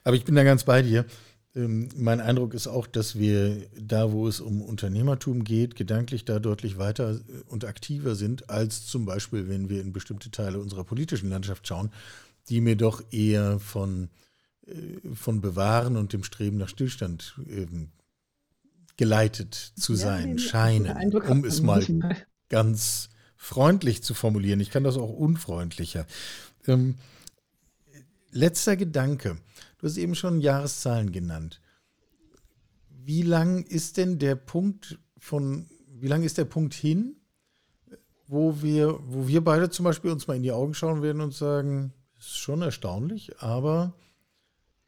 Aber 0.05 0.14
ich 0.16 0.24
bin 0.24 0.34
da 0.34 0.44
ganz 0.44 0.64
bei 0.64 0.82
dir. 0.82 1.07
Ähm, 1.55 1.88
mein 1.96 2.20
Eindruck 2.20 2.55
ist 2.55 2.68
auch, 2.68 2.86
dass 2.86 3.18
wir 3.18 3.66
da, 3.80 4.12
wo 4.12 4.28
es 4.28 4.40
um 4.40 4.62
Unternehmertum 4.62 5.42
geht, 5.42 5.74
gedanklich 5.74 6.24
da 6.24 6.38
deutlich 6.38 6.78
weiter 6.78 7.14
äh, 7.14 7.42
und 7.48 7.64
aktiver 7.64 8.14
sind, 8.14 8.51
als 8.51 8.86
zum 8.86 9.05
Beispiel, 9.05 9.48
wenn 9.48 9.68
wir 9.68 9.80
in 9.80 9.92
bestimmte 9.92 10.30
Teile 10.30 10.61
unserer 10.61 10.84
politischen 10.84 11.30
Landschaft 11.30 11.66
schauen, 11.66 11.90
die 12.48 12.61
mir 12.61 12.76
doch 12.76 13.03
eher 13.11 13.59
von, 13.59 14.11
von 15.14 15.41
Bewahren 15.41 15.97
und 15.97 16.12
dem 16.12 16.25
Streben 16.25 16.57
nach 16.57 16.68
Stillstand 16.68 17.39
ähm, 17.49 17.91
geleitet 18.97 19.55
zu 19.55 19.95
sein, 19.95 20.37
ja, 20.37 20.39
scheinen, 20.39 21.14
um 21.14 21.45
es 21.45 21.62
mal 21.62 21.85
ganz 22.49 23.09
freundlich 23.37 24.03
zu 24.03 24.12
formulieren. 24.12 24.61
Ich 24.61 24.71
kann 24.71 24.85
das 24.85 24.97
auch 24.99 25.11
unfreundlicher. 25.11 26.07
Ähm, 26.66 26.97
letzter 28.31 28.77
Gedanke. 28.77 29.39
Du 29.79 29.87
hast 29.87 29.97
eben 29.97 30.14
schon 30.14 30.41
Jahreszahlen 30.41 31.12
genannt. 31.12 31.61
Wie 32.91 33.23
lang 33.23 33.64
ist 33.64 33.97
denn 33.97 34.18
der 34.18 34.35
Punkt 34.35 34.99
von, 35.16 35.66
wie 35.89 36.09
lang 36.09 36.23
ist 36.23 36.37
der 36.37 36.45
Punkt 36.45 36.75
hin, 36.75 37.16
wo 38.27 38.61
wir, 38.62 38.99
wo 39.03 39.27
wir 39.27 39.43
beide 39.43 39.71
zum 39.71 39.85
Beispiel 39.85 40.11
uns 40.11 40.27
mal 40.27 40.37
in 40.37 40.43
die 40.43 40.53
Augen 40.53 40.75
schauen 40.75 41.03
werden 41.03 41.23
und 41.23 41.35
sagen, 41.35 41.95
ist 42.18 42.37
schon 42.37 42.61
erstaunlich, 42.61 43.41
aber 43.41 43.95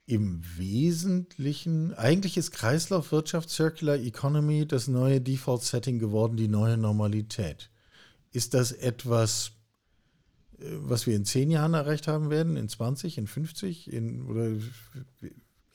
im 0.06 0.42
Wesentlichen, 0.56 1.94
eigentlich 1.94 2.36
ist 2.36 2.50
Kreislaufwirtschaft, 2.50 3.48
Circular 3.48 3.96
Economy 3.96 4.66
das 4.66 4.88
neue 4.88 5.20
Default 5.20 5.62
Setting 5.62 5.98
geworden, 5.98 6.36
die 6.36 6.48
neue 6.48 6.76
Normalität. 6.76 7.70
Ist 8.32 8.54
das 8.54 8.72
etwas, 8.72 9.52
was 10.58 11.06
wir 11.06 11.14
in 11.14 11.24
zehn 11.24 11.50
Jahren 11.50 11.74
erreicht 11.74 12.08
haben 12.08 12.30
werden, 12.30 12.56
in 12.56 12.68
20, 12.68 13.18
in 13.18 13.26
50, 13.26 13.92
in, 13.92 14.22
oder 14.22 14.52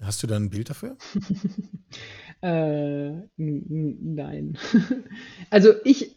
hast 0.01 0.23
du 0.23 0.27
da 0.27 0.35
ein 0.35 0.49
Bild 0.49 0.69
dafür? 0.69 0.97
äh, 2.41 3.11
nein. 3.37 4.57
also 5.49 5.73
ich 5.83 6.15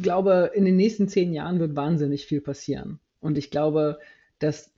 glaube, 0.00 0.52
in 0.54 0.64
den 0.64 0.76
nächsten 0.76 1.08
zehn 1.08 1.32
Jahren 1.32 1.58
wird 1.58 1.76
wahnsinnig 1.76 2.26
viel 2.26 2.40
passieren. 2.40 3.00
Und 3.20 3.38
ich 3.38 3.50
glaube, 3.50 3.98
dass, 4.38 4.73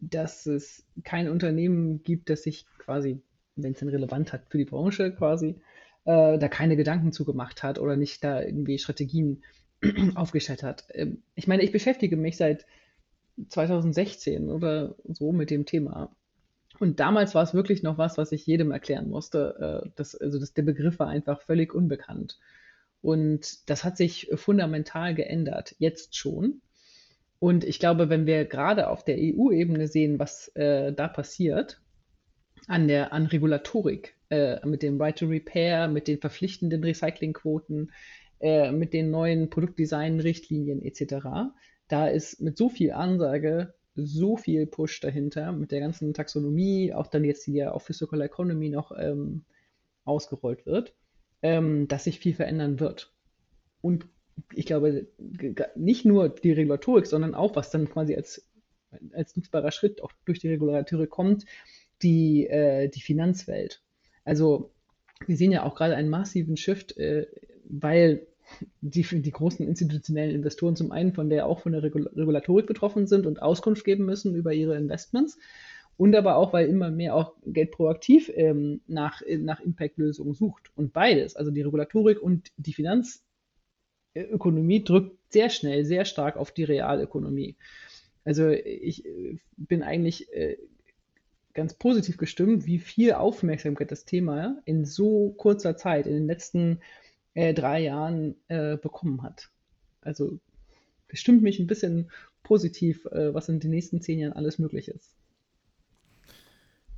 dass 0.00 0.46
es 0.46 0.84
kein 1.04 1.28
Unternehmen 1.28 2.02
gibt, 2.02 2.30
das 2.30 2.42
sich 2.42 2.66
quasi, 2.78 3.20
wenn 3.56 3.72
es 3.72 3.78
denn 3.78 3.88
relevant 3.88 4.32
hat 4.32 4.46
für 4.48 4.58
die 4.58 4.64
Branche 4.64 5.12
quasi, 5.12 5.56
äh, 6.04 6.38
da 6.38 6.48
keine 6.48 6.76
Gedanken 6.76 7.12
zugemacht 7.12 7.62
hat 7.62 7.78
oder 7.78 7.96
nicht 7.96 8.22
da 8.22 8.42
irgendwie 8.42 8.78
Strategien 8.78 9.42
aufgestellt 10.14 10.62
hat. 10.62 10.84
Ähm, 10.92 11.22
ich 11.34 11.46
meine, 11.46 11.62
ich 11.62 11.72
beschäftige 11.72 12.16
mich 12.16 12.36
seit 12.36 12.66
2016 13.48 14.50
oder 14.50 14.96
so 15.04 15.32
mit 15.32 15.50
dem 15.50 15.66
Thema. 15.66 16.14
Und 16.78 17.00
damals 17.00 17.34
war 17.34 17.42
es 17.42 17.54
wirklich 17.54 17.82
noch 17.82 17.98
was, 17.98 18.18
was 18.18 18.32
ich 18.32 18.46
jedem 18.46 18.70
erklären 18.70 19.08
musste. 19.08 19.82
Äh, 19.84 19.90
das, 19.96 20.14
also 20.14 20.38
das, 20.38 20.52
der 20.52 20.62
Begriff 20.62 20.98
war 20.98 21.08
einfach 21.08 21.40
völlig 21.40 21.74
unbekannt. 21.74 22.38
Und 23.02 23.68
das 23.70 23.84
hat 23.84 23.96
sich 23.96 24.30
fundamental 24.34 25.14
geändert, 25.14 25.74
jetzt 25.78 26.16
schon. 26.16 26.60
Und 27.38 27.64
ich 27.64 27.78
glaube, 27.78 28.08
wenn 28.08 28.26
wir 28.26 28.44
gerade 28.44 28.88
auf 28.88 29.04
der 29.04 29.16
EU-Ebene 29.18 29.88
sehen, 29.88 30.18
was 30.18 30.48
äh, 30.54 30.92
da 30.92 31.08
passiert, 31.08 31.80
an 32.66 32.88
der 32.88 33.12
an 33.12 33.26
Regulatorik, 33.26 34.16
äh, 34.30 34.64
mit 34.66 34.82
dem 34.82 35.00
Right 35.00 35.18
to 35.18 35.26
Repair, 35.26 35.88
mit 35.88 36.08
den 36.08 36.18
verpflichtenden 36.18 36.82
Recyclingquoten, 36.82 37.92
äh, 38.40 38.72
mit 38.72 38.92
den 38.92 39.10
neuen 39.10 39.50
Produktdesign-Richtlinien 39.50 40.82
etc. 40.82 41.52
Da 41.88 42.08
ist 42.08 42.40
mit 42.40 42.56
so 42.56 42.68
viel 42.68 42.92
Ansage 42.92 43.74
so 43.96 44.36
viel 44.36 44.66
Push 44.66 45.00
dahinter, 45.00 45.52
mit 45.52 45.72
der 45.72 45.80
ganzen 45.80 46.12
Taxonomie, 46.12 46.92
auch 46.92 47.06
dann 47.06 47.24
jetzt 47.24 47.46
die 47.46 47.54
ja 47.54 47.76
für 47.78 47.94
Circular 47.94 48.26
Economy 48.26 48.68
noch 48.68 48.92
ähm, 48.96 49.44
ausgerollt 50.04 50.66
wird, 50.66 50.94
ähm, 51.42 51.88
dass 51.88 52.04
sich 52.04 52.18
viel 52.18 52.34
verändern 52.34 52.78
wird. 52.78 53.14
Und 53.80 54.06
ich 54.52 54.66
glaube, 54.66 55.06
nicht 55.74 56.04
nur 56.04 56.28
die 56.28 56.52
Regulatorik, 56.52 57.06
sondern 57.06 57.34
auch, 57.34 57.56
was 57.56 57.70
dann 57.70 57.88
quasi 57.88 58.14
als, 58.14 58.46
als 59.12 59.36
nutzbarer 59.36 59.72
Schritt 59.72 60.02
auch 60.02 60.12
durch 60.24 60.40
die 60.40 60.48
Regulatorik 60.48 61.10
kommt, 61.10 61.46
die, 62.02 62.46
äh, 62.46 62.88
die 62.88 63.00
Finanzwelt. 63.00 63.82
Also 64.24 64.72
wir 65.26 65.36
sehen 65.36 65.52
ja 65.52 65.62
auch 65.62 65.74
gerade 65.74 65.96
einen 65.96 66.10
massiven 66.10 66.56
Shift 66.56 66.96
äh, 66.98 67.26
weil 67.68 68.26
die, 68.80 69.02
die 69.02 69.30
großen 69.30 69.66
institutionellen 69.66 70.34
Investoren 70.34 70.76
zum 70.76 70.92
einen 70.92 71.12
von 71.12 71.28
der 71.28 71.46
auch 71.46 71.60
von 71.60 71.72
der 71.72 71.82
Regulatorik 71.82 72.66
betroffen 72.66 73.06
sind 73.06 73.26
und 73.26 73.42
Auskunft 73.42 73.84
geben 73.84 74.04
müssen 74.04 74.34
über 74.34 74.52
ihre 74.52 74.76
Investments 74.76 75.38
und 75.96 76.14
aber 76.14 76.36
auch, 76.36 76.52
weil 76.52 76.68
immer 76.68 76.90
mehr 76.90 77.14
auch 77.14 77.34
Geld 77.46 77.72
proaktiv 77.72 78.30
ähm, 78.34 78.82
nach, 78.86 79.22
nach 79.38 79.60
Impact-Lösungen 79.60 80.34
sucht. 80.34 80.70
Und 80.76 80.92
beides, 80.92 81.36
also 81.36 81.50
die 81.50 81.62
Regulatorik 81.62 82.22
und 82.22 82.52
die 82.56 82.74
Finanzökonomie, 84.16 84.82
drückt 84.84 85.32
sehr 85.32 85.50
schnell, 85.50 85.84
sehr 85.84 86.04
stark 86.04 86.36
auf 86.36 86.50
die 86.50 86.64
Realökonomie. 86.64 87.56
Also 88.24 88.48
ich 88.48 89.04
äh, 89.04 89.38
bin 89.56 89.82
eigentlich 89.82 90.32
äh, 90.32 90.56
ganz 91.54 91.74
positiv 91.74 92.16
gestimmt, 92.16 92.66
wie 92.66 92.78
viel 92.78 93.12
Aufmerksamkeit 93.12 93.90
das 93.90 94.04
Thema 94.04 94.60
in 94.64 94.84
so 94.84 95.30
kurzer 95.36 95.76
Zeit, 95.76 96.06
in 96.06 96.14
den 96.14 96.26
letzten 96.26 96.80
äh, 97.34 97.54
drei 97.54 97.80
Jahren 97.80 98.36
bekommen 98.48 99.22
hat. 99.22 99.50
Also 100.02 100.38
bestimmt 101.08 101.42
mich 101.42 101.58
ein 101.58 101.66
bisschen 101.66 102.10
positiv, 102.42 103.06
was 103.10 103.48
in 103.48 103.60
den 103.60 103.70
nächsten 103.70 104.00
zehn 104.00 104.18
Jahren 104.18 104.34
alles 104.34 104.58
möglich 104.58 104.88
ist. 104.88 105.16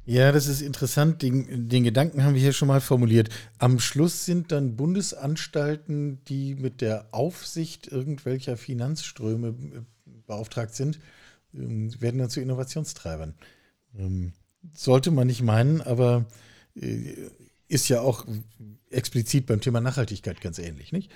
Ja, 0.09 0.32
das 0.32 0.46
ist 0.46 0.62
interessant. 0.62 1.20
Den, 1.20 1.68
den, 1.68 1.84
Gedanken 1.84 2.24
haben 2.24 2.32
wir 2.32 2.40
hier 2.40 2.54
schon 2.54 2.68
mal 2.68 2.80
formuliert. 2.80 3.28
Am 3.59 3.78
Schluss 3.78 4.24
sind 4.24 4.52
dann 4.52 4.74
Bundesanstalten, 4.74 6.24
die 6.24 6.54
mit 6.54 6.80
der 6.80 7.09
Aufsicht 7.11 7.88
irgendwelcher 7.88 8.56
Finanzströme 8.56 9.48
äh, 9.48 9.80
beauftragt 10.26 10.74
sind, 10.74 10.98
ähm, 11.52 11.90
werden 12.00 12.20
dann 12.20 12.30
zu 12.30 12.40
Innovationstreibern. 12.40 13.34
Ähm, 13.98 14.32
sollte 14.72 15.11
man 15.11 15.26
nicht 15.26 15.42
meinen, 15.42 15.82
aber 15.82 16.24
äh, 16.74 17.12
ist 17.68 17.90
ja 17.90 18.00
auch 18.00 18.24
explizit 18.88 19.44
beim 19.44 19.61
Thema 19.61 19.82
Nachhaltigkeit 19.82 20.40
ganz 20.40 20.59
ähnlich, 20.59 20.90
nicht? 20.90 21.11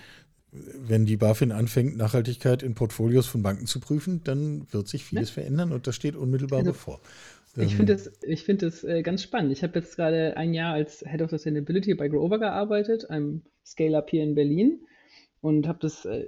Wenn 0.50 1.06
die 1.06 1.16
BaFin 1.16 1.50
anfängt, 1.50 1.96
Nachhaltigkeit 1.96 2.62
in 2.62 2.74
Portfolios 2.74 3.26
von 3.26 3.42
Banken 3.42 3.66
zu 3.66 3.80
prüfen, 3.80 4.22
dann 4.22 4.70
wird 4.70 4.86
sich 4.86 5.02
vieles 5.02 5.30
ne? 5.30 5.32
verändern 5.32 5.72
und 5.72 5.86
das 5.86 5.96
steht 5.96 6.14
unmittelbar 6.14 6.58
also, 6.58 6.72
bevor. 6.72 7.00
Ich 7.56 7.76
finde 7.76 7.92
es 7.92 8.42
find 8.42 8.62
äh, 8.84 9.02
ganz 9.02 9.22
spannend. 9.22 9.52
Ich 9.52 9.62
habe 9.62 9.78
jetzt 9.78 9.96
gerade 9.96 10.36
ein 10.36 10.54
Jahr 10.54 10.72
als 10.72 11.04
Head 11.06 11.22
of 11.22 11.30
Sustainability 11.30 11.94
bei 11.94 12.08
Grover 12.08 12.38
gearbeitet, 12.38 13.10
einem 13.10 13.42
Scale-Up 13.64 14.08
hier 14.08 14.22
in 14.22 14.34
Berlin 14.34 14.80
und 15.42 15.66
habe 15.66 15.80
das 15.82 16.04
äh, 16.04 16.24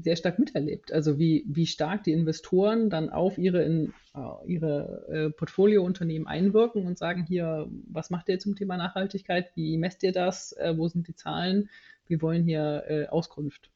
sehr 0.00 0.16
stark 0.16 0.38
miterlebt. 0.38 0.92
Also 0.92 1.18
wie, 1.18 1.44
wie 1.48 1.66
stark 1.66 2.04
die 2.04 2.12
Investoren 2.12 2.88
dann 2.88 3.10
auf 3.10 3.36
ihre, 3.36 3.62
in, 3.64 3.92
uh, 4.14 4.46
ihre 4.46 5.06
äh, 5.08 5.30
Portfoliounternehmen 5.30 6.28
einwirken 6.28 6.86
und 6.86 6.96
sagen, 6.96 7.26
hier, 7.26 7.68
was 7.90 8.10
macht 8.10 8.28
ihr 8.28 8.38
zum 8.38 8.54
Thema 8.54 8.76
Nachhaltigkeit? 8.76 9.50
Wie 9.56 9.76
messt 9.76 10.02
ihr 10.04 10.12
das? 10.12 10.52
Äh, 10.52 10.78
wo 10.78 10.86
sind 10.86 11.08
die 11.08 11.16
Zahlen? 11.16 11.68
Wir 12.06 12.22
wollen 12.22 12.44
hier 12.44 12.84
äh, 12.86 13.06
Auskunft. 13.08 13.70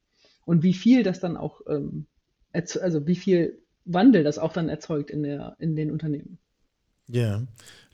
Und 0.46 0.62
wie 0.62 0.74
viel 0.74 1.02
das 1.02 1.18
dann 1.18 1.36
auch, 1.36 1.60
ähm, 1.68 2.06
also 2.52 3.06
wie 3.06 3.16
viel 3.16 3.58
Wandel 3.84 4.22
das 4.22 4.38
auch 4.38 4.52
dann 4.52 4.68
erzeugt 4.68 5.10
in, 5.10 5.24
der, 5.24 5.56
in 5.58 5.74
den 5.74 5.90
Unternehmen. 5.90 6.38
Ja, 7.10 7.42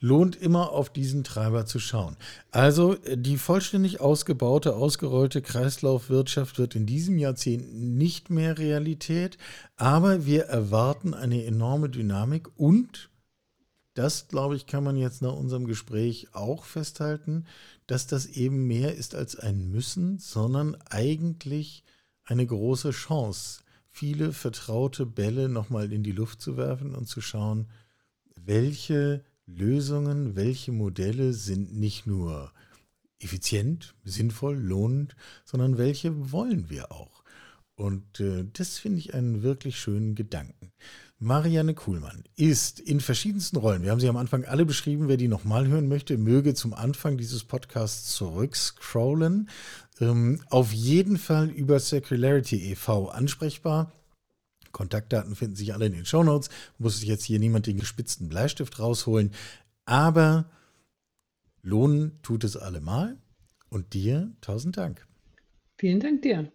lohnt 0.01 0.35
immer 0.35 0.73
auf 0.73 0.91
diesen 0.91 1.23
Treiber 1.23 1.67
zu 1.67 1.79
schauen. 1.79 2.17
Also 2.51 2.97
die 3.15 3.39
vollständig 3.39 4.01
ausgebaute, 4.01 4.75
ausgerollte 4.75 5.41
Kreislaufwirtschaft 5.41 6.59
wird 6.59 6.75
in 6.75 6.85
diesem 6.85 7.17
Jahrzehnt 7.17 7.73
nicht 7.73 8.29
mehr 8.29 8.59
Realität, 8.59 9.39
aber 9.77 10.27
wir 10.27 10.47
erwarten 10.47 11.15
eine 11.15 11.45
enorme 11.45 11.89
Dynamik 11.89 12.49
und 12.57 13.09
das, 13.95 14.27
glaube 14.27 14.57
ich, 14.57 14.67
kann 14.67 14.83
man 14.83 14.97
jetzt 14.97 15.23
nach 15.23 15.33
unserem 15.33 15.67
Gespräch 15.67 16.29
auch 16.33 16.65
festhalten, 16.65 17.47
dass 17.87 18.09
das 18.09 18.27
eben 18.27 18.67
mehr 18.67 18.97
ist 18.97 19.15
als 19.15 19.37
ein 19.37 19.71
Müssen, 19.71 20.19
sondern 20.19 20.77
eigentlich 20.91 21.85
eine 22.25 22.45
große 22.45 22.91
Chance, 22.91 23.63
viele 23.89 24.33
vertraute 24.33 25.07
Bälle 25.07 25.49
nochmal 25.49 25.93
in 25.93 26.03
die 26.03 26.13
Luft 26.13 26.43
zu 26.43 26.57
werfen 26.57 26.97
und 26.97 27.07
zu 27.07 27.21
schauen, 27.21 27.69
welche 28.47 29.25
Lösungen, 29.47 30.37
welche 30.37 30.73
Modelle 30.73 31.33
sind 31.33 31.75
nicht 31.75 32.07
nur 32.07 32.53
effizient, 33.19 33.95
sinnvoll, 34.05 34.57
lohnend, 34.57 35.17
sondern 35.45 35.79
welche 35.79 36.33
wollen 36.33 36.71
wir 36.71 36.93
auch. 36.93 37.25
Und 37.77 38.21
äh, 38.21 38.45
das 38.53 38.79
finde 38.79 39.01
ich 39.01 39.15
einen 39.15 39.43
wirklich 39.43 39.79
schönen 39.79 40.15
Gedanken. 40.15 40.73
Marianne 41.19 41.75
Kuhlmann 41.75 42.25
ist 42.37 42.81
in 42.81 43.01
verschiedensten 43.01 43.57
Rollen, 43.57 43.83
wir 43.83 43.91
haben 43.91 44.01
sie 44.01 44.09
am 44.09 44.17
Anfang 44.17 44.45
alle 44.45 44.67
beschrieben, 44.67 45.09
wer 45.09 45.17
die 45.17 45.29
nochmal 45.29 45.67
hören 45.67 45.89
möchte, 45.89 46.19
möge 46.19 46.55
zum 46.55 46.75
Anfang 46.75 47.17
dieses 47.17 47.45
Podcasts 47.45 48.15
zurückscrollen. 48.15 49.49
Ähm, 50.01 50.41
auf 50.51 50.73
jeden 50.73 51.17
Fall 51.17 51.49
über 51.49 51.81
Circularity 51.81 52.73
e.V. 52.73 53.09
ansprechbar. 53.09 53.93
Kontaktdaten 54.75 55.35
finden 55.35 55.57
sich 55.57 55.73
alle 55.73 55.87
in 55.87 55.95
den 55.95 56.05
Shownotes. 56.05 56.51
Muss 56.77 57.01
sich 57.01 57.09
jetzt 57.09 57.25
hier 57.25 57.39
niemand 57.39 57.67
den 57.67 57.79
gespitzten 57.79 58.29
Bleistift 58.29 58.79
rausholen. 58.79 59.31
Aber 59.87 60.51
lohnen 61.63 62.21
tut 62.21 62.45
es 62.45 62.59
allemal. 62.59 63.17
Und 63.71 63.95
dir 63.95 64.31
tausend 64.43 64.77
Dank. 64.77 65.07
Vielen 65.79 66.01
Dank 66.01 66.21
dir. 66.21 66.53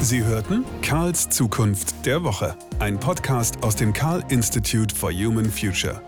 Sie 0.00 0.24
hörten 0.24 0.64
Karls 0.82 1.30
Zukunft 1.30 2.04
der 2.04 2.24
Woche, 2.24 2.58
ein 2.78 2.98
Podcast 2.98 3.62
aus 3.62 3.76
dem 3.76 3.92
Karl 3.92 4.24
Institute 4.28 4.94
for 4.94 5.12
Human 5.12 5.50
Future. 5.50 6.02